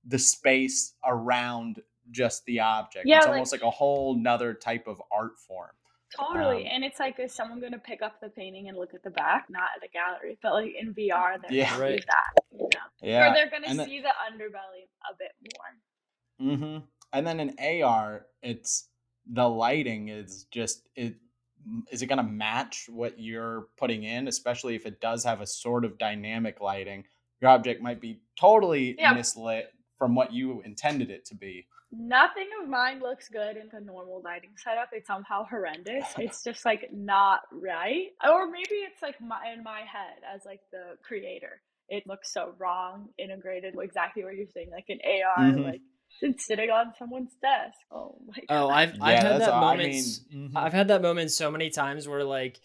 the 0.07 0.17
space 0.17 0.93
around 1.05 1.81
just 2.09 2.45
the 2.45 2.61
object. 2.61 3.05
Yeah, 3.05 3.17
it's 3.17 3.25
like- 3.25 3.33
almost 3.33 3.51
like 3.51 3.63
a 3.63 3.69
whole 3.69 4.15
nother 4.15 4.53
type 4.53 4.87
of 4.87 5.01
art 5.11 5.37
form. 5.45 5.71
Totally. 6.15 6.61
Um, 6.67 6.71
and 6.75 6.83
it's 6.85 6.99
like, 7.01 7.19
is 7.19 7.33
someone 7.33 7.59
going 7.59 7.73
to 7.73 7.79
pick 7.79 8.01
up 8.01 8.21
the 8.21 8.29
painting 8.29 8.69
and 8.69 8.77
look 8.77 8.93
at 8.93 9.03
the 9.03 9.09
back? 9.09 9.47
Not 9.49 9.67
at 9.75 9.83
a 9.83 9.91
gallery, 9.91 10.37
but 10.41 10.53
like 10.53 10.71
in 10.79 10.93
VR, 10.93 11.37
they're 11.41 11.51
Yeah. 11.51 11.65
going 11.75 11.79
to 11.79 11.83
Right. 11.83 11.99
do 11.99 12.05
that. 12.07 12.33
You 12.53 12.69
know? 12.73 12.87
Yeah. 13.09 13.29
Or 13.29 13.33
they're 13.33 13.49
going 13.49 13.63
to 13.63 13.83
see 13.83 13.99
the 13.99 14.13
underbelly 14.31 14.83
a 15.11 15.13
bit 15.19 15.33
more. 15.57 16.55
hmm 16.55 16.77
And 17.11 17.27
then 17.27 17.39
in 17.41 17.55
AR, 17.59 18.27
it's 18.41 18.87
the 19.25 19.49
lighting 19.49 20.07
is 20.07 20.45
just 20.45 20.87
it. 20.95 21.15
Is 21.91 22.01
it 22.01 22.07
going 22.07 22.17
to 22.17 22.23
match 22.23 22.85
what 22.89 23.19
you're 23.19 23.67
putting 23.77 24.03
in, 24.03 24.27
especially 24.27 24.75
if 24.75 24.85
it 24.85 25.01
does 25.01 25.23
have 25.23 25.41
a 25.41 25.47
sort 25.47 25.85
of 25.85 25.97
dynamic 25.97 26.61
lighting? 26.61 27.03
Your 27.41 27.51
object 27.51 27.81
might 27.81 27.99
be 27.99 28.21
totally 28.39 28.95
Yeah. 28.99 29.13
mislit 29.13 29.65
from 29.97 30.15
what 30.15 30.31
you 30.33 30.61
intended 30.61 31.09
it 31.09 31.25
to 31.25 31.35
be. 31.35 31.67
Nothing 31.91 32.47
of 32.61 32.67
mine 32.67 32.99
looks 32.99 33.29
good 33.29 33.55
in 33.57 33.69
the 33.71 33.79
normal 33.79 34.21
lighting 34.21 34.51
setup. 34.57 34.89
It's 34.91 35.07
somehow 35.07 35.45
horrendous. 35.45 36.05
It's 36.19 36.43
just 36.43 36.65
like 36.65 36.91
not 36.91 37.41
right. 37.51 38.07
Or 38.23 38.49
maybe 38.49 38.75
it's 38.87 39.01
like 39.01 39.19
my, 39.21 39.51
in 39.53 39.63
my 39.63 39.81
head 39.81 40.17
as 40.33 40.45
like 40.45 40.61
the 40.71 40.97
creator. 41.03 41.61
It 41.87 42.05
looks 42.07 42.33
so 42.33 42.53
wrong, 42.57 43.09
integrated 43.19 43.75
exactly 43.79 44.23
what 44.23 44.35
you're 44.35 44.47
saying, 44.47 44.71
like 44.71 44.89
an 44.89 44.99
AR, 45.05 45.43
Mhm. 45.43 45.63
like 45.63 45.81
it's 46.21 46.45
sitting 46.45 46.69
on 46.69 46.93
someone's 46.97 47.33
desk. 47.41 47.77
Oh 47.91 48.17
my 48.27 48.35
god. 48.47 48.63
Oh, 48.63 48.69
I've 48.69 48.93
I've 49.01 49.19
had 49.23 49.41
that 49.41 49.49
all- 49.49 49.61
moment. 49.61 49.81
I 49.89 49.91
mean, 49.91 50.03
mhm. 50.33 50.51
I've 50.55 50.73
had 50.73 50.87
that 50.89 51.01
moment 51.01 51.31
so 51.31 51.51
many 51.51 51.69
times 51.69 52.07
where 52.07 52.23
like 52.23 52.59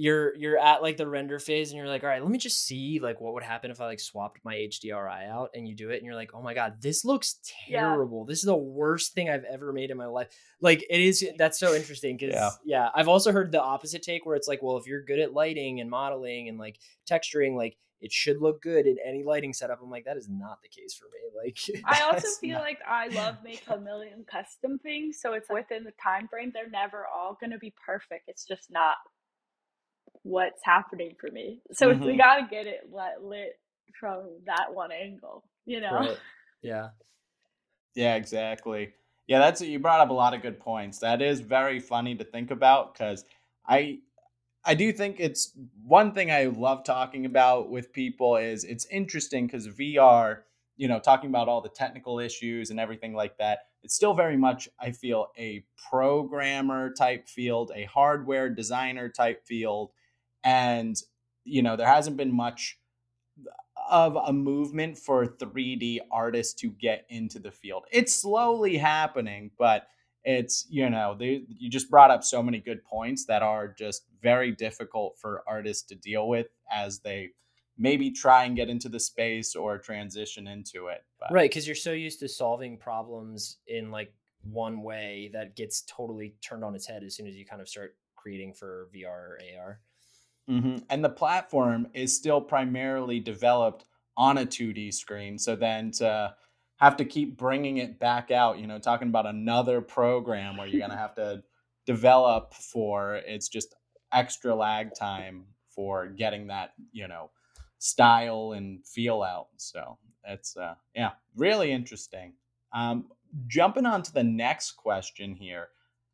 you're 0.00 0.36
you're 0.36 0.56
at 0.56 0.80
like 0.80 0.96
the 0.96 1.08
render 1.08 1.40
phase 1.40 1.70
and 1.70 1.76
you're 1.78 1.88
like, 1.88 2.04
all 2.04 2.08
right, 2.08 2.22
let 2.22 2.30
me 2.30 2.38
just 2.38 2.64
see 2.64 3.00
like 3.02 3.20
what 3.20 3.34
would 3.34 3.42
happen 3.42 3.70
if 3.72 3.80
I 3.80 3.86
like 3.86 3.98
swapped 3.98 4.38
my 4.44 4.54
HDRI 4.54 5.28
out 5.28 5.50
and 5.54 5.66
you 5.66 5.74
do 5.74 5.90
it 5.90 5.96
and 5.96 6.06
you're 6.06 6.14
like, 6.14 6.30
oh 6.34 6.40
my 6.40 6.54
god, 6.54 6.80
this 6.80 7.04
looks 7.04 7.40
Yeah. 7.66 7.80
terrible. 7.80 8.24
This 8.24 8.38
is 8.38 8.44
the 8.44 8.56
worst 8.56 9.12
thing 9.14 9.28
I've 9.28 9.42
ever 9.42 9.72
made 9.72 9.90
in 9.90 9.96
my 9.96 10.06
life. 10.06 10.28
Like 10.60 10.84
it 10.88 11.00
is 11.00 11.26
that's 11.36 11.58
so 11.58 11.74
interesting 11.74 12.16
because 12.16 12.32
Yeah. 12.34 12.50
yeah. 12.64 12.88
I've 12.94 13.08
also 13.08 13.32
heard 13.32 13.50
the 13.50 13.60
opposite 13.60 14.02
take 14.04 14.24
where 14.24 14.36
it's 14.36 14.46
like, 14.46 14.62
well, 14.62 14.76
if 14.76 14.86
you're 14.86 15.02
good 15.02 15.18
at 15.18 15.32
lighting 15.32 15.80
and 15.80 15.90
modeling 15.90 16.48
and 16.48 16.58
like 16.58 16.78
texturing, 17.10 17.56
like 17.56 17.76
it 18.00 18.12
should 18.12 18.40
look 18.40 18.62
good 18.62 18.86
in 18.86 18.96
any 19.04 19.22
lighting 19.24 19.52
setup. 19.52 19.80
I'm 19.82 19.90
like, 19.90 20.04
that 20.04 20.16
is 20.16 20.28
not 20.28 20.58
the 20.62 20.68
case 20.68 20.94
for 20.94 21.06
me. 21.06 21.44
Like 21.44 21.82
I 21.84 22.02
also 22.02 22.28
feel 22.40 22.54
not... 22.54 22.62
like 22.62 22.78
I 22.86 23.08
love 23.08 23.36
make 23.42 23.62
a 23.68 23.78
million 23.78 24.24
custom 24.30 24.78
things. 24.78 25.20
So 25.20 25.32
it's 25.32 25.48
within 25.50 25.84
the 25.84 25.92
time 26.02 26.28
frame. 26.28 26.52
They're 26.54 26.70
never 26.70 27.06
all 27.06 27.36
gonna 27.40 27.58
be 27.58 27.74
perfect. 27.84 28.24
It's 28.28 28.44
just 28.44 28.70
not 28.70 28.96
what's 30.22 30.60
happening 30.64 31.14
for 31.20 31.30
me. 31.30 31.60
So 31.72 31.92
mm-hmm. 31.92 32.04
we 32.04 32.16
gotta 32.16 32.46
get 32.48 32.66
it 32.66 32.90
lit 33.22 33.58
from 33.98 34.26
that 34.46 34.72
one 34.72 34.92
angle, 34.92 35.44
you 35.66 35.80
know? 35.80 35.92
Right. 35.92 36.18
Yeah. 36.62 36.88
Yeah, 37.94 38.14
exactly. 38.14 38.92
Yeah, 39.26 39.40
that's 39.40 39.60
you 39.60 39.78
brought 39.78 40.00
up 40.00 40.10
a 40.10 40.14
lot 40.14 40.34
of 40.34 40.42
good 40.42 40.58
points. 40.58 40.98
That 40.98 41.20
is 41.20 41.40
very 41.40 41.80
funny 41.80 42.14
to 42.14 42.24
think 42.24 42.50
about 42.50 42.94
because 42.94 43.24
I 43.66 43.98
I 44.68 44.74
do 44.74 44.92
think 44.92 45.16
it's 45.18 45.52
one 45.82 46.12
thing 46.12 46.30
I 46.30 46.44
love 46.44 46.84
talking 46.84 47.24
about 47.24 47.70
with 47.70 47.90
people 47.90 48.36
is 48.36 48.64
it's 48.64 48.84
interesting 48.86 49.46
because 49.46 49.66
VR, 49.66 50.40
you 50.76 50.88
know, 50.88 51.00
talking 51.00 51.30
about 51.30 51.48
all 51.48 51.62
the 51.62 51.70
technical 51.70 52.20
issues 52.20 52.68
and 52.68 52.78
everything 52.78 53.14
like 53.14 53.38
that, 53.38 53.60
it's 53.82 53.94
still 53.94 54.12
very 54.12 54.36
much, 54.36 54.68
I 54.78 54.90
feel, 54.90 55.28
a 55.38 55.64
programmer 55.88 56.92
type 56.92 57.30
field, 57.30 57.72
a 57.74 57.84
hardware 57.84 58.50
designer 58.50 59.08
type 59.08 59.46
field. 59.46 59.92
And, 60.44 61.00
you 61.44 61.62
know, 61.62 61.74
there 61.74 61.86
hasn't 61.88 62.18
been 62.18 62.36
much 62.36 62.78
of 63.90 64.16
a 64.16 64.34
movement 64.34 64.98
for 64.98 65.26
3D 65.26 66.00
artists 66.10 66.52
to 66.60 66.68
get 66.72 67.06
into 67.08 67.38
the 67.38 67.50
field. 67.50 67.84
It's 67.90 68.14
slowly 68.14 68.76
happening, 68.76 69.50
but 69.58 69.86
it's 70.28 70.66
you 70.68 70.90
know 70.90 71.16
they 71.18 71.42
you 71.48 71.70
just 71.70 71.90
brought 71.90 72.10
up 72.10 72.22
so 72.22 72.42
many 72.42 72.60
good 72.60 72.84
points 72.84 73.24
that 73.24 73.42
are 73.42 73.66
just 73.66 74.04
very 74.22 74.52
difficult 74.52 75.16
for 75.18 75.42
artists 75.46 75.84
to 75.84 75.94
deal 75.94 76.28
with 76.28 76.48
as 76.70 76.98
they 76.98 77.30
maybe 77.78 78.10
try 78.10 78.44
and 78.44 78.54
get 78.54 78.68
into 78.68 78.90
the 78.90 79.00
space 79.00 79.54
or 79.56 79.78
transition 79.78 80.46
into 80.46 80.88
it. 80.88 81.04
But. 81.18 81.32
Right, 81.32 81.48
because 81.48 81.66
you're 81.66 81.76
so 81.76 81.92
used 81.92 82.20
to 82.20 82.28
solving 82.28 82.76
problems 82.76 83.58
in 83.68 83.90
like 83.90 84.12
one 84.42 84.82
way 84.82 85.30
that 85.32 85.56
gets 85.56 85.82
totally 85.82 86.34
turned 86.42 86.64
on 86.64 86.74
its 86.74 86.86
head 86.86 87.04
as 87.04 87.16
soon 87.16 87.26
as 87.26 87.34
you 87.34 87.46
kind 87.46 87.62
of 87.62 87.68
start 87.68 87.96
creating 88.14 88.52
for 88.52 88.88
VR 88.94 89.06
or 89.06 89.38
AR. 89.58 89.80
Mm-hmm. 90.50 90.78
And 90.90 91.04
the 91.04 91.08
platform 91.08 91.86
is 91.94 92.14
still 92.14 92.40
primarily 92.40 93.20
developed 93.20 93.84
on 94.16 94.38
a 94.38 94.44
2D 94.44 94.92
screen. 94.92 95.38
So 95.38 95.56
then 95.56 95.92
to 95.92 96.34
have 96.78 96.96
to 96.96 97.04
keep 97.04 97.36
bringing 97.36 97.78
it 97.78 97.98
back 97.98 98.30
out, 98.30 98.58
you 98.58 98.66
know, 98.66 98.78
talking 98.78 99.08
about 99.08 99.26
another 99.26 99.80
program 99.80 100.56
where 100.56 100.66
you're 100.66 100.80
going 100.80 100.90
to 100.96 100.96
have 100.96 101.14
to 101.16 101.42
develop 101.86 102.54
for 102.54 103.16
it's 103.16 103.48
just 103.48 103.74
extra 104.12 104.54
lag 104.54 104.94
time 104.94 105.44
for 105.68 106.06
getting 106.08 106.48
that, 106.48 106.72
you 106.92 107.06
know, 107.06 107.30
style 107.78 108.52
and 108.52 108.84
feel 108.86 109.22
out. 109.22 109.48
So 109.56 109.98
it's, 110.24 110.56
uh, 110.56 110.74
yeah, 110.94 111.12
really 111.36 111.72
interesting. 111.72 112.34
Um, 112.72 113.06
jumping 113.46 113.86
on 113.86 114.02
to 114.02 114.12
the 114.12 114.24
next 114.24 114.72
question 114.72 115.34
here 115.34 115.68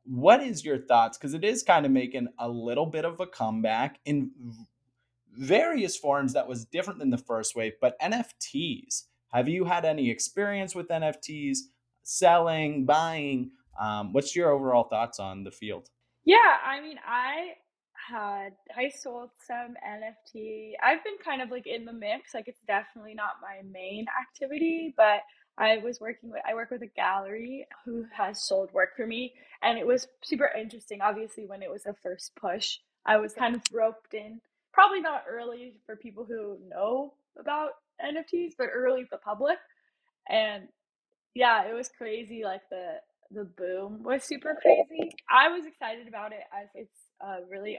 what 0.04 0.42
is 0.42 0.64
your 0.64 0.78
thoughts 0.78 1.16
because 1.16 1.34
it 1.34 1.44
is 1.44 1.62
kind 1.62 1.86
of 1.86 1.92
making 1.92 2.28
a 2.38 2.48
little 2.48 2.86
bit 2.86 3.04
of 3.04 3.20
a 3.20 3.26
comeback 3.26 3.98
in 4.04 4.30
various 5.36 5.96
forms 5.96 6.34
that 6.34 6.46
was 6.46 6.66
different 6.66 6.98
than 6.98 7.10
the 7.10 7.18
first 7.18 7.56
wave 7.56 7.72
but 7.80 7.98
nfts 8.00 9.04
have 9.34 9.48
you 9.48 9.64
had 9.64 9.84
any 9.84 10.10
experience 10.10 10.74
with 10.74 10.88
nfts 10.88 11.58
selling 12.02 12.84
buying? 12.84 13.50
Um, 13.80 14.12
what's 14.12 14.36
your 14.36 14.50
overall 14.50 14.84
thoughts 14.84 15.18
on 15.18 15.42
the 15.42 15.50
field? 15.50 15.90
Yeah 16.24 16.56
i 16.64 16.80
mean 16.80 16.98
i 17.06 17.52
had 18.08 18.52
i 18.76 18.88
sold 18.88 19.30
some 19.46 19.74
nft 19.86 20.72
i've 20.82 21.02
been 21.04 21.16
kind 21.24 21.42
of 21.42 21.50
like 21.50 21.66
in 21.66 21.84
the 21.84 21.92
mix 21.92 22.34
like 22.34 22.48
it's 22.48 22.60
definitely 22.66 23.14
not 23.14 23.32
my 23.42 23.60
main 23.70 24.06
activity 24.22 24.94
but 24.96 25.20
I 25.56 25.78
was 25.78 26.00
working 26.00 26.30
with 26.30 26.42
I 26.48 26.54
work 26.54 26.70
with 26.70 26.82
a 26.82 26.86
gallery 26.86 27.66
who 27.84 28.04
has 28.12 28.42
sold 28.42 28.72
work 28.72 28.96
for 28.96 29.06
me 29.06 29.34
and 29.62 29.78
it 29.78 29.86
was 29.86 30.08
super 30.22 30.50
interesting. 30.58 31.00
Obviously 31.00 31.46
when 31.46 31.62
it 31.62 31.70
was 31.70 31.84
the 31.84 31.94
first 32.02 32.34
push 32.34 32.78
I 33.06 33.18
was 33.18 33.34
kind 33.34 33.54
of 33.54 33.62
roped 33.72 34.14
in 34.14 34.40
probably 34.72 35.00
not 35.00 35.24
early 35.30 35.74
for 35.86 35.94
people 35.94 36.24
who 36.24 36.58
know 36.68 37.14
about 37.38 37.70
NFTs 38.02 38.52
but 38.58 38.68
early 38.74 39.06
the 39.10 39.18
public 39.18 39.58
and 40.28 40.68
yeah 41.34 41.64
it 41.68 41.74
was 41.74 41.90
crazy 41.96 42.42
like 42.44 42.62
the 42.70 42.96
the 43.30 43.44
boom 43.44 44.02
was 44.02 44.24
super 44.24 44.56
crazy 44.60 45.12
I 45.30 45.48
was 45.50 45.66
excited 45.66 46.08
about 46.08 46.32
it 46.32 46.42
as 46.52 46.68
it's 46.74 47.00
a 47.22 47.38
really 47.50 47.78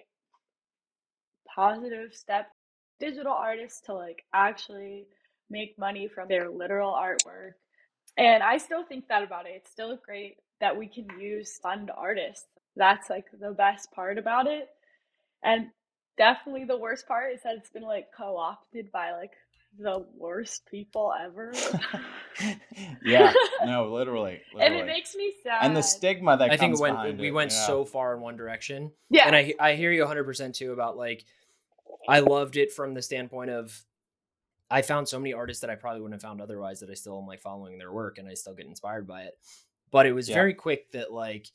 positive 1.55 2.13
step 2.13 2.47
digital 2.99 3.33
artists 3.33 3.81
to 3.81 3.93
like 3.93 4.23
actually 4.33 5.07
make 5.49 5.77
money 5.79 6.07
from 6.07 6.27
their 6.27 6.49
literal 6.49 6.93
artwork 6.93 7.51
and 8.17 8.43
I 8.43 8.57
still 8.57 8.83
think 8.85 9.07
that 9.09 9.23
about 9.23 9.45
it. 9.47 9.53
It's 9.57 9.71
still 9.71 9.97
great 10.05 10.37
that 10.61 10.77
we 10.77 10.87
can 10.87 11.07
use 11.19 11.59
fund 11.61 11.91
artists. 11.95 12.45
That's 12.75 13.09
like 13.09 13.25
the 13.39 13.51
best 13.51 13.91
part 13.91 14.17
about 14.17 14.47
it. 14.47 14.69
And 15.43 15.67
definitely 16.17 16.65
the 16.65 16.77
worst 16.77 17.07
part 17.07 17.33
is 17.33 17.41
that 17.43 17.55
it's 17.57 17.69
been 17.69 17.83
like 17.83 18.07
co 18.17 18.37
opted 18.37 18.91
by 18.91 19.11
like 19.13 19.33
the 19.79 20.05
worst 20.17 20.65
people 20.65 21.13
ever. 21.19 21.53
yeah, 23.05 23.33
no, 23.65 23.91
literally, 23.91 24.41
literally, 24.53 24.59
And 24.61 24.73
it 24.75 24.85
makes 24.85 25.15
me 25.15 25.33
sad. 25.43 25.59
And 25.61 25.75
the 25.75 25.83
stigma 25.83 26.37
that 26.37 26.51
I 26.51 26.57
think 26.57 26.79
when 26.79 27.17
we 27.17 27.31
went 27.31 27.51
yeah. 27.51 27.67
so 27.67 27.85
far 27.85 28.15
in 28.15 28.21
one 28.21 28.35
direction. 28.37 28.91
Yeah. 29.09 29.27
And 29.27 29.35
I 29.35 29.53
I 29.59 29.75
hear 29.75 29.91
you 29.91 30.05
100% 30.05 30.53
too 30.53 30.71
about 30.71 30.97
like 30.97 31.25
I 32.07 32.19
loved 32.19 32.57
it 32.57 32.71
from 32.71 32.93
the 32.93 33.01
standpoint 33.01 33.51
of 33.51 33.83
I 34.69 34.81
found 34.81 35.07
so 35.07 35.19
many 35.19 35.33
artists 35.33 35.61
that 35.61 35.69
I 35.69 35.75
probably 35.75 36.01
wouldn't 36.01 36.21
have 36.21 36.27
found 36.27 36.41
otherwise 36.41 36.79
that 36.79 36.89
I 36.89 36.95
still 36.95 37.19
am 37.19 37.27
like 37.27 37.41
following 37.41 37.77
their 37.77 37.91
work 37.91 38.17
and 38.17 38.27
I 38.27 38.33
still 38.33 38.53
get 38.53 38.65
inspired 38.65 39.07
by 39.07 39.23
it. 39.23 39.37
But 39.91 40.05
it 40.05 40.13
was 40.13 40.27
yeah. 40.27 40.35
very 40.35 40.53
quick 40.53 40.91
that 40.91 41.11
like 41.11 41.47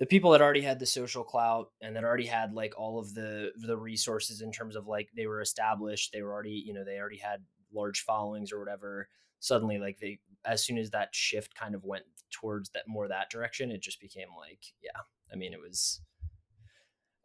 the 0.00 0.06
people 0.06 0.30
that 0.30 0.40
already 0.40 0.62
had 0.62 0.78
the 0.78 0.86
social 0.86 1.22
clout 1.22 1.70
and 1.82 1.94
that 1.94 2.04
already 2.04 2.26
had 2.26 2.54
like 2.54 2.72
all 2.76 2.98
of 2.98 3.14
the 3.14 3.52
the 3.56 3.76
resources 3.76 4.40
in 4.40 4.50
terms 4.50 4.74
of 4.74 4.86
like 4.86 5.08
they 5.14 5.26
were 5.26 5.42
established, 5.42 6.12
they 6.12 6.22
were 6.22 6.32
already, 6.32 6.62
you 6.66 6.72
know, 6.72 6.84
they 6.84 6.98
already 6.98 7.18
had 7.18 7.44
large 7.72 8.00
followings 8.00 8.50
or 8.50 8.58
whatever. 8.58 9.08
Suddenly 9.40 9.78
like 9.78 9.98
they 10.00 10.18
as 10.46 10.64
soon 10.64 10.78
as 10.78 10.90
that 10.90 11.14
shift 11.14 11.54
kind 11.54 11.74
of 11.74 11.84
went 11.84 12.04
towards 12.30 12.70
that 12.70 12.84
more 12.88 13.08
that 13.08 13.30
direction, 13.30 13.70
it 13.70 13.82
just 13.82 14.00
became 14.00 14.28
like, 14.36 14.64
yeah. 14.82 15.00
I 15.30 15.36
mean, 15.36 15.52
it 15.52 15.60
was 15.60 16.00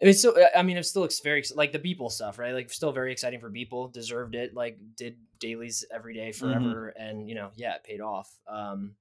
I 0.01 0.05
mean, 0.05 0.13
still, 0.13 0.36
I 0.53 0.61
mean, 0.61 0.76
it's 0.76 0.89
still 0.89 1.03
looks 1.03 1.21
very 1.21 1.41
like 1.55 1.71
the 1.71 1.80
Beeple 1.80 2.11
stuff, 2.11 2.38
right? 2.38 2.53
Like, 2.53 2.69
still 2.69 2.91
very 2.91 3.13
exciting 3.13 3.39
for 3.39 3.49
Beeple. 3.49 3.93
Deserved 3.93 4.36
it. 4.36 4.53
Like, 4.53 4.78
did 4.97 5.15
dailies 5.39 5.86
every 5.93 6.13
day 6.13 6.30
mm-hmm. 6.32 6.51
forever, 6.51 6.93
mm-hmm. 6.93 7.09
and 7.09 7.30
you 7.30 7.36
know, 7.36 7.51
yeah, 7.55 7.76
it 7.76 7.86
paid 7.86 8.01
off. 8.01 8.30
Um, 8.45 8.95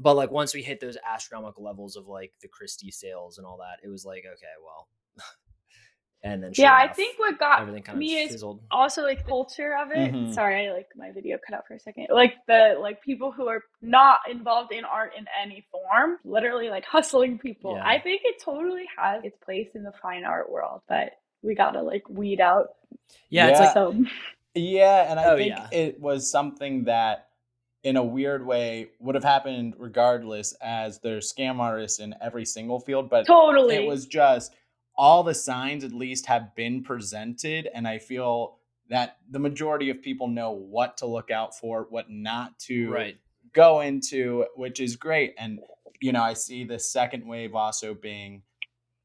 but 0.00 0.14
like 0.14 0.30
once 0.30 0.54
we 0.54 0.62
hit 0.62 0.80
those 0.80 0.96
astronomical 1.06 1.64
levels 1.64 1.96
of 1.96 2.06
like 2.08 2.32
the 2.40 2.48
Christie 2.48 2.90
sales 2.90 3.38
and 3.38 3.46
all 3.46 3.58
that, 3.58 3.86
it 3.86 3.90
was 3.90 4.04
like, 4.04 4.24
okay, 4.26 4.46
well, 4.64 4.88
and 6.22 6.42
then 6.42 6.52
yeah, 6.54 6.74
I 6.74 6.88
think 6.92 7.18
what 7.18 7.38
got 7.38 7.62
everything 7.62 7.98
me 7.98 8.14
is 8.14 8.32
fizzled. 8.32 8.62
also 8.70 9.02
like 9.02 9.26
culture 9.26 9.76
of 9.76 9.90
it. 9.90 10.12
Mm-hmm. 10.12 10.32
Sorry, 10.32 10.68
I, 10.68 10.72
like 10.72 10.88
my 10.96 11.12
video 11.12 11.38
cut 11.46 11.56
out 11.56 11.66
for 11.66 11.74
a 11.74 11.80
second. 11.80 12.08
Like 12.10 12.34
the 12.46 12.76
like 12.80 13.02
people 13.02 13.32
who 13.32 13.48
are 13.48 13.62
not 13.80 14.20
involved 14.30 14.72
in 14.72 14.84
art 14.84 15.12
in 15.16 15.26
any 15.40 15.66
form, 15.70 16.18
literally 16.24 16.70
like 16.70 16.84
hustling 16.84 17.38
people. 17.38 17.74
Yeah. 17.76 17.86
I 17.86 18.00
think 18.00 18.22
it 18.24 18.42
totally 18.42 18.86
has 18.96 19.24
its 19.24 19.36
place 19.44 19.68
in 19.74 19.82
the 19.82 19.92
fine 20.00 20.24
art 20.24 20.50
world, 20.50 20.80
but 20.88 21.12
we 21.42 21.54
gotta 21.54 21.82
like 21.82 22.08
weed 22.08 22.40
out. 22.40 22.68
Yeah, 23.28 23.46
yeah. 23.46 23.50
it's 23.50 23.60
like 23.60 23.74
so. 23.74 24.04
Yeah, 24.54 25.10
and 25.10 25.18
I 25.18 25.24
oh, 25.32 25.36
think 25.36 25.48
yeah. 25.48 25.68
it 25.72 26.00
was 26.00 26.30
something 26.30 26.84
that 26.84 27.28
in 27.84 27.96
a 27.96 28.02
weird 28.02 28.46
way 28.46 28.88
would 29.00 29.14
have 29.14 29.24
happened 29.24 29.74
regardless 29.78 30.52
as 30.62 30.98
there's 31.00 31.32
scam 31.32 31.58
artists 31.58 31.98
in 31.98 32.14
every 32.20 32.44
single 32.44 32.80
field 32.80 33.10
but 33.10 33.26
totally 33.26 33.74
it 33.74 33.86
was 33.86 34.06
just 34.06 34.54
all 34.96 35.22
the 35.22 35.34
signs 35.34 35.84
at 35.84 35.92
least 35.92 36.26
have 36.26 36.54
been 36.54 36.82
presented 36.82 37.68
and 37.74 37.86
i 37.86 37.98
feel 37.98 38.58
that 38.88 39.16
the 39.30 39.38
majority 39.38 39.90
of 39.90 40.02
people 40.02 40.28
know 40.28 40.50
what 40.50 40.96
to 40.96 41.06
look 41.06 41.30
out 41.30 41.56
for 41.56 41.86
what 41.90 42.10
not 42.10 42.58
to 42.58 42.90
right. 42.90 43.16
go 43.52 43.80
into 43.80 44.44
which 44.56 44.80
is 44.80 44.96
great 44.96 45.34
and 45.38 45.58
you 46.00 46.12
know 46.12 46.22
i 46.22 46.32
see 46.32 46.64
the 46.64 46.78
second 46.78 47.26
wave 47.26 47.54
also 47.54 47.94
being 47.94 48.42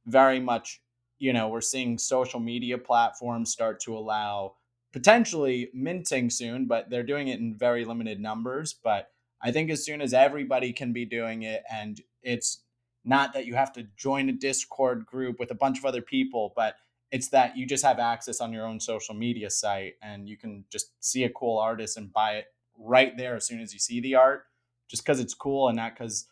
very 0.06 0.40
much 0.40 0.82
you 1.20 1.34
know 1.34 1.48
we're 1.48 1.62
seeing 1.62 1.98
social 1.98 2.40
media 2.40 2.78
platforms 2.78 3.52
start 3.52 3.80
to 3.80 3.98
allow 3.98 4.54
potentially 4.98 5.70
minting 5.74 6.30
soon 6.30 6.66
but 6.66 6.90
they're 6.90 7.04
doing 7.04 7.28
it 7.28 7.40
in 7.40 7.56
very 7.56 7.86
limited 7.86 8.20
numbers 8.20 8.74
but 8.84 9.12
i 9.42 9.52
think 9.52 9.70
as 9.70 9.86
soon 9.86 10.02
as 10.02 10.14
everybody 10.14 10.74
can 10.74 10.92
be 10.94 11.06
doing 11.06 11.44
it 11.44 11.64
and 11.72 12.02
it's 12.24 12.62
not 13.08 13.34
that 13.34 13.46
you 13.46 13.56
have 13.56 13.72
to 13.72 13.88
join 13.96 14.28
a 14.28 14.34
Discord 14.34 15.06
group 15.06 15.40
with 15.40 15.50
a 15.50 15.56
bunch 15.56 15.80
of 15.80 15.86
other 15.86 16.02
people, 16.02 16.52
but 16.56 16.76
it's 17.10 17.30
that 17.30 17.56
you 17.56 17.66
just 17.66 17.86
have 17.86 18.00
access 18.00 18.42
on 18.42 18.52
your 18.52 18.66
own 18.66 18.82
social 18.82 19.16
media 19.16 19.50
site 19.50 19.94
and 20.02 20.28
you 20.28 20.36
can 20.36 20.66
just 20.70 20.92
see 21.00 21.24
a 21.24 21.30
cool 21.30 21.58
artist 21.58 21.96
and 21.96 22.12
buy 22.12 22.34
it 22.34 22.48
right 22.78 23.16
there 23.16 23.36
as 23.36 23.48
soon 23.48 23.62
as 23.62 23.74
you 23.74 23.80
see 23.80 24.02
the 24.02 24.16
art, 24.16 24.44
just 24.90 25.04
because 25.04 25.22
it's 25.22 25.34
cool 25.34 25.70
and 25.70 25.78
not 25.78 25.94
because 25.96 26.28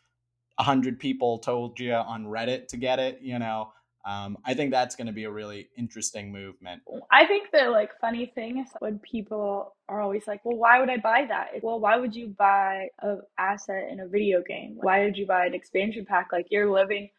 a 0.57 0.63
hundred 0.63 0.99
people 0.99 1.39
told 1.39 1.80
you 1.80 1.93
on 1.93 2.26
Reddit 2.26 2.68
to 2.68 2.78
get 2.78 2.99
it. 2.99 3.20
You 3.22 3.39
know, 3.39 3.72
Um, 4.05 4.37
I 4.45 4.53
think 4.53 4.69
that's 4.69 4.95
going 4.95 5.07
to 5.07 5.13
be 5.13 5.23
a 5.23 5.31
really 5.31 5.69
interesting 5.75 6.31
movement. 6.31 6.83
I 7.11 7.25
think 7.25 7.49
the 7.51 7.69
like 7.71 7.89
funny 7.99 8.27
thing 8.35 8.59
is 8.59 8.67
when 8.79 8.99
people 8.99 9.75
are 9.89 9.99
always 9.99 10.27
like, 10.27 10.45
"Well, 10.45 10.57
why 10.57 10.79
would 10.79 10.89
I 10.89 10.97
buy 10.97 11.25
that?" 11.27 11.63
Well, 11.63 11.79
why 11.79 11.97
would 11.97 12.15
you 12.15 12.27
buy 12.27 12.89
a 13.01 13.17
asset 13.39 13.89
in 13.91 14.01
a 14.01 14.07
video 14.07 14.43
game? 14.47 14.77
Why 14.79 15.03
did 15.03 15.17
you 15.17 15.25
buy 15.25 15.47
an 15.47 15.55
expansion 15.55 16.05
pack? 16.05 16.29
Like 16.31 16.47
you're 16.51 16.71
living 16.71 17.09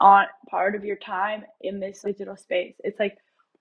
on 0.00 0.26
part 0.50 0.74
of 0.74 0.84
your 0.84 0.96
time 0.96 1.44
in 1.62 1.80
this 1.80 2.02
digital 2.02 2.36
space. 2.36 2.74
It's 2.80 3.00
like 3.00 3.16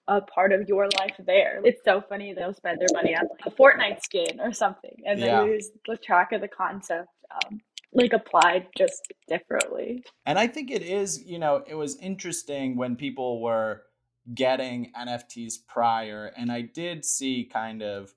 a 0.09 0.19
part 0.19 0.51
of 0.51 0.67
your 0.67 0.89
life 0.99 1.15
there. 1.25 1.61
It's 1.63 1.81
so 1.85 2.01
funny 2.01 2.33
they'll 2.33 2.53
spend 2.53 2.81
their 2.81 2.89
money 2.93 3.15
on 3.15 3.27
like 3.29 3.45
a 3.45 3.51
Fortnite 3.51 4.03
skin 4.03 4.41
or 4.41 4.51
something, 4.51 5.03
and 5.05 5.21
they 5.21 5.27
yeah. 5.27 5.41
lose 5.41 5.69
the 5.87 5.95
track 5.97 6.33
of 6.33 6.41
the 6.41 6.49
concept. 6.49 7.07
Um, 7.31 7.61
like 7.93 8.13
applied 8.13 8.67
just 8.77 9.13
differently. 9.27 10.03
And 10.25 10.39
I 10.39 10.47
think 10.47 10.71
it 10.71 10.81
is, 10.81 11.23
you 11.23 11.39
know, 11.39 11.63
it 11.67 11.75
was 11.75 11.97
interesting 11.97 12.75
when 12.75 12.95
people 12.95 13.41
were 13.41 13.83
getting 14.33 14.91
NFTs 14.97 15.55
prior. 15.67 16.31
And 16.35 16.51
I 16.51 16.61
did 16.61 17.05
see 17.05 17.49
kind 17.51 17.81
of, 17.81 18.13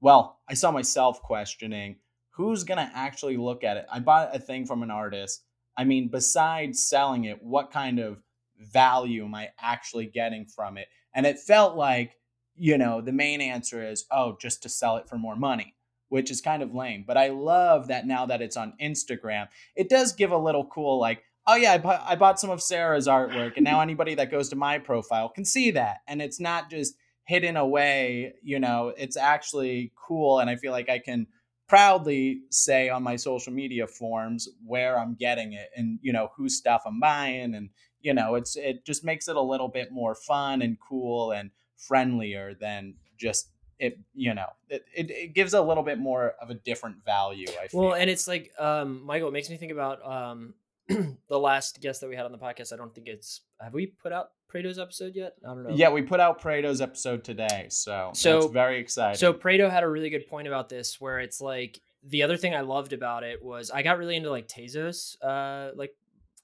well, 0.00 0.40
I 0.48 0.54
saw 0.54 0.70
myself 0.70 1.22
questioning 1.22 1.96
who's 2.30 2.64
going 2.64 2.78
to 2.78 2.90
actually 2.94 3.36
look 3.36 3.64
at 3.64 3.76
it. 3.76 3.86
I 3.90 3.98
bought 3.98 4.36
a 4.36 4.38
thing 4.38 4.66
from 4.66 4.82
an 4.82 4.90
artist. 4.90 5.42
I 5.76 5.84
mean, 5.84 6.08
besides 6.08 6.86
selling 6.86 7.24
it, 7.24 7.42
what 7.42 7.70
kind 7.70 7.98
of 7.98 8.22
value 8.58 9.24
am 9.24 9.34
I 9.34 9.50
actually 9.60 10.06
getting 10.06 10.46
from 10.46 10.76
it? 10.78 10.88
And 11.14 11.26
it 11.26 11.38
felt 11.38 11.76
like, 11.76 12.16
you 12.54 12.78
know, 12.78 13.00
the 13.00 13.12
main 13.12 13.40
answer 13.40 13.86
is, 13.86 14.06
oh, 14.10 14.36
just 14.40 14.62
to 14.62 14.68
sell 14.68 14.96
it 14.96 15.08
for 15.08 15.18
more 15.18 15.36
money 15.36 15.75
which 16.08 16.30
is 16.30 16.40
kind 16.40 16.62
of 16.62 16.74
lame. 16.74 17.04
But 17.06 17.16
I 17.16 17.28
love 17.28 17.88
that 17.88 18.06
now 18.06 18.26
that 18.26 18.42
it's 18.42 18.56
on 18.56 18.74
Instagram, 18.80 19.48
it 19.74 19.88
does 19.88 20.12
give 20.12 20.30
a 20.30 20.38
little 20.38 20.64
cool, 20.64 20.98
like, 21.00 21.22
oh 21.46 21.56
yeah, 21.56 21.72
I 21.72 21.78
bought, 21.78 22.02
I 22.06 22.16
bought 22.16 22.40
some 22.40 22.50
of 22.50 22.62
Sarah's 22.62 23.06
artwork, 23.06 23.52
and 23.56 23.64
now 23.64 23.80
anybody 23.82 24.14
that 24.16 24.30
goes 24.30 24.48
to 24.50 24.56
my 24.56 24.78
profile 24.78 25.28
can 25.28 25.44
see 25.44 25.70
that. 25.72 25.98
And 26.06 26.20
it's 26.20 26.40
not 26.40 26.70
just 26.70 26.94
hidden 27.26 27.56
away, 27.56 28.34
you 28.42 28.58
know, 28.58 28.92
it's 28.96 29.16
actually 29.16 29.92
cool. 29.96 30.38
And 30.38 30.48
I 30.48 30.56
feel 30.56 30.72
like 30.72 30.88
I 30.88 31.00
can 31.00 31.26
proudly 31.68 32.42
say 32.50 32.88
on 32.88 33.02
my 33.02 33.16
social 33.16 33.52
media 33.52 33.86
forms 33.88 34.48
where 34.64 34.98
I'm 34.98 35.14
getting 35.14 35.52
it 35.52 35.68
and, 35.76 35.98
you 36.02 36.12
know, 36.12 36.30
whose 36.36 36.56
stuff 36.56 36.82
I'm 36.86 37.00
buying. 37.00 37.54
And, 37.56 37.70
you 38.00 38.14
know, 38.14 38.36
it's, 38.36 38.54
it 38.56 38.86
just 38.86 39.04
makes 39.04 39.26
it 39.26 39.34
a 39.34 39.40
little 39.40 39.66
bit 39.66 39.90
more 39.90 40.14
fun 40.14 40.62
and 40.62 40.78
cool 40.78 41.32
and 41.32 41.50
friendlier 41.76 42.54
than 42.54 42.94
just 43.18 43.50
it 43.78 43.98
you 44.14 44.34
know 44.34 44.46
it, 44.68 44.84
it, 44.94 45.10
it, 45.10 45.34
gives 45.34 45.52
a 45.52 45.60
little 45.60 45.82
bit 45.82 45.98
more 45.98 46.34
of 46.40 46.50
a 46.50 46.54
different 46.54 46.96
value 47.04 47.46
i 47.62 47.68
feel. 47.68 47.80
well 47.80 47.94
and 47.94 48.08
it's 48.08 48.26
like 48.26 48.50
um 48.58 49.04
michael 49.04 49.28
it 49.28 49.32
makes 49.32 49.50
me 49.50 49.56
think 49.56 49.72
about 49.72 50.04
um 50.06 50.54
the 50.88 51.38
last 51.38 51.80
guest 51.80 52.00
that 52.00 52.08
we 52.08 52.14
had 52.14 52.26
on 52.26 52.30
the 52.30 52.38
podcast. 52.38 52.72
I 52.72 52.76
don't 52.76 52.94
think 52.94 53.08
it's 53.08 53.40
have 53.60 53.74
we 53.74 53.86
put 53.86 54.12
out 54.12 54.28
Prado's 54.48 54.78
episode 54.78 55.16
yet? 55.16 55.34
I 55.44 55.48
don't 55.48 55.64
know. 55.64 55.74
Yeah 55.74 55.90
we 55.90 56.00
put 56.02 56.20
out 56.20 56.40
Prado's 56.40 56.80
episode 56.80 57.24
today 57.24 57.66
so 57.70 58.12
so 58.14 58.38
it's 58.38 58.52
very 58.52 58.78
exciting. 58.78 59.18
so 59.18 59.32
Prado 59.32 59.68
had 59.68 59.82
a 59.82 59.88
really 59.88 60.10
good 60.10 60.28
point 60.28 60.46
about 60.46 60.68
this 60.68 61.00
where 61.00 61.18
it's 61.18 61.40
like 61.40 61.80
the 62.08 62.22
other 62.22 62.36
thing 62.36 62.54
i 62.54 62.60
loved 62.60 62.92
about 62.92 63.24
it 63.24 63.42
was 63.42 63.70
i 63.70 63.82
got 63.82 63.98
really 63.98 64.16
into 64.16 64.30
like 64.30 64.48
tezos 64.48 65.16
uh 65.22 65.70
like 65.74 65.92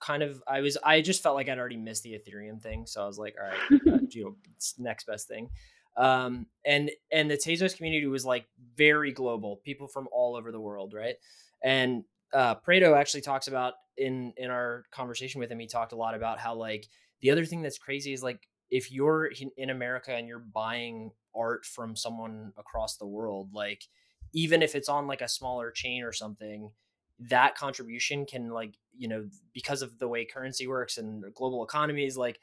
kind 0.01 0.23
of 0.23 0.43
i 0.47 0.61
was 0.61 0.77
i 0.83 1.01
just 1.01 1.23
felt 1.23 1.37
like 1.37 1.49
i'd 1.49 1.59
already 1.59 1.77
missed 1.77 2.03
the 2.03 2.13
ethereum 2.13 2.61
thing 2.61 2.85
so 2.87 3.03
i 3.03 3.07
was 3.07 3.19
like 3.19 3.35
all 3.41 3.47
right 3.47 3.81
uh, 3.95 3.99
you 4.11 4.25
know, 4.25 4.37
next 4.79 5.07
best 5.07 5.29
thing 5.29 5.49
um, 5.97 6.47
and 6.65 6.91
and 7.11 7.31
the 7.31 7.37
Tezos 7.37 7.77
community 7.77 8.07
was 8.07 8.25
like 8.25 8.47
very 8.77 9.13
global, 9.13 9.61
people 9.65 9.89
from 9.89 10.09
all 10.13 10.37
over 10.37 10.53
the 10.53 10.61
world, 10.61 10.95
right? 10.95 11.17
And 11.63 12.05
uh, 12.33 12.55
Prado 12.57 12.95
actually 12.95 13.21
talks 13.21 13.49
about 13.49 13.75
in 13.97 14.33
in 14.37 14.51
our 14.51 14.85
conversation 14.91 15.41
with 15.41 15.51
him, 15.51 15.59
he 15.59 15.67
talked 15.67 15.93
a 15.93 15.97
lot 15.97 16.15
about 16.15 16.39
how 16.39 16.55
like 16.55 16.87
the 17.21 17.31
other 17.31 17.45
thing 17.45 17.63
that's 17.63 17.79
crazy 17.79 18.13
is 18.13 18.23
like 18.23 18.49
if 18.71 18.91
you're 18.91 19.31
in 19.57 19.71
America 19.71 20.13
and 20.13 20.27
you're 20.27 20.39
buying 20.39 21.13
art 21.35 21.67
from 21.67 21.95
someone 21.95 22.53
across 22.57 22.97
the 22.97 23.07
world, 23.07 23.51
like 23.53 23.85
even 24.33 24.63
if 24.63 24.75
it's 24.75 24.89
on 24.89 25.07
like 25.07 25.21
a 25.21 25.29
smaller 25.29 25.71
chain 25.71 26.03
or 26.03 26.13
something, 26.13 26.71
that 27.19 27.55
contribution 27.55 28.25
can 28.25 28.49
like 28.49 28.75
you 28.97 29.09
know 29.09 29.29
because 29.53 29.83
of 29.83 29.99
the 29.99 30.09
way 30.09 30.25
currency 30.25 30.67
works 30.67 30.97
and 30.99 31.25
global 31.35 31.63
economies 31.63 32.17
like 32.17 32.41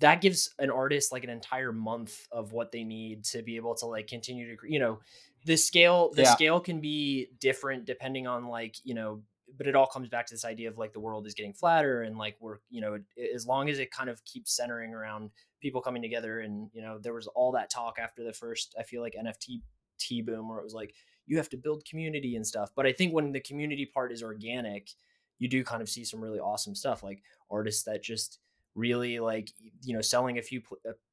that 0.00 0.20
gives 0.20 0.54
an 0.58 0.70
artist 0.70 1.12
like 1.12 1.24
an 1.24 1.30
entire 1.30 1.72
month 1.72 2.26
of 2.30 2.52
what 2.52 2.72
they 2.72 2.84
need 2.84 3.24
to 3.24 3.42
be 3.42 3.56
able 3.56 3.74
to 3.74 3.86
like 3.86 4.06
continue 4.06 4.56
to 4.56 4.62
you 4.68 4.78
know 4.78 5.00
the 5.44 5.56
scale 5.56 6.10
the 6.14 6.22
yeah. 6.22 6.34
scale 6.34 6.60
can 6.60 6.80
be 6.80 7.28
different 7.40 7.84
depending 7.84 8.26
on 8.26 8.48
like 8.48 8.76
you 8.84 8.94
know 8.94 9.22
but 9.56 9.66
it 9.66 9.76
all 9.76 9.86
comes 9.86 10.08
back 10.08 10.26
to 10.26 10.34
this 10.34 10.44
idea 10.44 10.68
of 10.68 10.76
like 10.76 10.92
the 10.92 11.00
world 11.00 11.26
is 11.26 11.34
getting 11.34 11.52
flatter 11.52 12.02
and 12.02 12.18
like 12.18 12.36
we're 12.40 12.58
you 12.68 12.80
know 12.80 12.98
as 13.34 13.46
long 13.46 13.68
as 13.68 13.78
it 13.78 13.90
kind 13.90 14.10
of 14.10 14.22
keeps 14.24 14.56
centering 14.56 14.92
around 14.92 15.30
people 15.60 15.80
coming 15.80 16.02
together 16.02 16.40
and 16.40 16.68
you 16.72 16.82
know 16.82 16.98
there 16.98 17.14
was 17.14 17.26
all 17.28 17.52
that 17.52 17.70
talk 17.70 17.98
after 17.98 18.24
the 18.24 18.32
first 18.32 18.74
i 18.78 18.82
feel 18.82 19.02
like 19.02 19.14
nft 19.14 19.60
t 19.98 20.20
boom 20.20 20.48
where 20.48 20.58
it 20.58 20.64
was 20.64 20.74
like 20.74 20.94
you 21.26 21.36
have 21.36 21.48
to 21.48 21.56
build 21.56 21.84
community 21.84 22.36
and 22.36 22.46
stuff 22.46 22.70
but 22.76 22.86
i 22.86 22.92
think 22.92 23.14
when 23.14 23.32
the 23.32 23.40
community 23.40 23.86
part 23.86 24.12
is 24.12 24.22
organic 24.22 24.90
you 25.38 25.48
do 25.48 25.62
kind 25.62 25.82
of 25.82 25.88
see 25.88 26.04
some 26.04 26.20
really 26.20 26.38
awesome 26.38 26.74
stuff 26.74 27.02
like 27.02 27.22
artists 27.50 27.84
that 27.84 28.02
just 28.02 28.40
really 28.76 29.18
like 29.18 29.50
you 29.82 29.94
know 29.94 30.02
selling 30.02 30.38
a 30.38 30.42
few 30.42 30.62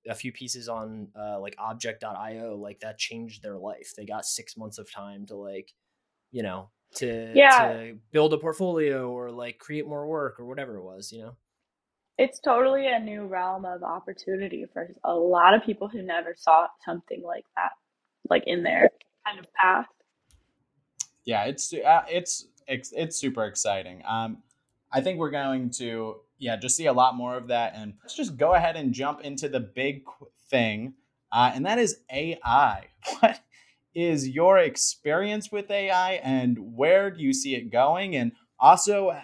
a, 0.07 0.13
few 0.13 0.31
pieces 0.31 0.67
on 0.67 1.07
uh, 1.17 1.39
like 1.39 1.55
object.io 1.57 2.57
like 2.57 2.79
that 2.79 2.97
changed 2.99 3.41
their 3.41 3.57
life. 3.57 3.93
They 3.97 4.05
got 4.05 4.25
six 4.25 4.57
months 4.57 4.77
of 4.77 4.91
time 4.91 5.25
to 5.27 5.35
like 5.35 5.73
you 6.31 6.43
know 6.43 6.69
to 6.95 7.31
yeah. 7.33 7.73
to 7.73 7.97
build 8.11 8.33
a 8.33 8.37
portfolio 8.37 9.09
or 9.09 9.31
like 9.31 9.57
create 9.57 9.87
more 9.87 10.05
work 10.05 10.39
or 10.39 10.45
whatever 10.45 10.77
it 10.77 10.83
was 10.83 11.11
you 11.11 11.21
know? 11.23 11.35
It's 12.19 12.39
totally 12.39 12.87
a 12.87 12.99
new 12.99 13.25
realm 13.25 13.65
of 13.65 13.81
opportunity 13.81 14.65
for 14.71 14.87
a 15.03 15.15
lot 15.15 15.55
of 15.55 15.63
people 15.63 15.87
who 15.87 16.03
never 16.03 16.35
saw 16.37 16.67
something 16.85 17.23
like 17.25 17.45
that 17.55 17.71
like 18.29 18.43
in 18.45 18.61
their 18.61 18.91
kind 19.25 19.39
of 19.39 19.45
path. 19.53 19.87
Yeah 21.25 21.45
it's 21.45 21.73
uh, 21.73 22.03
it's 22.09 22.47
it's, 22.67 22.93
it's 22.95 23.17
super 23.17 23.45
exciting. 23.45 24.03
Um 24.07 24.43
i 24.91 25.01
think 25.01 25.17
we're 25.17 25.31
going 25.31 25.69
to 25.71 26.17
yeah, 26.37 26.55
just 26.55 26.75
see 26.75 26.87
a 26.87 26.93
lot 26.93 27.15
more 27.15 27.37
of 27.37 27.47
that. 27.47 27.73
And 27.75 27.93
let's 28.03 28.15
just 28.15 28.37
go 28.37 28.53
ahead 28.53 28.75
and 28.75 28.93
jump 28.93 29.21
into 29.21 29.49
the 29.49 29.59
big 29.59 30.03
thing, 30.49 30.93
uh, 31.31 31.51
and 31.53 31.65
that 31.65 31.79
is 31.79 31.99
AI. 32.11 32.87
What 33.19 33.39
is 33.95 34.27
your 34.27 34.57
experience 34.57 35.51
with 35.51 35.69
AI, 35.69 36.13
and 36.13 36.57
where 36.75 37.11
do 37.11 37.21
you 37.21 37.33
see 37.33 37.55
it 37.55 37.71
going? 37.71 38.15
And 38.15 38.31
also, 38.59 39.15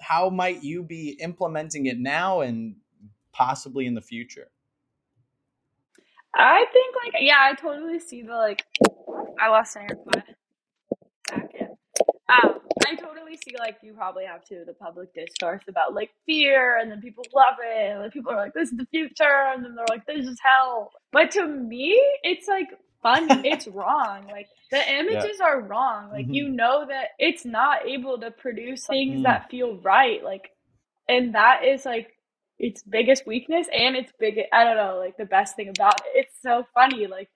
how 0.00 0.28
might 0.28 0.62
you 0.62 0.82
be 0.82 1.10
implementing 1.20 1.86
it 1.86 1.98
now 1.98 2.40
and 2.40 2.76
possibly 3.32 3.86
in 3.86 3.94
the 3.94 4.02
future? 4.02 4.48
I 6.34 6.66
think, 6.72 6.94
like, 7.04 7.22
yeah, 7.22 7.38
I 7.40 7.54
totally 7.54 7.98
see 8.00 8.22
the 8.22 8.34
like. 8.34 8.64
I 9.40 9.48
lost 9.48 9.76
my 9.76 9.86
in. 9.86 10.16
Um, 12.28 12.57
I 12.88 12.94
totally 12.94 13.36
see 13.36 13.54
like 13.58 13.78
you 13.82 13.92
probably 13.92 14.24
have 14.24 14.44
to 14.46 14.64
the 14.66 14.72
public 14.72 15.12
discourse 15.14 15.62
about 15.68 15.94
like 15.94 16.10
fear, 16.24 16.78
and 16.78 16.90
then 16.90 17.00
people 17.00 17.24
love 17.34 17.56
it, 17.62 17.92
and 17.92 18.02
then 18.02 18.10
people 18.10 18.32
are 18.32 18.36
like, 18.36 18.54
"This 18.54 18.70
is 18.70 18.78
the 18.78 18.86
future," 18.86 19.52
and 19.52 19.64
then 19.64 19.74
they're 19.74 19.86
like, 19.90 20.06
"This 20.06 20.26
is 20.26 20.38
hell." 20.42 20.92
But 21.12 21.30
to 21.32 21.46
me, 21.46 22.00
it's 22.22 22.48
like 22.48 22.68
fun. 23.02 23.26
it's 23.44 23.68
wrong. 23.68 24.26
Like 24.28 24.48
the 24.70 24.92
images 24.92 25.36
yeah. 25.38 25.46
are 25.46 25.60
wrong. 25.60 26.10
Like 26.10 26.26
mm-hmm. 26.26 26.34
you 26.34 26.48
know 26.48 26.86
that 26.88 27.08
it's 27.18 27.44
not 27.44 27.86
able 27.86 28.18
to 28.18 28.30
produce 28.30 28.86
things 28.86 29.20
mm. 29.20 29.22
that 29.24 29.50
feel 29.50 29.76
right. 29.78 30.22
Like, 30.24 30.50
and 31.08 31.34
that 31.34 31.64
is 31.64 31.84
like 31.84 32.14
its 32.58 32.82
biggest 32.82 33.26
weakness 33.26 33.66
and 33.76 33.96
its 33.96 34.12
big. 34.18 34.40
I 34.52 34.64
don't 34.64 34.76
know. 34.76 34.96
Like 34.98 35.16
the 35.16 35.26
best 35.26 35.56
thing 35.56 35.68
about 35.68 36.00
it. 36.00 36.26
It's 36.26 36.34
so 36.42 36.64
funny. 36.74 37.06
Like 37.06 37.28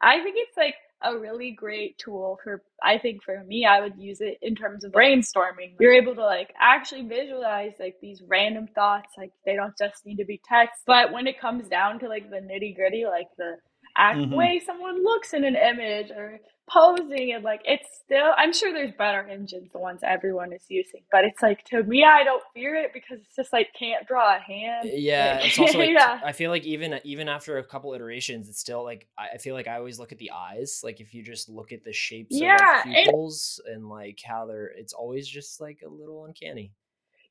I 0.00 0.22
think 0.22 0.36
it's 0.38 0.56
like 0.56 0.74
a 1.02 1.16
really 1.16 1.52
great 1.52 1.98
tool 1.98 2.38
for 2.42 2.62
I 2.82 2.98
think 2.98 3.22
for 3.22 3.42
me 3.44 3.64
I 3.64 3.80
would 3.80 3.98
use 3.98 4.20
it 4.20 4.38
in 4.42 4.54
terms 4.54 4.84
of 4.84 4.92
brainstorming. 4.92 5.74
You're 5.78 5.94
able 5.94 6.14
to 6.14 6.24
like 6.24 6.52
actually 6.60 7.02
visualize 7.02 7.72
like 7.80 7.96
these 8.00 8.22
random 8.26 8.68
thoughts 8.74 9.14
like 9.16 9.32
they 9.46 9.54
don't 9.56 9.76
just 9.78 10.04
need 10.04 10.16
to 10.16 10.24
be 10.24 10.40
text. 10.48 10.82
But 10.86 11.12
when 11.12 11.26
it 11.26 11.40
comes 11.40 11.68
down 11.68 11.98
to 12.00 12.08
like 12.08 12.30
the 12.30 12.36
nitty 12.36 12.76
gritty 12.76 13.04
like 13.06 13.28
the 13.38 13.56
act 13.96 14.18
mm-hmm. 14.18 14.34
way 14.34 14.62
someone 14.64 15.02
looks 15.02 15.32
in 15.32 15.44
an 15.44 15.56
image 15.56 16.10
or 16.10 16.40
posing 16.70 17.32
and 17.34 17.42
like 17.42 17.60
it's 17.64 17.88
still 18.04 18.32
i'm 18.36 18.52
sure 18.52 18.72
there's 18.72 18.92
better 18.96 19.26
engines 19.28 19.72
the 19.72 19.78
ones 19.78 20.00
everyone 20.04 20.52
is 20.52 20.64
using 20.68 21.00
but 21.10 21.24
it's 21.24 21.42
like 21.42 21.64
to 21.64 21.82
me 21.82 22.04
i 22.04 22.22
don't 22.22 22.42
fear 22.54 22.76
it 22.76 22.92
because 22.92 23.18
it's 23.18 23.34
just 23.34 23.52
like 23.52 23.68
can't 23.76 24.06
draw 24.06 24.36
a 24.36 24.38
hand 24.38 24.88
yeah 24.92 25.40
it's 25.40 25.58
also 25.58 25.78
like 25.78 25.90
yeah. 25.90 26.20
i 26.24 26.30
feel 26.30 26.50
like 26.50 26.64
even 26.64 27.00
even 27.02 27.28
after 27.28 27.58
a 27.58 27.64
couple 27.64 27.92
iterations 27.92 28.48
it's 28.48 28.60
still 28.60 28.84
like 28.84 29.08
i 29.18 29.36
feel 29.38 29.54
like 29.54 29.66
i 29.66 29.76
always 29.76 29.98
look 29.98 30.12
at 30.12 30.18
the 30.18 30.30
eyes 30.30 30.80
like 30.84 31.00
if 31.00 31.12
you 31.12 31.24
just 31.24 31.48
look 31.48 31.72
at 31.72 31.82
the 31.84 31.92
shapes 31.92 32.36
yeah, 32.36 32.54
of 32.54 32.86
like 32.86 33.04
pupils 33.04 33.60
and, 33.66 33.76
and 33.76 33.88
like 33.88 34.20
how 34.24 34.46
they're 34.46 34.70
it's 34.76 34.92
always 34.92 35.26
just 35.26 35.60
like 35.60 35.80
a 35.84 35.88
little 35.88 36.24
uncanny 36.26 36.72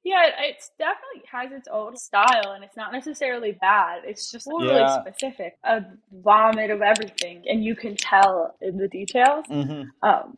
yeah, 0.03 0.27
it 0.27 0.57
definitely 0.77 1.27
has 1.31 1.51
its 1.51 1.67
own 1.71 1.97
style, 1.97 2.53
and 2.53 2.63
it's 2.63 2.77
not 2.77 2.93
necessarily 2.93 3.51
bad. 3.51 4.01
It's 4.05 4.31
just 4.31 4.47
really 4.47 4.75
yeah. 4.75 5.01
specific, 5.01 5.57
a 5.63 5.81
vomit 6.11 6.71
of 6.71 6.81
everything, 6.81 7.43
and 7.47 7.63
you 7.63 7.75
can 7.75 7.95
tell 7.95 8.55
in 8.61 8.77
the 8.77 8.87
details. 8.87 9.45
Mm-hmm. 9.49 9.83
Um, 10.07 10.37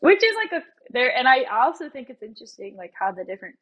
which 0.00 0.22
is 0.22 0.34
like 0.36 0.62
a 0.62 0.64
there, 0.92 1.16
and 1.16 1.26
I 1.28 1.44
also 1.44 1.88
think 1.88 2.08
it's 2.08 2.22
interesting, 2.22 2.76
like 2.76 2.92
how 2.98 3.12
the 3.12 3.24
different 3.24 3.56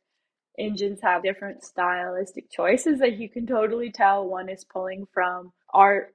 engines 0.59 1.01
have 1.03 1.23
different 1.23 1.65
stylistic 1.65 2.51
choices. 2.51 2.99
that 2.99 3.19
you 3.19 3.29
can 3.29 3.47
totally 3.47 3.91
tell 3.91 4.27
one 4.27 4.49
is 4.49 4.65
pulling 4.65 5.07
from 5.15 5.53
our 5.73 6.09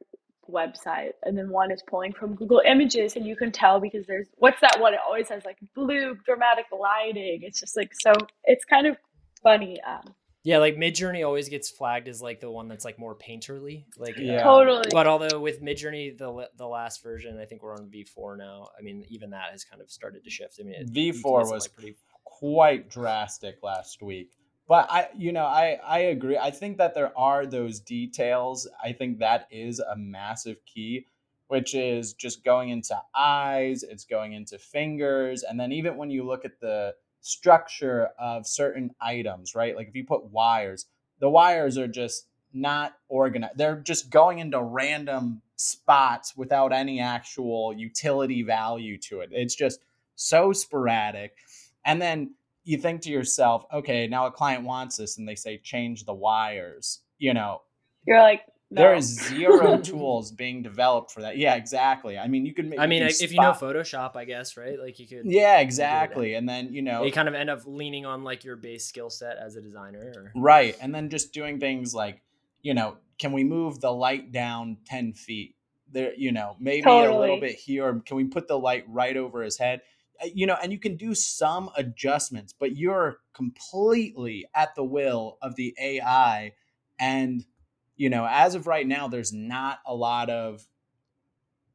website 0.50 1.12
and 1.24 1.38
then 1.38 1.50
one 1.50 1.72
is 1.72 1.82
pulling 1.88 2.12
from 2.12 2.36
Google 2.36 2.62
Images 2.66 3.16
and 3.16 3.26
you 3.26 3.36
can 3.36 3.52
tell 3.52 3.80
because 3.80 4.06
there's 4.06 4.28
what's 4.36 4.60
that 4.62 4.80
one? 4.80 4.94
It 4.94 5.00
always 5.06 5.30
has 5.30 5.46
like 5.46 5.58
blue 5.74 6.16
dramatic 6.26 6.66
lighting. 6.78 7.40
It's 7.44 7.60
just 7.60 7.78
like 7.78 7.92
so 7.94 8.12
it's 8.44 8.66
kind 8.66 8.88
of 8.88 8.98
funny. 9.44 9.80
Um, 9.82 10.02
yeah, 10.44 10.58
like 10.58 10.76
Midjourney 10.76 11.26
always 11.26 11.48
gets 11.48 11.70
flagged 11.70 12.10
as 12.10 12.22
like 12.22 12.42
the 12.42 12.52
one 12.52 12.68
that's 12.68 12.84
like 12.84 13.00
more 13.00 13.16
painterly. 13.16 13.86
Like 13.98 14.18
Yeah. 14.18 14.38
uh, 14.38 14.44
Totally. 14.44 14.90
But 14.92 15.08
although 15.08 15.40
with 15.40 15.62
Midjourney, 15.62 16.18
the 16.18 16.50
the 16.58 16.68
last 16.68 17.02
version, 17.02 17.40
I 17.40 17.46
think 17.46 17.64
we're 17.64 17.74
on 17.74 17.90
V 17.90 18.04
four 18.04 18.36
now. 18.36 18.68
I 18.78 18.82
mean, 18.82 19.06
even 19.10 19.30
that 19.30 19.52
has 19.52 19.64
kind 19.64 19.82
of 19.82 19.90
started 19.90 20.24
to 20.26 20.30
shift. 20.30 20.60
I 20.60 20.64
mean, 20.64 20.76
it, 20.76 20.92
V4 20.92 21.24
was 21.24 21.52
like, 21.52 21.74
pretty. 21.74 21.96
quite 22.26 22.90
drastic 22.90 23.64
last 23.64 24.02
week. 24.02 24.32
But 24.68 24.88
I, 24.92 25.08
you 25.16 25.32
know, 25.32 25.46
I 25.46 25.80
I 25.86 26.00
agree. 26.00 26.38
I 26.38 26.52
think 26.52 26.78
that 26.78 26.94
there 26.94 27.18
are 27.18 27.46
those 27.46 27.80
details. 27.80 28.68
I 28.84 28.92
think 28.92 29.20
that 29.20 29.48
is 29.50 29.80
a 29.80 29.96
massive 29.96 30.58
key, 30.66 31.06
which 31.48 31.74
is 31.76 32.14
just 32.14 32.44
going 32.44 32.70
into 32.70 33.00
eyes, 33.16 33.84
it's 33.84 34.04
going 34.06 34.34
into 34.34 34.58
fingers, 34.58 35.44
and 35.44 35.58
then 35.60 35.72
even 35.72 35.96
when 35.96 36.10
you 36.10 36.26
look 36.26 36.44
at 36.44 36.60
the 36.60 36.96
structure 37.24 38.10
of 38.20 38.46
certain 38.46 38.94
items, 39.02 39.56
right? 39.56 39.76
Like 39.76 39.88
if 39.88 39.96
you 39.96 40.06
put 40.06 40.26
wires, 40.26 40.86
the 41.20 41.30
wires 41.30 41.78
are 41.78 41.88
just 41.88 42.28
not 42.54 42.94
organized. 43.08 43.58
They're 43.58 43.78
just 43.78 44.10
going 44.10 44.40
into 44.40 44.62
random 44.62 45.42
spots 45.56 46.36
without 46.36 46.74
any 46.74 47.00
actual 47.00 47.74
utility 47.74 48.44
value 48.44 48.98
to 49.00 49.22
it. 49.22 49.30
It's 49.32 49.56
just 49.56 49.80
so 50.16 50.52
sporadic. 50.52 51.38
And 51.86 52.02
then 52.02 52.36
you 52.66 52.78
think 52.78 53.02
to 53.02 53.10
yourself, 53.10 53.66
okay, 53.74 54.08
now 54.08 54.28
a 54.28 54.32
client 54.32 54.64
wants 54.66 54.98
this 54.98 55.18
and 55.18 55.28
they 55.28 55.36
say 55.36 55.58
change 55.58 56.06
the 56.06 56.14
wires. 56.14 57.00
You 57.18 57.34
know, 57.34 57.62
You're 58.06 58.22
like 58.22 58.42
no. 58.74 58.82
there 58.82 58.96
is 58.96 59.20
zero 59.28 59.78
tools 59.84 60.32
being 60.32 60.62
developed 60.64 61.12
for 61.12 61.22
that. 61.22 61.38
Yeah, 61.38 61.56
exactly. 61.56 62.18
I 62.18 62.28
mean, 62.28 62.46
you 62.46 62.54
can 62.54 62.70
make 62.70 62.80
I 62.80 62.88
mean, 62.88 63.00
can 63.00 63.08
like, 63.08 63.22
if 63.22 63.32
you 63.32 63.40
know 63.40 63.52
Photoshop, 63.52 64.16
I 64.16 64.26
guess, 64.26 64.58
right? 64.58 64.80
Like 64.80 65.00
you 65.00 65.08
could. 65.08 65.26
Yeah, 65.26 65.60
exactly. 65.60 66.34
And 66.34 66.48
then, 66.48 66.74
you 66.74 66.82
know, 66.82 67.04
You 67.04 67.12
kind 67.12 67.28
of 67.28 67.36
end 67.36 67.50
up 67.50 67.62
leaning 67.66 68.06
on 68.06 68.24
like 68.24 68.44
your 68.44 68.56
base 68.56 68.86
skill 68.86 69.10
set 69.10 69.38
as 69.38 69.56
a 69.56 69.62
designer. 69.62 70.14
Or... 70.16 70.32
Right. 70.36 70.76
And 70.82 70.94
then 70.94 71.10
just 71.10 71.34
doing 71.34 71.60
things 71.60 71.94
like, 71.94 72.22
you 72.62 72.74
know, 72.74 72.98
can 73.20 73.32
we 73.32 73.44
move 73.44 73.80
the 73.80 73.92
light 73.92 74.32
down 74.32 74.78
10 74.86 75.14
feet? 75.14 75.56
There, 75.92 76.14
you 76.16 76.32
know, 76.32 76.56
maybe 76.60 76.90
a 76.90 77.16
little 77.16 77.40
bit 77.40 77.56
here. 77.56 78.02
Can 78.06 78.18
we 78.18 78.24
put 78.26 78.48
the 78.48 78.58
light 78.58 78.86
right 78.88 79.16
over 79.16 79.44
his 79.44 79.58
head? 79.58 79.82
Uh, 80.22 80.28
You 80.34 80.48
know, 80.48 80.58
and 80.62 80.72
you 80.72 80.80
can 80.80 80.98
do 80.98 81.14
some 81.14 81.70
adjustments, 81.78 82.54
but 82.58 82.76
you're 82.76 83.20
completely 83.34 84.46
at 84.56 84.74
the 84.76 84.84
will 84.84 85.38
of 85.42 85.56
the 85.56 85.76
AI. 85.80 86.54
And, 87.00 87.46
you 87.96 88.10
know, 88.10 88.28
as 88.30 88.56
of 88.56 88.68
right 88.68 88.88
now, 88.88 89.08
there's 89.08 89.34
not 89.34 89.80
a 89.86 89.94
lot 89.94 90.30
of 90.30 90.66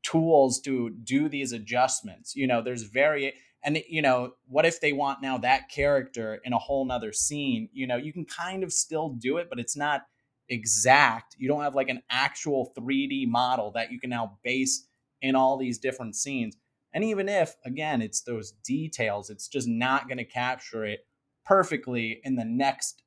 tools 0.03 0.61
to 0.61 0.91
do 0.91 1.29
these 1.29 1.53
adjustments. 1.53 2.35
You 2.35 2.47
know, 2.47 2.63
there's 2.63 2.83
very, 2.83 3.35
and 3.63 3.83
you 3.89 4.03
know 4.03 4.35
what 4.47 4.67
if 4.67 4.81
they 4.81 4.93
want 4.93 5.21
now 5.21 5.39
that 5.39 5.69
character 5.69 6.41
in 6.45 6.53
a 6.53 6.59
whole 6.59 6.85
nother 6.85 7.13
scene? 7.13 7.69
You 7.73 7.87
know 7.87 7.97
you 7.97 8.13
can 8.13 8.25
kind 8.25 8.63
of 8.63 8.73
still 8.73 9.11
do 9.11 9.39
it 9.39 9.49
but 9.51 9.59
it's 9.59 9.77
not 9.77 10.03
exact. 10.49 11.37
You 11.39 11.49
don't 11.49 11.63
have 11.63 11.75
like 11.75 11.89
an 11.89 12.03
actual 12.09 12.73
3d 12.79 13.27
model 13.29 13.73
that 13.73 13.91
you 13.91 14.01
can 14.01 14.11
now 14.11 14.39
base 14.45 14.87
in 15.21 15.35
all 15.35 15.59
these 15.59 15.79
different 15.79 16.15
scenes. 16.15 16.57
And 16.95 17.05
even 17.05 17.29
if 17.29 17.57
again 17.65 18.01
it's 18.01 18.23
those 18.23 18.53
details 18.65 19.29
it's 19.29 19.49
just 19.49 19.69
not 19.69 20.09
going 20.09 20.19
to 20.19 20.25
capture 20.25 20.85
it 20.85 21.01
perfectly 21.45 22.21
in 22.25 22.37
the 22.37 22.45
next 22.45 23.03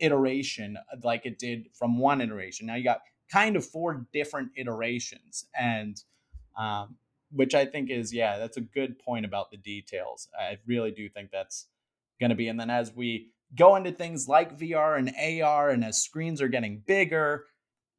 iteration 0.00 0.76
like 1.02 1.26
it 1.26 1.38
did 1.38 1.66
from 1.74 1.98
one 1.98 2.20
iteration 2.20 2.66
now 2.66 2.74
you 2.74 2.84
got 2.84 3.00
kind 3.30 3.56
of 3.56 3.64
four 3.64 4.06
different 4.12 4.50
iterations 4.56 5.46
and 5.58 6.02
um, 6.56 6.96
which 7.32 7.54
I 7.54 7.64
think 7.64 7.90
is 7.90 8.12
yeah, 8.12 8.38
that's 8.38 8.56
a 8.56 8.62
good 8.62 8.98
point 8.98 9.24
about 9.24 9.50
the 9.50 9.56
details. 9.56 10.28
I 10.38 10.58
really 10.66 10.90
do 10.90 11.08
think 11.08 11.30
that's 11.30 11.66
going 12.20 12.30
to 12.30 12.36
be. 12.36 12.48
And 12.48 12.60
then 12.60 12.70
as 12.70 12.94
we 12.94 13.30
go 13.56 13.76
into 13.76 13.92
things 13.92 14.28
like 14.28 14.58
VR 14.58 14.98
and 14.98 15.42
AR, 15.42 15.70
and 15.70 15.84
as 15.84 16.02
screens 16.02 16.40
are 16.42 16.48
getting 16.48 16.82
bigger, 16.86 17.46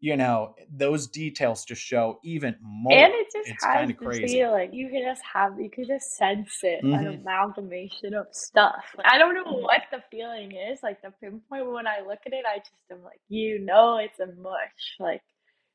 you 0.04 0.18
know, 0.18 0.54
those 0.70 1.08
details 1.08 1.64
just 1.64 1.82
show 1.82 2.20
even 2.24 2.58
more. 2.62 2.92
and 2.94 3.14
it 3.14 3.28
just 3.32 3.48
it's 3.50 3.64
has 3.64 3.74
kinda 3.78 3.94
the 3.94 4.06
crazy. 4.06 4.28
feeling 4.28 4.74
you 4.74 4.90
can 4.90 5.02
just 5.02 5.22
have 5.24 5.58
you 5.58 5.70
can 5.70 5.86
just 5.88 6.18
sense 6.18 6.60
it 6.64 6.84
an 6.84 6.92
Mhm. 6.92 7.22
amalgamation 7.22 8.14
of 8.14 8.28
stuff 8.32 8.84
i 9.06 9.18
don't 9.18 9.34
know 9.34 9.54
what 9.68 9.84
the 9.92 10.04
feeling 10.12 10.52
is 10.52 10.84
like 10.84 11.02
the 11.02 11.12
pinpoint 11.22 11.66
when 11.72 11.88
i 11.88 12.02
look 12.06 12.20
at 12.26 12.34
it 12.34 12.44
i 12.46 12.58
just 12.58 12.72
am 12.92 13.02
like 13.02 13.22
you 13.30 13.60
know 13.60 13.98
it's 13.98 14.20
a 14.20 14.28
mush 14.42 14.98
like 15.00 15.22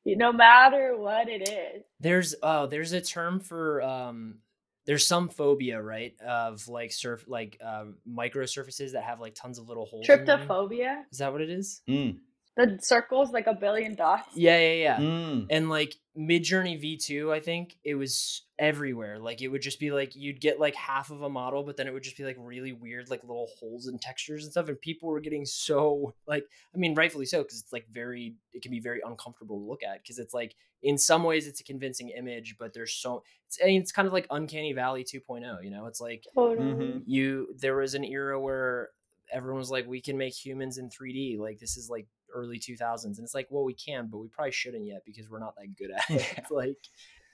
you, 0.04 0.14
no 0.16 0.30
matter 0.30 0.94
what 0.98 1.26
it 1.28 1.48
is 1.48 1.82
There's 2.00 2.34
oh, 2.42 2.66
there's 2.66 2.92
a 2.92 3.00
term 3.00 3.40
for 3.40 3.80
um 3.82 4.40
there's 4.86 5.06
some 5.06 5.28
phobia, 5.28 5.80
right? 5.82 6.14
Of 6.20 6.66
like 6.68 6.92
surf 6.92 7.24
like 7.28 7.58
um 7.62 7.96
micro 8.06 8.44
surfaces 8.46 8.92
that 8.92 9.04
have 9.04 9.20
like 9.20 9.34
tons 9.34 9.58
of 9.58 9.68
little 9.68 9.86
holes. 9.86 10.08
in 10.08 10.24
them. 10.26 10.40
tryptophobia 10.40 11.02
Is 11.12 11.18
that 11.18 11.32
what 11.32 11.40
it 11.40 11.50
is? 11.50 11.82
Mm, 11.88 12.18
the 12.58 12.78
circles 12.82 13.30
like 13.30 13.46
a 13.46 13.54
billion 13.54 13.94
dots 13.94 14.36
Yeah, 14.36 14.58
yeah, 14.58 14.72
yeah. 14.74 14.96
mm. 14.98 15.46
And 15.48 15.70
like 15.70 15.94
Midjourney 16.18 16.76
V2, 16.82 17.32
I 17.32 17.38
think 17.40 17.76
it 17.84 17.94
was 17.94 18.42
everywhere. 18.58 19.18
Like 19.20 19.40
it 19.40 19.48
would 19.48 19.62
just 19.62 19.78
be 19.78 19.92
like 19.92 20.16
you'd 20.16 20.40
get 20.40 20.58
like 20.58 20.74
half 20.74 21.10
of 21.10 21.22
a 21.22 21.28
model, 21.30 21.62
but 21.62 21.76
then 21.76 21.86
it 21.86 21.92
would 21.92 22.02
just 22.02 22.16
be 22.16 22.24
like 22.24 22.36
really 22.38 22.72
weird, 22.72 23.08
like 23.08 23.22
little 23.22 23.48
holes 23.60 23.86
and 23.86 24.00
textures 24.00 24.42
and 24.42 24.50
stuff. 24.50 24.68
And 24.68 24.80
people 24.80 25.08
were 25.08 25.20
getting 25.20 25.46
so 25.46 26.12
like, 26.26 26.44
I 26.74 26.78
mean, 26.78 26.94
rightfully 26.96 27.26
so, 27.26 27.42
because 27.44 27.60
it's 27.60 27.72
like 27.72 27.86
very, 27.92 28.34
it 28.52 28.62
can 28.62 28.72
be 28.72 28.80
very 28.80 29.00
uncomfortable 29.06 29.60
to 29.60 29.64
look 29.64 29.82
at 29.84 30.02
because 30.02 30.18
it's 30.18 30.34
like 30.34 30.56
in 30.82 30.98
some 30.98 31.22
ways 31.22 31.46
it's 31.46 31.60
a 31.60 31.64
convincing 31.64 32.08
image, 32.10 32.56
but 32.58 32.74
there's 32.74 32.92
so 32.94 33.22
it's, 33.46 33.58
I 33.62 33.66
mean, 33.68 33.80
it's 33.80 33.92
kind 33.92 34.08
of 34.08 34.12
like 34.12 34.26
Uncanny 34.30 34.72
Valley 34.72 35.04
2.0. 35.04 35.62
You 35.62 35.70
know, 35.70 35.86
it's 35.86 36.00
like 36.00 36.24
totally 36.34 36.72
Mhm. 36.72 37.02
you 37.06 37.54
there 37.56 37.76
was 37.76 37.94
an 37.94 38.04
era 38.04 38.40
where 38.40 38.88
everyone 39.32 39.60
was 39.60 39.70
like 39.70 39.86
we 39.86 40.00
can 40.00 40.16
make 40.18 40.34
humans 40.34 40.78
in 40.78 40.88
3d 40.88 41.38
like 41.38 41.58
this 41.58 41.76
is 41.76 41.88
like 41.90 42.06
early 42.34 42.58
2000s 42.58 43.18
and 43.18 43.24
it's 43.24 43.34
like 43.34 43.48
well 43.50 43.64
we 43.64 43.74
can 43.74 44.08
but 44.10 44.18
we 44.18 44.28
probably 44.28 44.52
shouldn't 44.52 44.84
yet 44.86 45.02
because 45.06 45.28
we're 45.30 45.38
not 45.38 45.54
that 45.56 45.76
good 45.76 45.90
at 45.90 46.04
it 46.10 46.44
like 46.50 46.78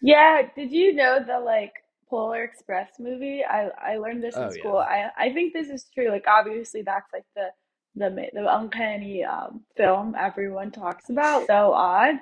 Yeah, 0.00 0.42
did 0.54 0.72
you 0.72 0.92
know 0.94 1.20
the 1.24 1.40
like 1.40 1.72
Polar 2.08 2.42
Express 2.44 2.90
movie? 2.98 3.42
I 3.44 3.68
I 3.94 3.96
learned 3.96 4.22
this 4.22 4.40
in 4.40 4.48
Oh, 4.48 4.50
school. 4.50 4.76
I 4.78 5.10
I 5.16 5.32
think 5.32 5.52
this 5.52 5.68
is 5.68 5.88
true. 5.94 6.10
Like 6.10 6.26
obviously 6.28 6.82
that's 6.82 7.12
like 7.12 7.24
the 7.34 7.48
the 7.96 8.10
the 8.32 8.56
uncanny 8.58 9.24
um, 9.24 9.64
film 9.76 10.14
everyone 10.18 10.70
talks 10.72 11.08
about. 11.10 11.46
So 11.46 11.72
odd, 11.72 12.16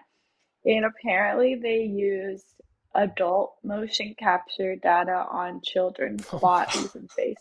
and 0.64 0.84
apparently 0.86 1.56
they 1.56 1.82
used 1.84 2.46
adult 2.94 3.56
motion 3.64 4.14
capture 4.18 4.76
data 4.76 5.26
on 5.30 5.62
children's 5.64 6.28
Oh, 6.32 6.40
bodies 6.40 6.94
and 6.96 7.10
face. 7.12 7.38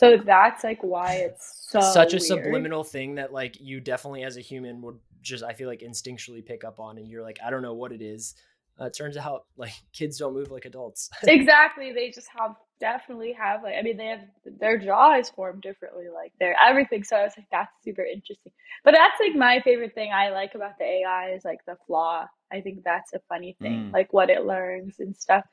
So 0.00 0.16
that's 0.16 0.64
like 0.64 0.82
why 0.82 1.12
it's 1.26 1.66
so 1.68 1.80
such 1.80 2.12
a 2.14 2.16
weird. 2.16 2.22
subliminal 2.22 2.84
thing 2.84 3.14
that 3.16 3.32
like 3.32 3.60
you 3.60 3.80
definitely 3.80 4.24
as 4.24 4.36
a 4.36 4.40
human 4.40 4.80
would 4.82 4.98
just 5.22 5.44
i 5.44 5.52
feel 5.52 5.68
like 5.68 5.80
instinctually 5.80 6.42
pick 6.44 6.64
up 6.64 6.80
on 6.80 6.96
and 6.98 7.06
you're 7.10 7.22
like 7.22 7.38
i 7.44 7.50
don't 7.50 7.62
know 7.62 7.74
what 7.74 7.92
it 7.92 8.00
is. 8.02 8.34
Uh, 8.80 8.86
it 8.86 8.94
turns 8.96 9.16
out 9.18 9.44
like 9.58 9.72
kids 9.92 10.16
don't 10.18 10.32
move 10.32 10.50
like 10.50 10.64
adults. 10.64 11.10
Exactly. 11.24 11.92
They 11.92 12.10
just 12.10 12.28
have 12.38 12.54
definitely 12.80 13.32
have 13.34 13.62
like 13.62 13.74
i 13.78 13.82
mean 13.82 13.98
they 13.98 14.06
have 14.06 14.24
their 14.58 14.78
jaw 14.78 15.18
is 15.18 15.28
formed 15.28 15.60
differently 15.60 16.06
like 16.20 16.32
their 16.40 16.56
everything. 16.68 17.04
So 17.04 17.16
i 17.16 17.24
was 17.24 17.34
like 17.36 17.46
that's 17.52 17.70
super 17.84 18.02
interesting. 18.02 18.52
But 18.84 18.94
that's 18.94 19.20
like 19.20 19.34
my 19.36 19.60
favorite 19.68 19.94
thing 19.94 20.10
i 20.22 20.30
like 20.30 20.54
about 20.54 20.78
the 20.78 20.84
ai 20.86 21.32
is 21.36 21.44
like 21.44 21.60
the 21.66 21.76
flaw. 21.86 22.26
I 22.50 22.62
think 22.62 22.82
that's 22.82 23.12
a 23.12 23.20
funny 23.28 23.54
thing 23.60 23.78
Mm. 23.90 23.92
like 23.92 24.10
what 24.14 24.30
it 24.30 24.46
learns 24.46 24.94
and 24.98 25.14
stuff. 25.14 25.44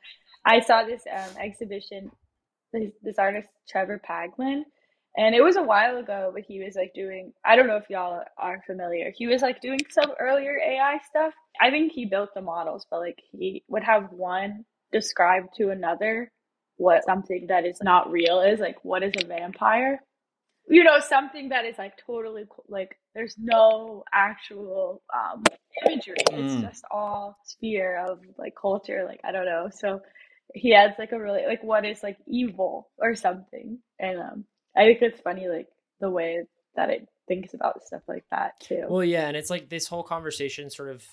I 0.45 0.61
saw 0.61 0.83
this 0.85 1.03
um, 1.17 1.31
exhibition 1.47 2.09
this, 2.73 2.91
this 3.03 3.17
artist 3.19 3.49
Trevor 3.69 4.01
Paglen 4.07 4.63
and 5.17 5.33
it 5.35 5.41
was 5.43 5.55
a 5.55 5.63
while 5.63 5.97
ago 5.97 6.31
but 6.33 6.43
he 6.47 6.63
was 6.63 6.75
like 6.75 6.91
doing 6.93 7.33
i 7.45 7.55
don't 7.55 7.67
know 7.67 7.77
if 7.77 7.89
y'all 7.89 8.23
are 8.37 8.61
familiar 8.67 9.11
he 9.15 9.27
was 9.27 9.41
like 9.41 9.61
doing 9.61 9.79
some 9.89 10.13
earlier 10.19 10.57
ai 10.65 10.99
stuff. 11.07 11.33
I 11.61 11.71
think 11.71 11.91
he 11.91 12.05
built 12.05 12.29
the 12.35 12.41
models 12.41 12.85
but 12.89 12.99
like 12.99 13.19
he 13.31 13.63
would 13.67 13.83
have 13.83 14.11
one 14.11 14.65
describe 14.91 15.45
to 15.57 15.69
another 15.71 16.31
what 16.77 17.03
something 17.05 17.47
that 17.47 17.65
is 17.65 17.79
not 17.81 18.11
real 18.11 18.41
is 18.41 18.59
like 18.59 18.77
what 18.83 19.03
is 19.03 19.13
a 19.21 19.25
vampire. 19.25 19.99
You 20.69 20.83
know 20.83 20.99
something 20.99 21.49
that 21.49 21.65
is 21.65 21.77
like 21.77 21.93
totally 22.05 22.45
like 22.67 22.97
there's 23.15 23.35
no 23.39 24.03
actual 24.13 25.01
um 25.15 25.43
imagery. 25.87 26.15
It's 26.33 26.53
Mm. 26.55 26.61
just 26.61 26.83
all 26.91 27.37
sphere 27.43 27.97
of 28.07 28.19
like 28.37 28.53
culture 28.61 29.05
like 29.05 29.21
i 29.23 29.31
don't 29.31 29.45
know. 29.45 29.69
So 29.71 30.01
he 30.53 30.73
has 30.73 30.91
like 30.97 31.11
a 31.11 31.19
really 31.19 31.45
like 31.47 31.63
what 31.63 31.85
is 31.85 32.01
like 32.03 32.17
evil 32.27 32.89
or 32.97 33.15
something 33.15 33.79
and 33.99 34.19
um 34.19 34.45
i 34.75 34.83
think 34.85 35.01
it's 35.01 35.19
funny 35.21 35.47
like 35.47 35.67
the 35.99 36.09
way 36.09 36.43
that 36.75 36.89
it 36.89 37.07
thinks 37.27 37.53
about 37.53 37.83
stuff 37.83 38.01
like 38.07 38.23
that 38.31 38.59
too 38.59 38.83
well 38.89 39.03
yeah 39.03 39.27
and 39.27 39.35
it's 39.35 39.49
like 39.49 39.69
this 39.69 39.87
whole 39.87 40.03
conversation 40.03 40.69
sort 40.69 40.89
of 40.89 41.03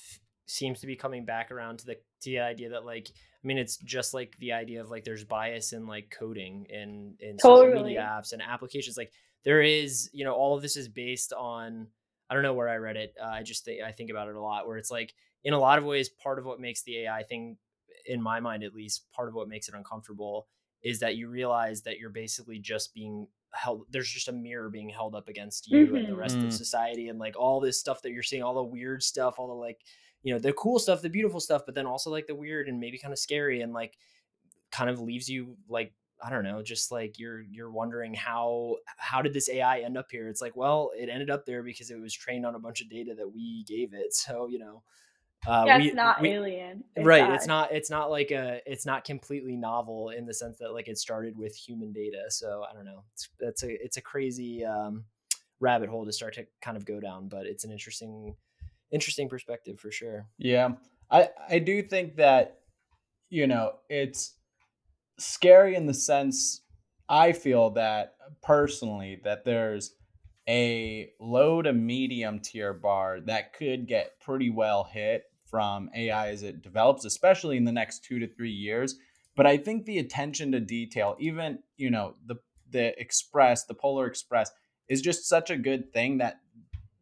seems 0.46 0.80
to 0.80 0.86
be 0.86 0.94
coming 0.94 1.24
back 1.24 1.50
around 1.50 1.78
to 1.78 1.86
the 1.86 1.94
to 2.20 2.30
the 2.30 2.40
idea 2.40 2.70
that 2.70 2.84
like 2.84 3.08
I 3.44 3.46
mean, 3.46 3.58
it's 3.58 3.76
just 3.76 4.14
like 4.14 4.34
the 4.38 4.52
idea 4.52 4.80
of 4.80 4.90
like 4.90 5.04
there's 5.04 5.24
bias 5.24 5.74
in 5.74 5.86
like 5.86 6.10
coding 6.10 6.66
in 6.70 7.14
in 7.20 7.38
social 7.38 7.82
media 7.82 8.00
apps 8.00 8.32
and 8.32 8.40
applications. 8.40 8.96
Like 8.96 9.12
there 9.44 9.60
is, 9.60 10.08
you 10.14 10.24
know, 10.24 10.32
all 10.32 10.56
of 10.56 10.62
this 10.62 10.78
is 10.78 10.88
based 10.88 11.34
on 11.34 11.88
I 12.30 12.34
don't 12.34 12.42
know 12.42 12.54
where 12.54 12.70
I 12.70 12.76
read 12.76 12.96
it. 12.96 13.14
Uh, 13.22 13.26
I 13.26 13.42
just 13.42 13.66
think 13.66 13.82
I 13.82 13.92
think 13.92 14.10
about 14.10 14.28
it 14.28 14.34
a 14.34 14.40
lot 14.40 14.66
where 14.66 14.78
it's 14.78 14.90
like 14.90 15.12
in 15.44 15.52
a 15.52 15.58
lot 15.58 15.78
of 15.78 15.84
ways 15.84 16.08
part 16.08 16.38
of 16.38 16.46
what 16.46 16.58
makes 16.58 16.82
the 16.84 17.00
AI 17.00 17.22
thing 17.22 17.58
in 18.06 18.22
my 18.22 18.40
mind 18.40 18.62
at 18.62 18.74
least 18.74 19.10
part 19.12 19.28
of 19.28 19.34
what 19.34 19.48
makes 19.48 19.68
it 19.68 19.74
uncomfortable 19.74 20.46
is 20.82 21.00
that 21.00 21.16
you 21.16 21.28
realize 21.28 21.82
that 21.82 21.98
you're 21.98 22.10
basically 22.10 22.58
just 22.58 22.94
being 22.94 23.26
held 23.52 23.84
there's 23.90 24.10
just 24.10 24.28
a 24.28 24.32
mirror 24.32 24.68
being 24.68 24.88
held 24.88 25.14
up 25.14 25.28
against 25.28 25.70
you 25.70 25.86
mm-hmm. 25.86 25.96
and 25.96 26.08
the 26.08 26.16
rest 26.16 26.36
mm-hmm. 26.36 26.48
of 26.48 26.52
society 26.52 27.08
and 27.08 27.18
like 27.18 27.36
all 27.36 27.60
this 27.60 27.78
stuff 27.78 28.02
that 28.02 28.10
you're 28.10 28.22
seeing 28.22 28.42
all 28.42 28.54
the 28.54 28.62
weird 28.62 29.02
stuff 29.02 29.34
all 29.38 29.46
the 29.46 29.54
like 29.54 29.80
you 30.22 30.32
know 30.32 30.40
the 30.40 30.52
cool 30.54 30.78
stuff 30.78 31.02
the 31.02 31.08
beautiful 31.08 31.40
stuff 31.40 31.62
but 31.64 31.74
then 31.74 31.86
also 31.86 32.10
like 32.10 32.26
the 32.26 32.34
weird 32.34 32.68
and 32.68 32.80
maybe 32.80 32.98
kind 32.98 33.12
of 33.12 33.18
scary 33.18 33.60
and 33.60 33.72
like 33.72 33.96
kind 34.72 34.90
of 34.90 35.00
leaves 35.00 35.28
you 35.28 35.56
like 35.68 35.92
I 36.22 36.30
don't 36.30 36.44
know, 36.44 36.62
just 36.62 36.90
like 36.90 37.18
you're 37.18 37.42
you're 37.42 37.70
wondering 37.70 38.14
how 38.14 38.76
how 38.96 39.20
did 39.20 39.34
this 39.34 39.50
AI 39.50 39.80
end 39.80 39.98
up 39.98 40.06
here? 40.10 40.28
It's 40.28 40.40
like, 40.40 40.56
well, 40.56 40.90
it 40.96 41.10
ended 41.10 41.28
up 41.28 41.44
there 41.44 41.62
because 41.62 41.90
it 41.90 42.00
was 42.00 42.14
trained 42.14 42.46
on 42.46 42.54
a 42.54 42.58
bunch 42.58 42.80
of 42.80 42.88
data 42.88 43.14
that 43.14 43.28
we 43.28 43.64
gave 43.68 43.92
it. 43.92 44.14
So, 44.24 44.46
you 44.46 44.58
know, 44.58 44.82
uh, 45.46 45.64
yeah, 45.66 45.78
we, 45.78 45.86
it's 45.86 45.94
not 45.94 46.20
we, 46.20 46.30
alien, 46.30 46.84
it's 46.96 47.04
right? 47.04 47.32
It's 47.34 47.46
not. 47.46 47.72
It's 47.72 47.90
not 47.90 48.10
like 48.10 48.30
a. 48.30 48.60
It's 48.66 48.86
not 48.86 49.04
completely 49.04 49.56
novel 49.56 50.10
in 50.10 50.26
the 50.26 50.34
sense 50.34 50.58
that 50.58 50.72
like 50.72 50.88
it 50.88 50.98
started 50.98 51.36
with 51.36 51.54
human 51.54 51.92
data. 51.92 52.24
So 52.28 52.64
I 52.68 52.74
don't 52.74 52.84
know. 52.84 53.04
It's 53.12 53.28
that's 53.38 53.62
a 53.62 53.84
it's 53.84 53.96
a 53.96 54.02
crazy 54.02 54.64
um, 54.64 55.04
rabbit 55.60 55.88
hole 55.88 56.04
to 56.06 56.12
start 56.12 56.34
to 56.34 56.46
kind 56.62 56.76
of 56.76 56.84
go 56.84 57.00
down, 57.00 57.28
but 57.28 57.46
it's 57.46 57.64
an 57.64 57.70
interesting 57.70 58.36
interesting 58.90 59.28
perspective 59.28 59.78
for 59.78 59.90
sure. 59.90 60.26
Yeah, 60.38 60.72
I 61.10 61.28
I 61.48 61.58
do 61.58 61.82
think 61.82 62.16
that 62.16 62.60
you 63.28 63.46
know 63.46 63.74
it's 63.88 64.34
scary 65.18 65.74
in 65.74 65.86
the 65.86 65.94
sense 65.94 66.62
I 67.08 67.32
feel 67.32 67.70
that 67.70 68.14
personally 68.42 69.20
that 69.24 69.44
there's 69.44 69.94
a 70.48 71.10
low 71.20 71.62
to 71.62 71.72
medium 71.72 72.40
tier 72.40 72.72
bar 72.72 73.20
that 73.20 73.52
could 73.54 73.86
get 73.86 74.20
pretty 74.20 74.50
well 74.50 74.84
hit 74.84 75.24
from 75.54 75.88
AI 75.94 76.30
as 76.30 76.42
it 76.42 76.62
develops, 76.62 77.04
especially 77.04 77.56
in 77.56 77.62
the 77.62 77.70
next 77.70 78.02
two 78.02 78.18
to 78.18 78.26
three 78.26 78.50
years. 78.50 78.96
But 79.36 79.46
I 79.46 79.56
think 79.56 79.84
the 79.84 80.00
attention 80.00 80.50
to 80.50 80.58
detail, 80.58 81.14
even 81.20 81.60
you 81.76 81.92
know 81.92 82.16
the 82.26 82.38
the 82.70 83.00
Express, 83.00 83.64
the 83.64 83.74
Polar 83.74 84.06
Express, 84.06 84.50
is 84.88 85.00
just 85.00 85.28
such 85.28 85.50
a 85.50 85.56
good 85.56 85.92
thing 85.92 86.18
that 86.18 86.40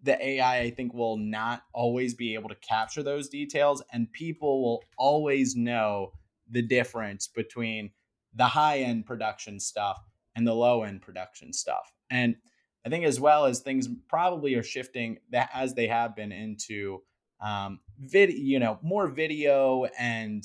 the 0.03 0.23
AI 0.23 0.59
I 0.59 0.71
think 0.71 0.93
will 0.93 1.17
not 1.17 1.63
always 1.73 2.13
be 2.13 2.35
able 2.35 2.51
to 2.51 2.55
capture 2.57 3.03
those 3.03 3.31
details, 3.31 3.83
and 3.91 4.13
people 4.13 4.63
will 4.63 4.85
always 4.99 5.57
know 5.57 6.13
the 6.51 6.61
difference 6.61 7.29
between 7.29 7.91
the 8.35 8.45
high 8.45 8.81
end 8.81 9.07
production 9.07 9.61
stuff 9.61 9.99
and 10.37 10.47
the 10.47 10.53
low 10.53 10.83
end 10.83 11.01
production 11.01 11.55
stuff. 11.55 11.91
And 12.11 12.37
I 12.85 12.91
think 12.91 13.07
as 13.07 13.19
well 13.19 13.47
as 13.47 13.61
things 13.61 13.89
probably 14.11 14.57
are 14.57 14.63
shifting 14.63 15.21
that 15.31 15.49
as 15.55 15.73
they 15.73 15.87
have 15.87 16.15
been 16.15 16.33
into 16.33 17.01
um, 17.43 17.81
video, 18.03 18.37
you 18.37 18.59
know, 18.59 18.79
more 18.83 19.09
video 19.09 19.87
and 19.99 20.45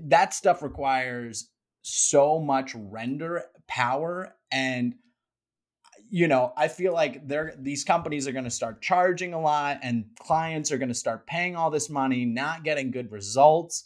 that 0.00 0.34
stuff 0.34 0.62
requires 0.62 1.50
so 1.82 2.38
much 2.38 2.74
render 2.74 3.44
power 3.66 4.36
and 4.52 4.94
you 6.08 6.28
know 6.28 6.52
i 6.56 6.68
feel 6.68 6.92
like 6.92 7.26
they're 7.26 7.54
these 7.58 7.82
companies 7.82 8.28
are 8.28 8.32
going 8.32 8.44
to 8.44 8.50
start 8.50 8.80
charging 8.80 9.34
a 9.34 9.40
lot 9.40 9.78
and 9.82 10.04
clients 10.20 10.70
are 10.70 10.78
going 10.78 10.88
to 10.88 10.94
start 10.94 11.26
paying 11.26 11.56
all 11.56 11.70
this 11.70 11.90
money 11.90 12.24
not 12.24 12.62
getting 12.62 12.92
good 12.92 13.10
results 13.10 13.84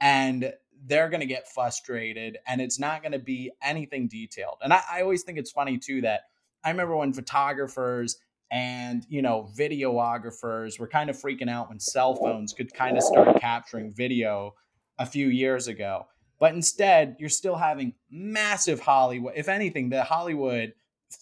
and 0.00 0.52
they're 0.86 1.08
going 1.08 1.20
to 1.20 1.26
get 1.26 1.48
frustrated 1.48 2.38
and 2.46 2.60
it's 2.60 2.78
not 2.78 3.02
going 3.02 3.12
to 3.12 3.18
be 3.18 3.50
anything 3.62 4.08
detailed. 4.08 4.58
And 4.62 4.72
I, 4.72 4.82
I, 4.90 5.02
always 5.02 5.22
think 5.22 5.38
it's 5.38 5.50
funny 5.50 5.78
too 5.78 6.02
that 6.02 6.22
I 6.62 6.70
remember 6.70 6.96
when 6.96 7.12
photographers 7.12 8.16
and 8.54 9.04
you 9.08 9.20
know 9.20 9.50
videographers 9.58 10.78
were 10.78 10.86
kind 10.86 11.10
of 11.10 11.16
freaking 11.16 11.50
out 11.50 11.68
when 11.68 11.80
cell 11.80 12.14
phones 12.14 12.52
could 12.52 12.72
kind 12.72 12.96
of 12.96 13.02
start 13.02 13.38
capturing 13.40 13.92
video 13.92 14.54
a 14.98 15.04
few 15.04 15.26
years 15.26 15.66
ago. 15.66 16.06
But 16.38 16.54
instead, 16.54 17.16
you're 17.18 17.28
still 17.28 17.56
having 17.56 17.94
massive 18.10 18.78
Hollywood. 18.78 19.34
If 19.36 19.48
anything, 19.48 19.90
the 19.90 20.04
Hollywood 20.04 20.72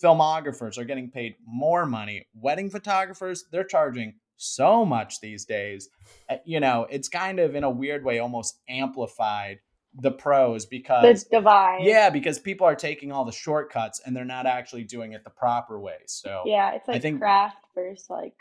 filmographers 0.03 0.77
are 0.77 0.85
getting 0.85 1.11
paid 1.11 1.37
more 1.47 1.87
money. 1.87 2.27
Wedding 2.35 2.69
photographers, 2.69 3.45
they're 3.51 3.65
charging 3.65 4.15
so 4.37 4.85
much 4.85 5.21
these 5.21 5.47
days. 5.47 5.89
Eh, 6.29 6.39
you 6.45 6.61
know, 6.61 6.87
it's 6.91 7.09
kind 7.09 7.41
of 7.41 7.55
in 7.55 7.65
a 7.65 7.71
weird 7.71 8.05
way 8.05 8.19
almost 8.19 8.59
amplified 8.69 9.61
the 9.95 10.11
pros 10.11 10.67
because 10.67 11.25
the 11.25 11.39
divide. 11.39 11.81
Yeah, 11.83 12.11
because 12.11 12.39
people 12.39 12.67
are 12.67 12.75
taking 12.75 13.13
all 13.13 13.25
the 13.25 13.33
shortcuts 13.33 14.01
and 14.05 14.17
they're 14.17 14.25
not 14.25 14.47
actually 14.47 14.85
doing 14.85 15.13
it 15.13 15.25
the 15.25 15.31
proper 15.31 15.79
way. 15.79 15.99
So 16.07 16.43
yeah, 16.47 16.73
it's 16.75 16.89
like 16.89 16.97
I 16.97 17.01
think, 17.01 17.21
craft 17.21 17.59
versus 17.75 18.09
like 18.09 18.35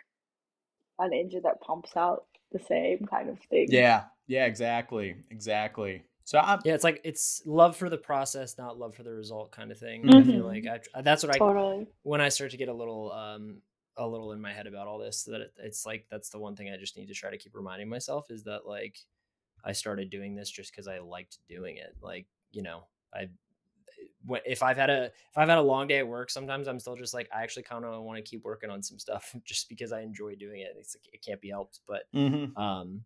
an 1.00 1.14
engine 1.14 1.42
that 1.44 1.62
pumps 1.62 1.92
out 1.98 2.26
the 2.52 2.60
same 2.60 3.06
kind 3.10 3.30
of 3.30 3.40
thing. 3.50 3.68
Yeah, 3.70 4.04
yeah, 4.28 4.46
exactly, 4.46 5.16
exactly. 5.30 6.04
So 6.24 6.40
I'm, 6.40 6.60
yeah, 6.64 6.76
it's 6.76 6.84
like 6.84 7.02
it's 7.04 7.42
love 7.46 7.76
for 7.76 7.90
the 7.90 7.98
process, 7.98 8.58
not 8.58 8.78
love 8.78 8.96
for 8.96 9.04
the 9.04 9.12
result, 9.12 9.52
kind 9.52 9.72
of 9.72 9.78
thing. 9.78 10.04
Mm-hmm. 10.04 10.18
I 10.18 10.24
feel 10.24 10.46
like 10.46 10.66
I, 10.96 11.02
that's 11.02 11.24
what 11.24 11.38
totally. 11.38 11.82
I 11.82 11.88
when 12.04 12.22
I 12.22 12.30
start 12.30 12.52
to 12.52 12.58
get 12.58 12.70
a 12.70 12.74
little 12.74 13.12
um 13.12 13.62
a 13.98 14.08
little 14.08 14.32
in 14.32 14.40
my 14.40 14.54
head 14.54 14.68
about 14.68 14.88
all 14.88 14.98
this 14.98 15.24
that 15.24 15.42
it, 15.42 15.54
it's 15.58 15.86
like 15.86 16.06
that's 16.10 16.30
the 16.30 16.40
one 16.40 16.56
thing 16.56 16.70
I 16.70 16.78
just 16.78 16.96
need 16.96 17.08
to 17.08 17.14
try 17.14 17.30
to 17.30 17.38
keep 17.38 17.56
reminding 17.56 17.90
myself 17.90 18.32
is 18.32 18.44
that 18.44 18.66
like 18.66 19.00
I 19.64 19.72
started 19.74 20.10
doing 20.10 20.36
this 20.36 20.50
just 20.50 20.72
because 20.72 20.88
I 20.88 21.00
liked 21.00 21.40
doing 21.50 21.78
it. 21.78 21.96
Like 22.02 22.28
you 22.52 22.64
know, 22.64 22.84
I 23.14 23.30
if 24.46 24.62
I've 24.64 24.78
had 24.78 24.90
a 24.90 25.06
if 25.06 25.38
I've 25.38 25.50
had 25.50 25.58
a 25.58 25.64
long 25.64 25.88
day 25.88 26.00
at 26.00 26.08
work, 26.08 26.30
sometimes 26.30 26.68
I'm 26.68 26.80
still 26.80 26.96
just 26.96 27.14
like 27.14 27.30
I 27.34 27.42
actually 27.42 27.64
kind 27.64 27.86
of 27.86 28.04
want 28.04 28.18
to 28.18 28.30
keep 28.30 28.44
working 28.44 28.70
on 28.70 28.84
some 28.84 29.00
stuff 29.00 29.36
just 29.46 29.70
because 29.70 29.92
I 29.92 30.02
enjoy 30.02 30.36
doing 30.36 30.62
it. 30.62 30.76
It's 30.78 30.96
it 31.12 31.24
can't 31.26 31.42
be 31.42 31.50
helped, 31.50 31.80
but 31.88 32.04
mm-hmm. 32.14 32.56
um, 32.62 33.02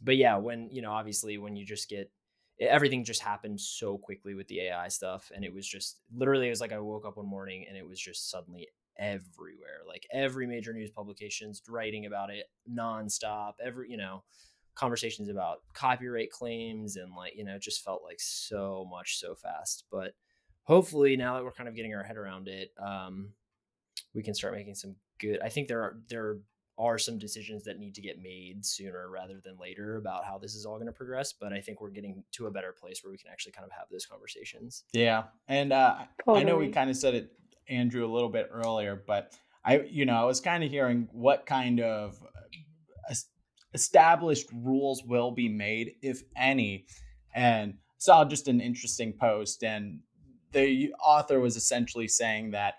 but 0.00 0.16
yeah, 0.16 0.36
when 0.36 0.68
you 0.70 0.82
know, 0.82 0.92
obviously, 0.92 1.38
when 1.38 1.56
you 1.56 1.64
just 1.64 1.88
get 1.88 2.10
everything 2.58 3.04
just 3.04 3.22
happened 3.22 3.60
so 3.60 3.98
quickly 3.98 4.34
with 4.34 4.48
the 4.48 4.60
AI 4.62 4.88
stuff, 4.88 5.30
and 5.34 5.44
it 5.44 5.52
was 5.52 5.66
just 5.66 5.98
literally 6.14 6.46
it 6.46 6.50
was 6.50 6.60
like 6.60 6.72
I 6.72 6.78
woke 6.78 7.06
up 7.06 7.16
one 7.16 7.26
morning 7.26 7.64
and 7.68 7.76
it 7.76 7.86
was 7.86 8.00
just 8.00 8.30
suddenly 8.30 8.68
everywhere. 8.98 9.82
Like 9.86 10.06
every 10.12 10.46
major 10.46 10.72
news 10.72 10.90
publications 10.90 11.62
writing 11.68 12.06
about 12.06 12.30
it 12.30 12.46
nonstop. 12.70 13.54
Every 13.64 13.90
you 13.90 13.96
know 13.96 14.24
conversations 14.76 15.28
about 15.28 15.62
copyright 15.74 16.30
claims 16.30 16.96
and 16.96 17.14
like 17.14 17.34
you 17.34 17.44
know 17.44 17.56
it 17.56 17.62
just 17.62 17.84
felt 17.84 18.04
like 18.04 18.20
so 18.20 18.86
much 18.90 19.18
so 19.18 19.34
fast. 19.34 19.84
But 19.90 20.14
hopefully 20.62 21.16
now 21.16 21.34
that 21.34 21.44
we're 21.44 21.52
kind 21.52 21.68
of 21.68 21.74
getting 21.74 21.94
our 21.94 22.04
head 22.04 22.16
around 22.16 22.46
it, 22.46 22.70
um, 22.78 23.30
we 24.14 24.22
can 24.22 24.34
start 24.34 24.54
making 24.54 24.74
some 24.74 24.94
good. 25.18 25.40
I 25.42 25.48
think 25.48 25.68
there 25.68 25.80
are 25.80 25.98
there 26.08 26.38
are 26.78 26.98
some 26.98 27.18
decisions 27.18 27.64
that 27.64 27.78
need 27.78 27.94
to 27.94 28.02
get 28.02 28.20
made 28.22 28.64
sooner 28.64 29.08
rather 29.08 29.40
than 29.42 29.56
later 29.58 29.96
about 29.96 30.26
how 30.26 30.36
this 30.36 30.54
is 30.54 30.66
all 30.66 30.74
going 30.74 30.86
to 30.86 30.92
progress. 30.92 31.32
But 31.32 31.52
I 31.52 31.60
think 31.60 31.80
we're 31.80 31.90
getting 31.90 32.22
to 32.32 32.46
a 32.46 32.50
better 32.50 32.74
place 32.78 33.02
where 33.02 33.10
we 33.10 33.16
can 33.16 33.30
actually 33.30 33.52
kind 33.52 33.64
of 33.64 33.72
have 33.72 33.86
those 33.90 34.04
conversations. 34.04 34.84
Yeah, 34.92 35.24
and 35.48 35.72
uh, 35.72 35.96
totally. 36.24 36.42
I 36.42 36.44
know 36.44 36.58
we 36.58 36.68
kind 36.68 36.90
of 36.90 36.96
said 36.96 37.14
it 37.14 37.32
Andrew 37.68 38.04
a 38.04 38.12
little 38.12 38.28
bit 38.28 38.48
earlier, 38.52 39.02
but 39.06 39.32
I, 39.64 39.80
you 39.80 40.06
know, 40.06 40.14
I 40.14 40.24
was 40.24 40.40
kind 40.40 40.62
of 40.62 40.70
hearing 40.70 41.08
what 41.10 41.44
kind 41.44 41.80
of 41.80 42.22
uh, 42.22 42.45
established 43.74 44.48
rules 44.52 45.02
will 45.04 45.30
be 45.30 45.48
made, 45.48 45.94
if 46.02 46.22
any, 46.36 46.86
and 47.34 47.74
saw 47.98 48.24
just 48.24 48.48
an 48.48 48.60
interesting 48.60 49.12
post, 49.12 49.62
and 49.62 50.00
the 50.52 50.92
author 51.02 51.40
was 51.40 51.56
essentially 51.56 52.08
saying 52.08 52.52
that 52.52 52.74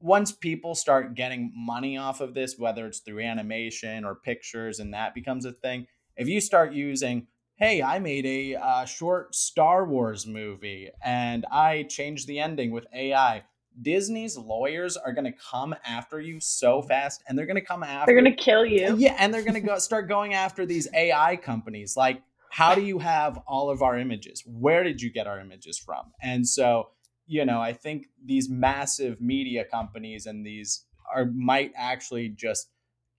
once 0.00 0.32
people 0.32 0.74
start 0.74 1.14
getting 1.14 1.52
money 1.54 1.96
off 1.96 2.20
of 2.20 2.34
this, 2.34 2.58
whether 2.58 2.86
it's 2.86 3.00
through 3.00 3.20
animation 3.20 4.04
or 4.04 4.16
pictures, 4.16 4.80
and 4.80 4.92
that 4.92 5.14
becomes 5.14 5.44
a 5.44 5.52
thing, 5.52 5.86
if 6.16 6.28
you 6.28 6.40
start 6.40 6.72
using 6.72 7.26
hey, 7.62 7.80
I 7.80 8.00
made 8.00 8.26
a 8.26 8.56
uh, 8.56 8.84
short 8.84 9.36
Star 9.36 9.86
Wars 9.86 10.26
movie 10.26 10.90
and 11.04 11.46
I 11.52 11.84
changed 11.84 12.26
the 12.26 12.40
ending 12.40 12.72
with 12.72 12.86
AI. 12.92 13.44
Disney's 13.80 14.36
lawyers 14.36 14.96
are 14.96 15.12
going 15.12 15.24
to 15.24 15.32
come 15.32 15.74
after 15.84 16.20
you 16.20 16.40
so 16.40 16.82
fast 16.82 17.22
and 17.26 17.38
they're 17.38 17.46
going 17.46 17.56
to 17.56 17.64
come 17.64 17.82
after 17.82 18.12
They're 18.12 18.20
going 18.20 18.36
to 18.36 18.42
kill 18.42 18.66
you. 18.66 18.96
Yeah, 18.96 19.16
and 19.18 19.32
they're 19.32 19.42
going 19.42 19.54
to 19.54 19.60
go 19.60 19.78
start 19.78 20.08
going 20.08 20.34
after 20.34 20.66
these 20.66 20.88
AI 20.94 21.36
companies 21.36 21.96
like 21.96 22.22
how 22.50 22.74
do 22.74 22.82
you 22.82 22.98
have 22.98 23.38
all 23.46 23.70
of 23.70 23.80
our 23.80 23.96
images? 23.96 24.42
Where 24.46 24.84
did 24.84 25.00
you 25.00 25.10
get 25.10 25.26
our 25.26 25.40
images 25.40 25.78
from? 25.78 26.12
And 26.20 26.46
so, 26.46 26.90
you 27.26 27.46
know, 27.46 27.62
I 27.62 27.72
think 27.72 28.08
these 28.22 28.50
massive 28.50 29.22
media 29.22 29.64
companies 29.64 30.26
and 30.26 30.44
these 30.44 30.84
are 31.14 31.24
might 31.24 31.72
actually 31.74 32.28
just, 32.28 32.68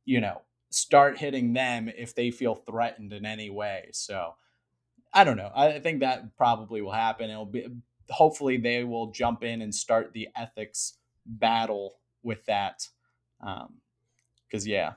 you 0.06 0.22
know, 0.22 0.44
start 0.70 1.18
hitting 1.18 1.54
them 1.54 1.90
if 1.98 2.14
they 2.14 2.30
feel 2.30 2.54
threatened 2.54 3.12
in 3.12 3.26
any 3.26 3.50
way. 3.50 3.90
So, 3.92 4.36
I 5.14 5.24
don't 5.24 5.38
know. 5.38 5.52
I 5.56 5.80
think 5.80 6.02
that 6.02 6.38
probably 6.38 6.82
will 6.82 6.92
happen. 6.92 7.32
It'll 7.32 7.46
be 7.46 7.66
hopefully 8.14 8.58
they 8.58 8.84
will 8.84 9.12
jump 9.12 9.44
in 9.44 9.62
and 9.62 9.74
start 9.74 10.14
the 10.14 10.30
ethics 10.36 10.98
battle 11.26 11.96
with 12.24 12.46
that. 12.46 12.88
Um, 13.42 13.76
because 14.48 14.68
yeah, 14.68 14.94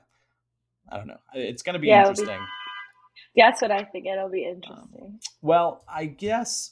I 0.91 0.97
don't 0.97 1.07
know. 1.07 1.17
It's 1.33 1.63
going 1.63 1.73
to 1.73 1.79
be 1.79 1.87
yeah, 1.87 2.01
interesting. 2.01 2.27
Be, 2.27 3.41
that's 3.41 3.61
what 3.61 3.71
I 3.71 3.83
think. 3.83 4.05
It'll 4.05 4.29
be 4.29 4.45
um, 4.45 4.55
interesting. 4.55 5.01
Um, 5.01 5.19
well, 5.41 5.83
I 5.87 6.05
guess 6.05 6.71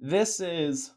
this 0.00 0.40
is 0.40 0.90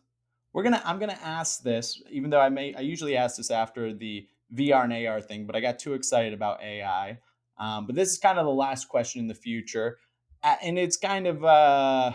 we're 0.51 0.63
gonna 0.63 0.81
I'm 0.83 0.99
gonna 0.99 1.19
ask 1.23 1.61
this, 1.61 2.01
even 2.09 2.29
though 2.29 2.39
I 2.39 2.49
may 2.49 2.73
I 2.73 2.81
usually 2.81 3.15
ask 3.15 3.37
this 3.37 3.51
after 3.51 3.93
the 3.93 4.27
VR 4.53 4.85
and 4.85 5.07
AR 5.07 5.21
thing, 5.21 5.45
but 5.45 5.55
I 5.55 5.59
got 5.59 5.79
too 5.79 5.93
excited 5.93 6.33
about 6.33 6.61
AI. 6.63 7.19
Um, 7.57 7.85
but 7.85 7.95
this 7.95 8.11
is 8.11 8.17
kind 8.17 8.39
of 8.39 8.45
the 8.45 8.51
last 8.51 8.89
question 8.89 9.21
in 9.21 9.27
the 9.27 9.35
future, 9.35 9.97
and 10.43 10.79
it's 10.79 10.97
kind 10.97 11.27
of 11.27 11.43
uh, 11.43 12.13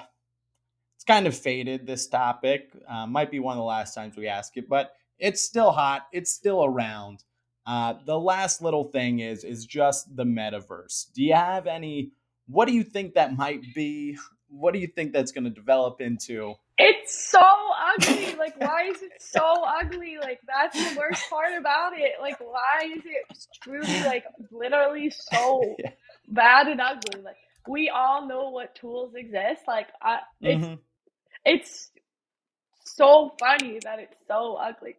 kind 1.10 1.26
of 1.26 1.36
faded. 1.36 1.86
This 1.86 2.06
topic 2.06 2.70
uh, 2.88 3.06
might 3.06 3.32
be 3.32 3.40
one 3.40 3.54
of 3.54 3.58
the 3.58 3.64
last 3.64 3.94
times 3.94 4.16
we 4.16 4.28
ask 4.28 4.56
it, 4.56 4.68
but 4.68 4.92
it's 5.18 5.42
still 5.42 5.72
hot. 5.72 6.06
It's 6.12 6.32
still 6.32 6.64
around. 6.64 7.24
Uh, 7.66 7.94
the 8.06 8.18
last 8.18 8.62
little 8.62 8.84
thing 8.84 9.18
is 9.18 9.42
is 9.42 9.66
just 9.66 10.14
the 10.14 10.24
metaverse. 10.24 11.12
Do 11.12 11.24
you 11.24 11.34
have 11.34 11.66
any? 11.66 12.12
What 12.46 12.68
do 12.68 12.74
you 12.74 12.84
think 12.84 13.14
that 13.14 13.36
might 13.36 13.62
be? 13.74 14.16
What 14.48 14.72
do 14.72 14.80
you 14.80 14.86
think 14.86 15.12
that's 15.12 15.32
going 15.32 15.44
to 15.44 15.50
develop 15.50 16.00
into? 16.00 16.54
It's 16.78 17.28
so 17.28 17.42
ugly. 17.94 18.34
Like, 18.36 18.58
why 18.60 18.84
is 18.84 19.02
it 19.02 19.12
so 19.18 19.64
ugly? 19.80 20.16
Like, 20.20 20.40
that's 20.46 20.76
the 20.76 20.98
worst 20.98 21.28
part 21.28 21.52
about 21.58 21.92
it. 21.96 22.12
Like, 22.20 22.40
why 22.40 22.88
is 22.96 23.02
it 23.04 23.46
truly, 23.62 24.00
like, 24.04 24.24
literally 24.50 25.10
so 25.10 25.74
yeah. 25.78 25.90
bad 26.28 26.68
and 26.68 26.80
ugly? 26.80 27.20
Like, 27.22 27.36
we 27.68 27.90
all 27.90 28.26
know 28.26 28.50
what 28.50 28.74
tools 28.74 29.14
exist. 29.14 29.62
Like, 29.68 29.88
I, 30.02 30.18
it's 30.40 30.64
mm-hmm. 30.64 30.74
It's 31.44 31.90
so 32.84 33.34
funny 33.38 33.78
that 33.84 33.98
it's 33.98 34.16
so 34.28 34.54
ugly. 34.54 34.96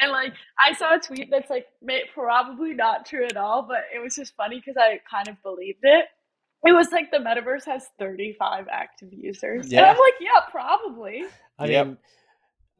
And 0.00 0.12
like, 0.12 0.32
I 0.58 0.74
saw 0.74 0.94
a 0.94 0.98
tweet 0.98 1.28
that's 1.30 1.50
like 1.50 1.66
probably 2.14 2.74
not 2.74 3.06
true 3.06 3.24
at 3.26 3.36
all, 3.36 3.62
but 3.62 3.84
it 3.94 3.98
was 4.02 4.14
just 4.14 4.36
funny 4.36 4.60
because 4.60 4.76
I 4.76 5.00
kind 5.10 5.28
of 5.28 5.42
believed 5.42 5.80
it. 5.82 6.06
It 6.64 6.72
was 6.72 6.90
like 6.90 7.10
the 7.10 7.18
metaverse 7.18 7.64
has 7.66 7.86
35 7.98 8.66
active 8.70 9.12
users. 9.12 9.70
Yeah. 9.70 9.80
And 9.80 9.86
I'm 9.90 9.96
like, 9.96 10.14
yeah, 10.20 10.40
probably. 10.50 11.24
I 11.58 11.66
yep. 11.66 11.86
mean, 11.86 11.98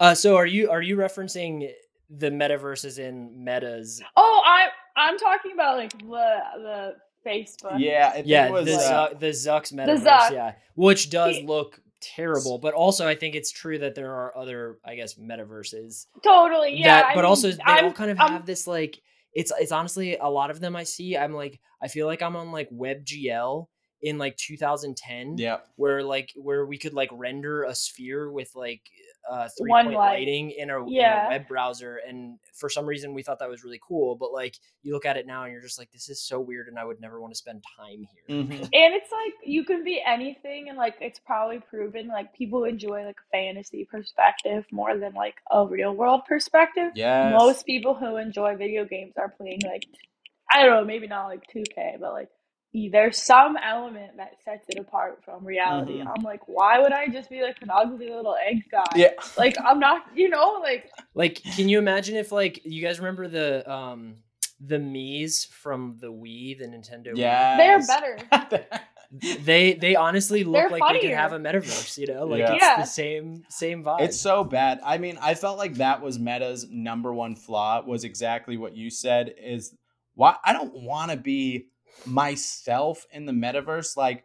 uh, 0.01 0.15
so 0.15 0.37
are 0.37 0.47
you 0.47 0.71
are 0.71 0.83
you 0.83 0.97
referencing 0.97 1.71
the 2.11 2.31
metaverse 2.31 2.85
as 2.85 2.99
in 2.99 3.45
metas? 3.45 4.03
Oh, 4.17 4.43
I 4.45 4.67
I'm 4.97 5.19
talking 5.19 5.53
about 5.53 5.77
like 5.77 5.97
the 5.99 6.39
the 6.57 6.95
Facebook. 7.27 7.79
Yeah, 7.79 8.23
yeah, 8.25 8.51
was, 8.51 8.67
the, 8.67 8.75
uh, 8.75 9.15
the 9.15 9.29
Zuck's 9.29 9.73
metaverse. 9.73 10.05
The 10.05 10.11
Zuck. 10.11 10.31
Yeah, 10.33 10.53
which 10.75 11.11
does 11.11 11.37
he, 11.37 11.47
look 11.47 11.81
terrible, 12.01 12.59
but 12.59 12.75
also 12.75 13.07
I 13.07 13.15
think 13.15 13.35
it's 13.35 13.51
true 13.51 13.79
that 13.79 13.95
there 13.95 14.13
are 14.13 14.37
other, 14.37 14.79
I 14.85 14.95
guess, 14.95 15.15
metaverses. 15.15 16.07
Totally, 16.23 16.77
yeah. 16.77 17.03
That, 17.03 17.15
but 17.15 17.23
mean, 17.23 17.25
also 17.27 17.51
they 17.53 17.59
I'm, 17.65 17.85
all 17.87 17.93
kind 17.93 18.11
of 18.11 18.21
I'm, 18.21 18.33
have 18.33 18.47
this 18.47 18.67
like 18.67 19.01
it's 19.33 19.53
it's 19.59 19.73
honestly 19.73 20.17
a 20.17 20.29
lot 20.29 20.51
of 20.51 20.61
them 20.61 20.77
I 20.77 20.85
see. 20.85 21.17
I'm 21.17 21.33
like 21.33 21.61
I 21.83 21.89
feel 21.89 22.07
like 22.07 22.23
I'm 22.23 22.37
on 22.37 22.53
like 22.53 22.71
WebGL 22.71 23.67
in 24.03 24.19
like 24.19 24.37
2010. 24.37 25.39
Yeah, 25.39 25.59
where 25.77 26.03
like 26.03 26.33
where 26.37 26.67
we 26.67 26.79
could 26.79 26.95
like 26.95 27.11
render 27.13 27.65
a 27.65 27.75
sphere 27.75 28.31
with 28.31 28.51
like 28.55 28.83
uh, 29.29 29.49
three 29.59 29.71
One 29.71 29.87
point 29.87 29.99
light. 29.99 30.19
lighting 30.19 30.51
in 30.53 30.71
a, 30.71 30.89
yeah. 30.89 31.21
in 31.21 31.27
a, 31.27 31.29
web 31.31 31.49
browser, 31.49 32.01
and 32.07 32.39
for 32.55 32.71
some 32.71 32.87
reason 32.87 33.13
we 33.13 33.23
thought 33.23 33.39
that 33.41 33.49
was 33.49 33.63
really 33.63 33.81
cool. 33.87 34.17
But 34.17 34.33
like 34.33 34.57
you 34.83 34.93
look 34.95 35.05
at 35.05 35.17
it 35.17 35.27
now, 35.27 35.45
and 35.45 35.53
you're 35.53 35.63
just 35.63 35.79
like, 35.79 35.91
this 35.93 36.09
is 36.09 36.21
so 36.21 36.41
weird, 36.41 36.69
and 36.69 36.79
I 36.79 36.85
would 36.85 37.01
never 37.01 37.21
want 37.21 37.35
to 37.35 37.39
spend 37.39 37.63
time 37.77 38.07
here. 38.27 38.37
Mm-hmm. 38.37 38.53
and 38.53 38.71
it's 38.73 39.11
like 39.11 39.35
you 39.45 39.65
can 39.65 39.85
be 39.85 40.03
anything, 40.05 40.69
and 40.69 40.79
like 40.79 40.97
it's 41.01 41.19
probably 41.19 41.61
proven 41.61 42.09
like 42.09 42.33
people 42.35 42.65
enjoy 42.65 43.05
like 43.05 43.17
a 43.17 43.37
fantasy 43.37 43.85
perspective 43.85 44.65
more 44.71 44.97
than 44.97 45.13
like 45.15 45.37
a 45.51 45.67
real 45.67 45.95
world 45.95 46.23
perspective. 46.27 46.93
Yeah, 46.95 47.37
most 47.37 47.67
people 47.67 47.95
who 47.95 48.17
enjoy 48.17 48.57
video 48.57 48.85
games 48.85 49.15
are 49.19 49.29
playing 49.29 49.61
like 49.65 49.85
I 50.51 50.65
don't 50.65 50.71
know, 50.71 50.85
maybe 50.85 51.07
not 51.07 51.27
like 51.27 51.43
2K, 51.55 52.01
but 52.01 52.13
like 52.13 52.29
there's 52.73 53.21
some 53.21 53.57
element 53.57 54.17
that 54.19 54.33
sets 54.45 54.67
it 54.69 54.79
apart 54.79 55.25
from 55.25 55.45
reality. 55.45 55.99
Mm-hmm. 55.99 56.09
I'm 56.09 56.23
like, 56.23 56.41
why 56.47 56.79
would 56.79 56.93
I 56.93 57.09
just 57.09 57.31
be 57.31 57.43
like 57.43 57.57
an 57.63 57.71
ugly 57.71 58.11
little 58.11 58.37
egg 58.47 58.65
guy? 58.71 58.85
Yeah. 58.95 59.11
Like 59.37 59.57
I'm 59.65 59.81
not, 59.81 60.05
you 60.15 60.29
know, 60.29 60.61
like 60.63 60.91
like 61.15 61.43
can 61.43 61.69
you 61.69 61.79
imagine 61.79 62.17
if 62.17 62.31
like 62.31 62.61
you 62.65 62.83
guys 62.83 62.99
remember 62.99 63.27
the 63.29 63.71
um 63.71 64.17
the 64.61 64.77
Mii's 64.77 65.45
from 65.45 65.97
the 66.01 66.09
Wii, 66.09 66.59
the 66.59 66.67
Nintendo 66.67 67.13
yeah 67.15 67.57
They're 67.57 67.87
better. 67.87 68.19
they 69.41 69.73
they 69.73 69.97
honestly 69.97 70.45
look 70.45 70.55
They're 70.55 70.71
like 70.71 70.81
funnier. 70.81 71.01
they 71.01 71.09
could 71.09 71.17
have 71.17 71.33
a 71.33 71.39
metaverse, 71.39 71.97
you 71.97 72.13
know? 72.13 72.25
Like 72.25 72.41
yeah. 72.41 72.53
it's 72.53 72.63
yeah. 72.63 72.77
the 72.77 72.85
same 72.85 73.45
same 73.49 73.83
vibe. 73.83 74.03
It's 74.03 74.21
so 74.21 74.45
bad. 74.45 74.81
I 74.85 74.99
mean, 74.99 75.19
I 75.23 75.35
felt 75.35 75.57
like 75.57 75.75
that 75.75 76.03
was 76.03 76.19
Meta's 76.19 76.67
number 76.71 77.15
one 77.15 77.35
flaw 77.35 77.83
was 77.83 78.05
exactly 78.05 78.59
what 78.59 78.77
you 78.77 78.91
said 78.91 79.35
is 79.43 79.75
why 80.15 80.37
I 80.45 80.53
don't 80.53 80.75
want 80.83 81.13
to 81.13 81.17
be 81.17 81.69
myself 82.07 83.07
in 83.13 83.27
the 83.27 83.33
metaverse, 83.33 83.97
like 83.97 84.25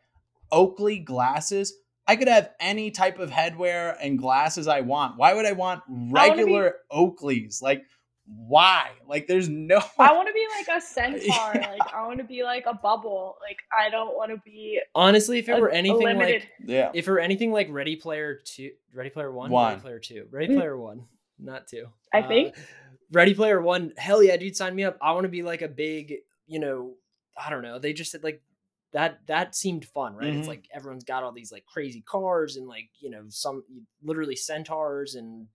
Oakley 0.52 1.00
glasses, 1.00 1.74
I 2.08 2.16
could 2.16 2.28
have 2.28 2.52
any 2.60 2.92
type 2.92 3.20
of 3.20 3.30
headwear 3.30 3.96
and 4.02 4.20
glasses 4.20 4.68
I 4.68 4.82
want. 4.82 5.18
Why 5.18 5.34
would 5.34 5.46
I 5.46 5.54
want 5.54 5.84
regular 5.88 6.68
I 6.68 6.72
be, 6.72 7.00
Oakleys? 7.00 7.62
Like, 7.62 7.84
why? 8.26 8.90
Like, 9.08 9.28
there's 9.28 9.48
no. 9.48 9.82
I 10.00 10.14
want 10.14 10.28
to 10.28 10.34
be 10.34 10.46
like 10.58 10.78
a 10.78 10.82
centaur. 10.86 11.52
yeah. 11.56 11.72
Like, 11.72 11.94
I 11.94 12.06
want 12.06 12.20
to 12.20 12.26
be 12.26 12.44
like 12.44 12.66
a 12.66 12.74
bubble. 12.74 13.38
Like, 13.42 13.60
I 13.78 13.90
don't 13.90 14.16
want 14.16 14.32
to 14.32 14.38
be. 14.46 14.82
Honestly, 14.94 15.40
if 15.40 15.48
it 15.48 15.58
a, 15.58 15.62
were 15.62 15.70
anything 15.70 16.18
like, 16.18 16.50
yeah, 16.66 16.92
if 16.94 17.08
it 17.08 17.12
were 17.12 17.20
anything 17.20 17.52
like 17.52 17.68
Ready 17.70 17.96
Player 17.96 18.40
Two, 18.44 18.72
Ready 18.94 19.10
Player 19.10 19.32
One, 19.32 19.50
one. 19.50 19.70
Ready 19.72 19.82
Player 19.82 20.00
Two, 20.00 20.28
Ready 20.30 20.48
hmm. 20.48 20.60
Player 20.60 20.78
One, 20.78 21.06
not 21.40 21.68
two. 21.68 21.88
I 22.14 22.20
uh, 22.20 22.28
think. 22.28 22.56
Ready 23.12 23.34
Player 23.34 23.62
One, 23.62 23.94
hell 23.98 24.24
yeah, 24.24 24.36
dude, 24.38 24.56
sign 24.56 24.76
me 24.76 24.84
up. 24.84 24.98
I 25.02 25.12
want 25.14 25.26
to 25.26 25.30
be 25.30 25.44
like 25.44 25.62
a 25.62 25.68
big, 25.68 26.16
you 26.48 26.60
know, 26.60 26.96
I 27.38 27.50
don't 27.50 27.64
know. 27.64 27.80
They 27.80 27.94
just 27.94 28.12
said 28.12 28.24
like 28.24 28.42
that 28.94 29.20
that 29.28 29.56
seemed 29.56 29.86
fun, 29.86 30.16
right? 30.16 30.28
Mm-hmm. 30.28 30.40
It's 30.40 30.48
like 30.48 30.68
everyone's 30.74 31.04
got 31.04 31.24
all 31.24 31.32
these 31.32 31.52
like 31.52 31.66
crazy 31.66 32.02
cars 32.02 32.56
and 32.56 32.68
like 32.68 32.90
you 33.00 33.10
know 33.10 33.24
some 33.30 33.64
literally 34.04 34.36
centaurs 34.36 35.16
and 35.16 35.48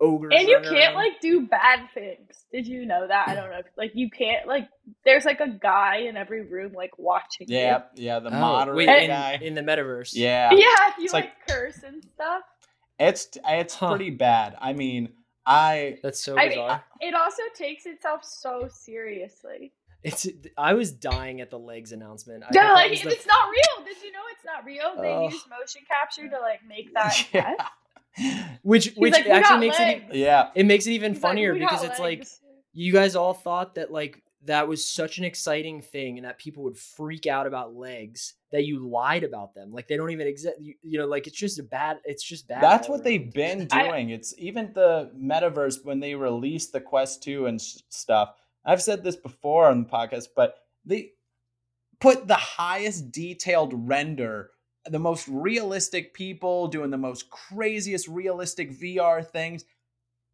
ogres. 0.00 0.32
And 0.36 0.48
you 0.48 0.60
can't 0.60 0.74
around. 0.74 0.94
like 0.94 1.20
do 1.20 1.46
bad 1.46 1.88
things. 1.94 2.44
Did 2.52 2.66
you 2.66 2.86
know 2.86 3.06
that? 3.06 3.28
I 3.28 3.34
don't 3.34 3.50
know. 3.50 3.60
Like 3.76 3.92
you 3.94 4.08
can't 4.08 4.46
like 4.46 4.68
there's 5.04 5.24
like 5.26 5.40
a 5.40 5.48
guy 5.48 5.98
in 6.08 6.16
every 6.16 6.42
room 6.42 6.72
like 6.72 6.98
watching. 6.98 7.46
Yeah, 7.48 7.82
you. 7.94 8.06
yeah, 8.06 8.20
the 8.20 8.28
oh, 8.28 8.40
moderator 8.40 8.76
wait, 8.92 9.06
guy 9.08 9.32
in, 9.34 9.42
in, 9.42 9.54
the 9.54 9.60
metaverse. 9.60 10.12
Yeah, 10.14 10.50
yeah. 10.52 10.64
If 10.88 10.98
you 10.98 11.04
it's 11.04 11.12
like, 11.12 11.24
like 11.24 11.48
curse 11.48 11.82
and 11.82 12.02
stuff. 12.02 12.42
It's 12.98 13.28
it's 13.46 13.74
huh. 13.74 13.90
pretty 13.90 14.10
bad. 14.10 14.56
I 14.60 14.72
mean, 14.72 15.10
I 15.44 15.98
that's 16.02 16.20
so 16.20 16.36
bizarre. 16.36 16.70
I 16.70 17.04
mean, 17.04 17.12
it 17.12 17.14
also 17.14 17.42
takes 17.54 17.84
itself 17.84 18.24
so 18.24 18.68
seriously. 18.72 19.72
It's 20.02 20.28
I 20.56 20.74
was 20.74 20.92
dying 20.92 21.40
at 21.40 21.50
the 21.50 21.58
legs 21.58 21.92
announcement. 21.92 22.44
I 22.44 22.48
yeah, 22.52 22.72
like 22.72 22.90
the... 22.90 23.08
it's 23.10 23.26
not 23.26 23.48
real. 23.50 23.84
Did 23.84 24.02
you 24.02 24.12
know 24.12 24.20
it's 24.30 24.44
not 24.44 24.64
real? 24.64 25.02
They 25.02 25.12
uh, 25.12 25.30
use 25.30 25.44
motion 25.48 25.82
capture 25.88 26.28
to 26.28 26.40
like 26.40 26.60
make 26.66 26.94
that 26.94 27.26
yeah. 27.32 27.54
Which 28.62 28.92
which 28.96 29.12
like, 29.12 29.26
actually 29.26 29.68
makes 29.68 29.78
legs. 29.78 30.04
it 30.10 30.16
yeah. 30.16 30.50
It 30.54 30.64
makes 30.64 30.86
it 30.86 30.92
even 30.92 31.12
He's 31.12 31.20
funnier 31.20 31.52
like, 31.52 31.62
because 31.62 31.84
it's 31.84 31.98
legs. 31.98 32.40
like 32.42 32.52
you 32.72 32.92
guys 32.92 33.16
all 33.16 33.34
thought 33.34 33.74
that 33.74 33.90
like 33.90 34.22
that 34.46 34.68
was 34.68 34.84
such 34.84 35.18
an 35.18 35.24
exciting 35.24 35.82
thing 35.82 36.18
and 36.18 36.26
that 36.26 36.38
people 36.38 36.62
would 36.64 36.78
freak 36.78 37.26
out 37.26 37.46
about 37.46 37.74
legs 37.74 38.34
that 38.52 38.64
you 38.64 38.88
lied 38.88 39.24
about 39.24 39.54
them 39.54 39.72
like 39.72 39.88
they 39.88 39.96
don't 39.96 40.10
even 40.10 40.26
exist 40.26 40.56
you, 40.60 40.74
you, 40.82 40.98
know 40.98 41.06
like 41.06 41.26
it's 41.26 41.36
just 41.36 41.58
a 41.58 41.62
bad 41.62 41.98
it's 42.04 42.22
just 42.22 42.46
bad 42.46 42.62
that's 42.62 42.88
what 42.88 42.96
around. 42.96 43.04
they've 43.04 43.32
been 43.32 43.66
doing 43.66 44.10
I, 44.10 44.14
it's 44.14 44.34
even 44.38 44.72
the 44.72 45.10
metaverse 45.18 45.84
when 45.84 46.00
they 46.00 46.14
released 46.14 46.72
the 46.72 46.80
quest 46.80 47.22
2 47.22 47.46
and 47.46 47.60
stuff 47.60 48.34
I've 48.66 48.82
said 48.82 49.04
this 49.04 49.16
before 49.16 49.68
on 49.68 49.84
the 49.84 49.88
podcast, 49.88 50.28
but 50.34 50.56
they 50.84 51.12
put 52.00 52.26
the 52.26 52.34
highest 52.34 53.12
detailed 53.12 53.72
render, 53.88 54.50
the 54.84 54.98
most 54.98 55.28
realistic 55.28 56.12
people 56.12 56.66
doing 56.66 56.90
the 56.90 56.98
most 56.98 57.30
craziest 57.30 58.08
realistic 58.08 58.72
VR 58.72 59.26
things. 59.26 59.64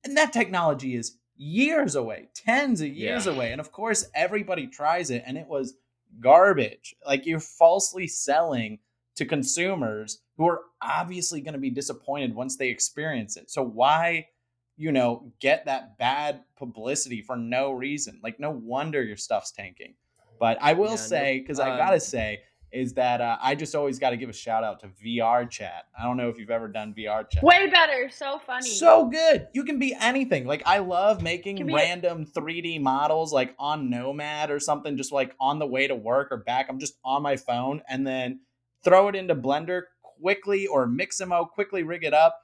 And 0.05 0.16
that 0.16 0.33
technology 0.33 0.97
is 0.97 1.18
years 1.37 1.95
away, 1.95 2.28
tens 2.35 2.80
of 2.80 2.89
years 2.89 3.26
yeah. 3.26 3.33
away. 3.33 3.53
And 3.53 3.61
of 3.61 3.70
course, 3.70 4.07
everybody 4.14 4.66
tries 4.66 5.11
it 5.11 5.22
and 5.26 5.37
it 5.37 5.47
was 5.47 5.74
garbage. 6.20 6.95
Like 7.07 7.26
you're 7.26 7.41
falsely 7.41 8.07
selling 8.07 8.78
to 9.16 9.24
consumers 9.26 10.20
who 10.37 10.49
are 10.49 10.62
obviously 10.80 11.41
going 11.41 11.55
to 11.55 11.61
be 11.61 11.70
disappointed 11.70 12.35
once 12.35 12.57
they 12.57 12.68
experience 12.68 13.37
it. 13.37 13.51
So 13.51 13.62
why 13.62 14.28
you 14.77 14.93
know, 14.93 15.33
get 15.41 15.66
that 15.66 15.99
bad 15.99 16.43
publicity 16.57 17.23
for 17.23 17.37
no 17.37 17.73
reason. 17.73 18.20
Like, 18.23 18.41
no 18.41 18.51
wonder 18.51 19.03
your 19.03 19.16
stuff's 19.16 19.53
tanking. 19.53 19.95
But 20.39 20.59
I 20.61 20.73
will 20.73 20.91
yeah, 20.91 20.97
say, 20.97 21.39
because 21.41 21.59
no, 21.59 21.64
I 21.64 21.77
gotta 21.77 21.95
um, 21.95 22.01
say, 22.01 22.41
is 22.73 22.95
that 22.95 23.20
uh, 23.20 23.37
I 23.41 23.55
just 23.55 23.75
always 23.75 23.99
got 23.99 24.11
to 24.11 24.16
give 24.16 24.31
a 24.31 24.33
shout 24.33 24.64
out 24.64 24.81
to 24.81 24.89
VRChat. 24.89 25.83
I 25.99 26.05
don't 26.05 26.16
know 26.16 26.29
if 26.31 26.39
you've 26.39 26.51
ever 26.51 26.68
done 26.68 26.95
VR 26.97 27.29
chat. 27.31 27.43
Way 27.43 27.68
better, 27.68 28.09
so 28.11 28.41
funny, 28.47 28.68
so 28.68 29.07
good. 29.07 29.49
You 29.53 29.64
can 29.64 29.79
be 29.79 29.95
anything. 30.01 30.47
Like 30.47 30.62
I 30.66 30.79
love 30.79 31.23
making 31.23 31.73
random 31.73 32.27
3D 32.27 32.81
models, 32.81 33.33
like 33.33 33.55
on 33.59 33.91
Nomad 33.91 34.51
or 34.51 34.59
something, 34.59 34.97
just 34.97 35.12
like 35.12 35.35
on 35.39 35.59
the 35.59 35.66
way 35.66 35.87
to 35.87 35.95
work 35.95 36.29
or 36.33 36.39
back. 36.39 36.66
I'm 36.68 36.79
just 36.79 36.95
on 37.05 37.23
my 37.23 37.37
phone 37.37 37.83
and 37.89 38.07
then 38.07 38.41
throw 38.83 39.09
it 39.09 39.14
into 39.14 39.35
Blender 39.35 39.83
quickly 40.01 40.66
or 40.66 40.87
Mixamo, 40.87 41.49
quickly 41.49 41.83
rig 41.83 42.05
it 42.05 42.14
up, 42.14 42.41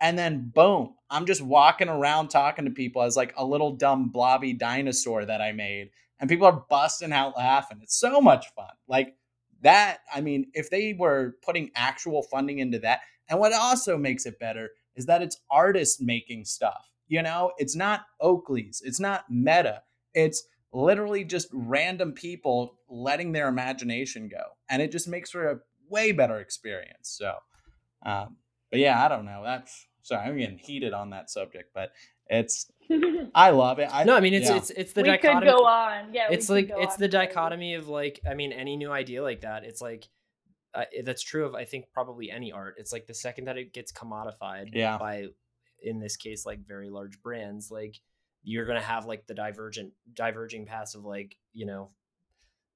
and 0.00 0.18
then 0.18 0.50
boom, 0.54 0.94
I'm 1.10 1.26
just 1.26 1.42
walking 1.42 1.88
around 1.88 2.28
talking 2.28 2.64
to 2.64 2.70
people 2.70 3.02
as 3.02 3.16
like 3.16 3.32
a 3.36 3.44
little 3.44 3.72
dumb 3.72 4.08
blobby 4.08 4.52
dinosaur 4.52 5.24
that 5.24 5.40
I 5.40 5.52
made. 5.52 5.90
And 6.18 6.30
people 6.30 6.46
are 6.46 6.64
busting 6.70 7.12
out 7.12 7.36
laughing. 7.36 7.78
It's 7.82 7.98
so 7.98 8.20
much 8.20 8.46
fun. 8.54 8.72
Like 8.88 9.16
that, 9.62 9.98
I 10.14 10.20
mean, 10.20 10.46
if 10.54 10.70
they 10.70 10.94
were 10.98 11.36
putting 11.44 11.70
actual 11.74 12.22
funding 12.22 12.58
into 12.58 12.78
that, 12.80 13.00
and 13.28 13.38
what 13.38 13.52
also 13.52 13.96
makes 13.98 14.26
it 14.26 14.38
better 14.38 14.70
is 14.94 15.06
that 15.06 15.22
it's 15.22 15.40
artists 15.50 16.00
making 16.00 16.44
stuff. 16.44 16.88
You 17.08 17.22
know, 17.22 17.52
it's 17.58 17.76
not 17.76 18.06
Oakley's, 18.20 18.82
it's 18.84 19.00
not 19.00 19.24
Meta. 19.30 19.82
It's 20.14 20.42
literally 20.72 21.24
just 21.24 21.48
random 21.52 22.12
people 22.12 22.78
letting 22.88 23.32
their 23.32 23.48
imagination 23.48 24.28
go. 24.28 24.42
And 24.68 24.82
it 24.82 24.90
just 24.90 25.06
makes 25.08 25.30
for 25.30 25.50
a 25.50 25.58
way 25.88 26.12
better 26.12 26.40
experience. 26.40 27.16
So, 27.18 27.34
um, 28.04 28.36
but 28.70 28.80
yeah, 28.80 29.04
I 29.04 29.08
don't 29.08 29.24
know. 29.24 29.42
That's 29.44 29.86
sorry, 30.02 30.28
I'm 30.28 30.38
getting 30.38 30.58
heated 30.58 30.92
on 30.92 31.10
that 31.10 31.30
subject, 31.30 31.70
but 31.74 31.92
it's 32.28 32.70
I 33.34 33.50
love 33.50 33.78
it. 33.78 33.88
I, 33.92 34.04
no, 34.04 34.16
I 34.16 34.20
mean 34.20 34.34
it's 34.34 34.48
yeah. 34.48 34.56
it's 34.56 34.70
it's 34.70 34.92
the 34.92 35.02
we 35.02 35.08
dichotomy. 35.08 35.46
could 35.46 35.56
go 35.56 35.64
on. 35.64 36.12
Yeah, 36.12 36.28
it's 36.30 36.48
like 36.48 36.70
it's 36.74 36.96
the 36.96 37.08
dichotomy 37.08 37.74
of 37.74 37.88
like 37.88 38.20
I 38.28 38.34
mean 38.34 38.52
any 38.52 38.76
new 38.76 38.90
idea 38.90 39.22
like 39.22 39.42
that. 39.42 39.64
It's 39.64 39.80
like 39.80 40.08
uh, 40.74 40.84
that's 41.04 41.22
true 41.22 41.46
of 41.46 41.54
I 41.54 41.64
think 41.64 41.86
probably 41.92 42.30
any 42.30 42.52
art. 42.52 42.74
It's 42.78 42.92
like 42.92 43.06
the 43.06 43.14
second 43.14 43.46
that 43.46 43.56
it 43.56 43.72
gets 43.72 43.92
commodified 43.92 44.70
yeah. 44.72 44.98
by 44.98 45.26
in 45.82 46.00
this 46.00 46.16
case 46.16 46.44
like 46.44 46.66
very 46.66 46.90
large 46.90 47.20
brands, 47.22 47.70
like 47.70 47.96
you're 48.42 48.66
gonna 48.66 48.80
have 48.80 49.06
like 49.06 49.26
the 49.26 49.34
divergent 49.34 49.92
diverging 50.14 50.66
paths 50.66 50.94
of 50.94 51.04
like 51.04 51.36
you 51.52 51.66
know 51.66 51.90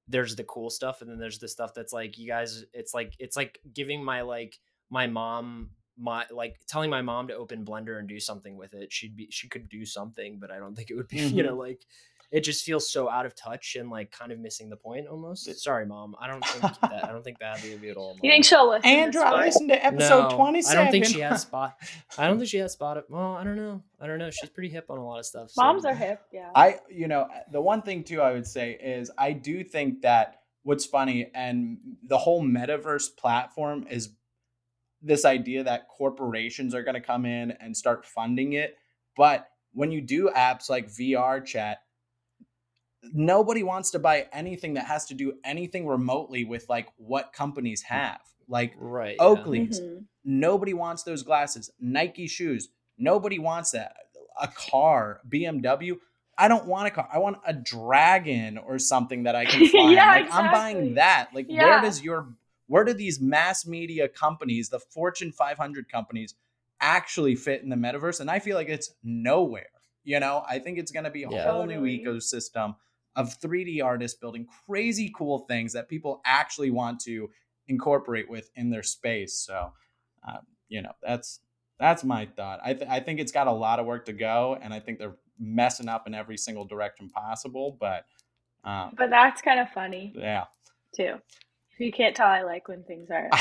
there's 0.09 0.35
the 0.35 0.45
cool 0.45 0.71
stuff 0.71 1.01
and 1.01 1.11
then 1.11 1.19
there's 1.19 1.39
the 1.39 1.47
stuff 1.47 1.73
that's 1.73 1.93
like 1.93 2.19
you 2.19 2.27
guys 2.27 2.65
it's 2.73 2.93
like 2.93 3.15
it's 3.21 3.37
like 3.37 3.61
giving 3.73 4.05
my 4.05 4.23
like 4.23 4.59
my 4.91 5.07
mom 5.07 5.71
my 6.01 6.25
like 6.31 6.57
telling 6.67 6.91
my 6.91 7.03
mom 7.03 7.29
to 7.29 7.35
open 7.35 7.65
blender 7.65 7.99
and 7.99 8.09
do 8.09 8.19
something 8.19 8.57
with 8.57 8.75
it 8.75 8.93
she'd 8.93 9.17
be 9.17 9.29
she 9.31 9.49
could 9.49 9.69
do 9.69 9.85
something 9.85 10.39
but 10.41 10.51
i 10.51 10.59
don't 10.59 10.75
think 10.75 10.91
it 10.91 10.95
would 10.95 11.09
be 11.09 11.19
mm-hmm. 11.19 11.37
you 11.37 11.43
know 11.43 11.57
like 11.57 11.81
it 12.31 12.45
just 12.45 12.65
feels 12.65 12.91
so 12.91 13.09
out 13.09 13.27
of 13.27 13.35
touch 13.35 13.77
and 13.79 13.91
like 13.91 14.13
kind 14.13 14.31
of 14.31 14.39
missing 14.39 14.71
the 14.71 14.77
point 14.77 15.09
almost. 15.09 15.53
Sorry, 15.61 15.85
mom. 15.85 16.15
I 16.21 16.29
don't 16.29 16.45
think 16.45 16.81
that. 16.81 17.05
I 17.05 17.11
don't 17.11 17.25
think 17.25 17.41
badly 17.41 17.73
of 17.73 17.83
you 17.83 17.91
at 17.91 17.97
all. 17.97 18.11
Mom. 18.11 18.21
You 18.23 18.31
think 18.31 18.45
she'll 18.45 18.69
listen? 18.69 18.89
Andrew, 18.89 19.23
I 19.23 19.47
listened 19.47 19.69
to 19.71 19.85
episode 19.85 20.31
no, 20.31 20.37
twenty 20.37 20.63
seven. 20.63 20.79
I 20.79 20.83
don't 20.85 20.93
think 20.93 21.07
she 21.07 21.21
has 21.21 21.43
spot. 21.49 21.77
I 22.17 22.29
don't 22.29 22.39
think 22.39 22.49
she 22.49 22.59
has 22.59 22.73
spot. 22.73 23.03
Well, 23.09 23.35
I 23.35 23.45
don't 23.45 23.57
know. 23.57 23.83
I 24.01 24.07
don't 24.07 24.19
know. 24.19 24.31
She's 24.31 24.51
pretty 24.51 24.69
hip 24.69 24.87
on 24.91 24.99
a 24.99 25.05
lot 25.05 25.19
of 25.19 25.27
stuff. 25.27 25.51
So. 25.51 25.63
Moms 25.63 25.85
are 25.85 25.95
hip. 25.95 26.23
Yeah. 26.33 26.51
I, 26.55 26.79
you 26.89 27.09
know, 27.09 27.29
the 27.51 27.61
one 27.61 27.83
thing 27.83 28.05
too 28.05 28.21
I 28.21 28.33
would 28.33 28.47
say 28.47 28.79
is 28.81 29.11
I 29.19 29.33
do 29.33 29.65
think 29.65 30.03
that 30.03 30.43
what's 30.63 30.85
funny 30.85 31.31
and 31.35 31.79
the 32.05 32.19
whole 32.19 32.45
metaverse 32.45 33.17
platform 33.17 33.87
is 33.91 34.11
this 35.03 35.25
idea 35.25 35.65
that 35.65 35.89
corporations 35.89 36.75
are 36.75 36.83
going 36.83 36.95
to 36.95 37.01
come 37.01 37.25
in 37.25 37.53
and 37.53 37.77
start 37.77 38.05
funding 38.05 38.53
it. 38.53 38.77
But 39.17 39.49
when 39.73 39.91
you 39.91 40.01
do 40.01 40.31
apps 40.35 40.69
like 40.69 40.89
VRChat, 40.89 41.77
nobody 43.13 43.63
wants 43.63 43.91
to 43.93 43.99
buy 43.99 44.27
anything 44.33 44.75
that 44.75 44.87
has 44.87 45.07
to 45.07 45.15
do 45.15 45.35
anything 45.45 45.87
remotely 45.87 46.45
with 46.45 46.69
like 46.69 46.89
what 46.97 47.33
companies 47.33 47.83
have. 47.83 48.21
Like 48.49 48.75
right, 48.79 49.17
Oakley's, 49.21 49.79
yeah. 49.79 49.87
mm-hmm. 49.87 50.01
nobody 50.25 50.75
wants 50.75 51.05
those 51.05 51.23
glasses. 51.23 51.71
Nike 51.79 52.27
shoes, 52.27 52.69
nobody 52.99 53.39
wants 53.39 53.71
that. 53.71 53.95
A 54.41 54.49
car, 54.49 55.21
BMW, 55.29 55.97
I 56.37 56.49
don't 56.49 56.67
want 56.67 56.89
a 56.89 56.91
car. 56.91 57.09
I 57.13 57.19
want 57.19 57.37
a 57.47 57.53
dragon 57.53 58.59
or 58.59 58.79
something 58.79 59.25
that 59.25 59.37
I 59.37 59.45
can 59.45 59.69
fly. 59.69 59.93
yeah, 59.93 60.07
like 60.07 60.25
exactly. 60.25 60.49
I'm 60.49 60.53
buying 60.53 60.95
that. 60.95 61.29
Like 61.35 61.47
yeah. 61.49 61.65
where 61.65 61.81
does 61.83 62.03
your 62.03 62.29
where 62.71 62.85
do 62.85 62.95
these 62.95 63.21
mass 63.21 63.67
media 63.67 64.09
companies, 64.09 64.69
the 64.69 64.79
Fortune 64.79 65.33
500 65.33 65.91
companies, 65.91 66.37
actually 66.81 67.35
fit 67.35 67.63
in 67.65 67.69
the 67.69 67.75
metaverse? 67.75 68.21
And 68.21 68.31
I 68.31 68.39
feel 68.39 68.57
like 68.57 68.69
it's 68.69 68.95
nowhere. 69.03 69.67
You 70.05 70.21
know, 70.21 70.45
I 70.49 70.61
think 70.61 70.79
it's 70.79 70.93
going 70.93 71.05
to 71.05 71.11
be 71.11 71.25
a 71.25 71.29
yeah. 71.29 71.51
whole 71.51 71.67
new 71.67 71.81
ecosystem 71.81 72.77
of 73.17 73.41
3D 73.41 73.83
artists 73.85 74.17
building 74.17 74.47
crazy 74.67 75.13
cool 75.17 75.41
things 75.41 75.73
that 75.73 75.89
people 75.89 76.21
actually 76.25 76.71
want 76.71 77.01
to 77.01 77.29
incorporate 77.67 78.31
with 78.31 78.49
in 78.55 78.71
their 78.71 78.85
space. 78.85 79.35
So, 79.35 79.73
uh, 80.27 80.39
you 80.69 80.81
know, 80.81 80.93
that's 81.03 81.41
that's 81.81 82.05
my 82.05 82.27
thought. 82.37 82.61
I 82.65 82.75
th- 82.75 82.89
I 82.89 83.01
think 83.01 83.19
it's 83.19 83.33
got 83.33 83.49
a 83.49 83.53
lot 83.53 83.81
of 83.81 83.87
work 83.87 84.05
to 84.05 84.13
go, 84.13 84.57
and 84.63 84.73
I 84.73 84.79
think 84.79 85.01
they're 85.01 85.17
messing 85.41 85.89
up 85.89 86.07
in 86.07 86.15
every 86.15 86.37
single 86.37 86.67
direction 86.67 87.09
possible. 87.09 87.77
But 87.81 88.05
um, 88.63 88.95
but 88.97 89.11
that's 89.11 89.43
kind 89.43 89.59
of 89.59 89.71
funny. 89.71 90.13
Yeah. 90.15 90.45
Too. 90.95 91.15
You 91.81 91.91
can't 91.91 92.15
tell 92.15 92.29
I 92.29 92.43
like 92.43 92.69
when 92.69 92.83
things 92.85 93.11
are. 93.11 93.31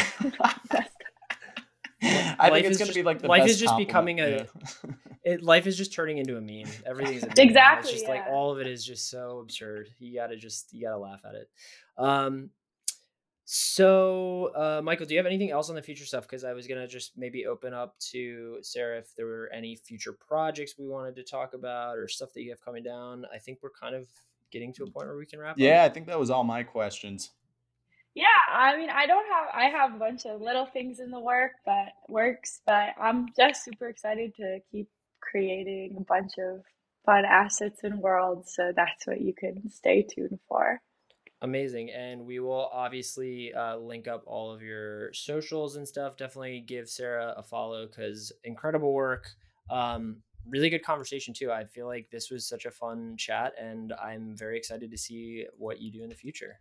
I 2.02 2.50
life 2.50 2.54
think 2.54 2.66
it's 2.68 2.78
going 2.78 2.88
to 2.88 2.94
be 2.94 3.04
like 3.04 3.20
the 3.22 3.28
life 3.28 3.46
is 3.46 3.60
just 3.60 3.72
compliment. 3.72 3.88
becoming 3.88 4.20
a. 4.22 4.30
Yeah. 4.30 4.92
it, 5.34 5.44
life 5.44 5.68
is 5.68 5.78
just 5.78 5.92
turning 5.94 6.20
into 6.20 6.38
a 6.38 6.42
meme. 6.42 6.72
Everything's 6.86 7.24
a 7.24 7.28
meme. 7.36 7.36
exactly. 7.38 7.92
It's 7.92 8.00
just 8.00 8.10
yeah. 8.10 8.22
like 8.22 8.28
all 8.32 8.54
of 8.54 8.60
it 8.60 8.68
is 8.68 8.86
just 8.86 9.10
so 9.10 9.40
absurd. 9.40 9.90
You 10.00 10.16
gotta 10.16 10.38
just 10.38 10.72
you 10.72 10.86
gotta 10.86 10.98
laugh 10.98 11.20
at 11.26 11.36
it. 11.36 11.50
Um, 11.98 12.52
so, 13.44 14.52
uh, 14.56 14.82
Michael, 14.82 15.06
do 15.06 15.16
you 15.16 15.20
have 15.20 15.26
anything 15.26 15.52
else 15.52 15.70
on 15.70 15.76
the 15.76 15.82
future 15.82 16.06
stuff? 16.06 16.24
Because 16.24 16.46
I 16.46 16.54
was 16.54 16.66
gonna 16.66 16.88
just 16.88 17.18
maybe 17.18 17.46
open 17.46 17.74
up 17.74 18.00
to 18.12 18.60
Sarah 18.62 19.00
if 19.00 19.14
there 19.18 19.26
were 19.26 19.52
any 19.54 19.76
future 19.76 20.14
projects 20.14 20.76
we 20.80 20.88
wanted 20.88 21.18
to 21.18 21.24
talk 21.24 21.54
about 21.54 21.98
or 21.98 22.08
stuff 22.08 22.32
that 22.36 22.42
you 22.42 22.52
have 22.52 22.62
coming 22.62 22.84
down. 22.84 23.26
I 23.36 23.38
think 23.38 23.60
we're 23.62 23.72
kind 23.72 23.96
of 23.96 24.08
getting 24.50 24.72
to 24.76 24.84
a 24.84 24.90
point 24.90 25.08
where 25.08 25.18
we 25.18 25.26
can 25.26 25.40
wrap. 25.40 25.58
Yeah, 25.58 25.84
up. 25.84 25.92
I 25.92 25.94
think 25.94 26.08
that 26.08 26.18
was 26.18 26.30
all 26.30 26.46
my 26.46 26.64
questions. 26.64 27.32
Yeah, 28.16 28.26
I 28.52 28.76
mean, 28.78 28.90
I 28.90 29.06
don't 29.06 29.26
have 29.32 29.48
I 29.54 29.66
have 29.66 29.96
a 29.96 30.00
bunch 30.00 30.26
of 30.26 30.42
little 30.42 30.66
things 30.66 31.00
in 31.00 31.12
the 31.12 31.20
work, 31.20 31.52
but 31.66 31.94
works, 32.08 32.62
but 32.66 32.90
I'm 33.00 33.28
just 33.38 33.64
super 33.64 33.88
excited 33.88 34.36
to 34.36 34.60
keep 34.72 34.90
creating 35.22 35.96
a 35.98 36.02
bunch 36.02 36.34
of 36.40 36.64
fun 37.06 37.24
assets 37.26 37.82
and 37.84 38.00
worlds. 38.00 38.54
So 38.56 38.72
that's 38.76 39.06
what 39.06 39.22
you 39.22 39.34
can 39.34 39.70
stay 39.70 40.04
tuned 40.04 40.40
for. 40.48 40.82
Amazing. 41.42 41.92
And 41.92 42.26
we 42.26 42.40
will 42.40 42.70
obviously 42.74 43.54
uh, 43.54 43.78
link 43.78 44.08
up 44.08 44.24
all 44.26 44.52
of 44.52 44.62
your 44.62 45.14
socials 45.14 45.78
and 45.78 45.88
stuff. 45.88 46.18
Definitely 46.18 46.62
give 46.68 46.90
Sarah 46.90 47.34
a 47.38 47.44
follow 47.44 47.88
because 47.88 48.34
incredible 48.44 48.94
work. 48.94 49.30
Um, 49.70 50.18
really 50.48 50.70
good 50.70 50.84
conversation, 50.84 51.34
too. 51.34 51.52
I 51.52 51.64
feel 51.64 51.88
like 51.88 52.10
this 52.12 52.30
was 52.30 52.46
such 52.46 52.66
a 52.66 52.72
fun 52.72 53.16
chat, 53.18 53.54
and 53.58 53.94
I'm 53.94 54.36
very 54.36 54.58
excited 54.58 54.92
to 54.92 54.98
see 54.98 55.46
what 55.58 55.80
you 55.80 55.92
do 55.92 56.04
in 56.04 56.10
the 56.10 56.16
future. 56.16 56.60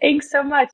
Thanks 0.00 0.30
so 0.30 0.42
much. 0.42 0.70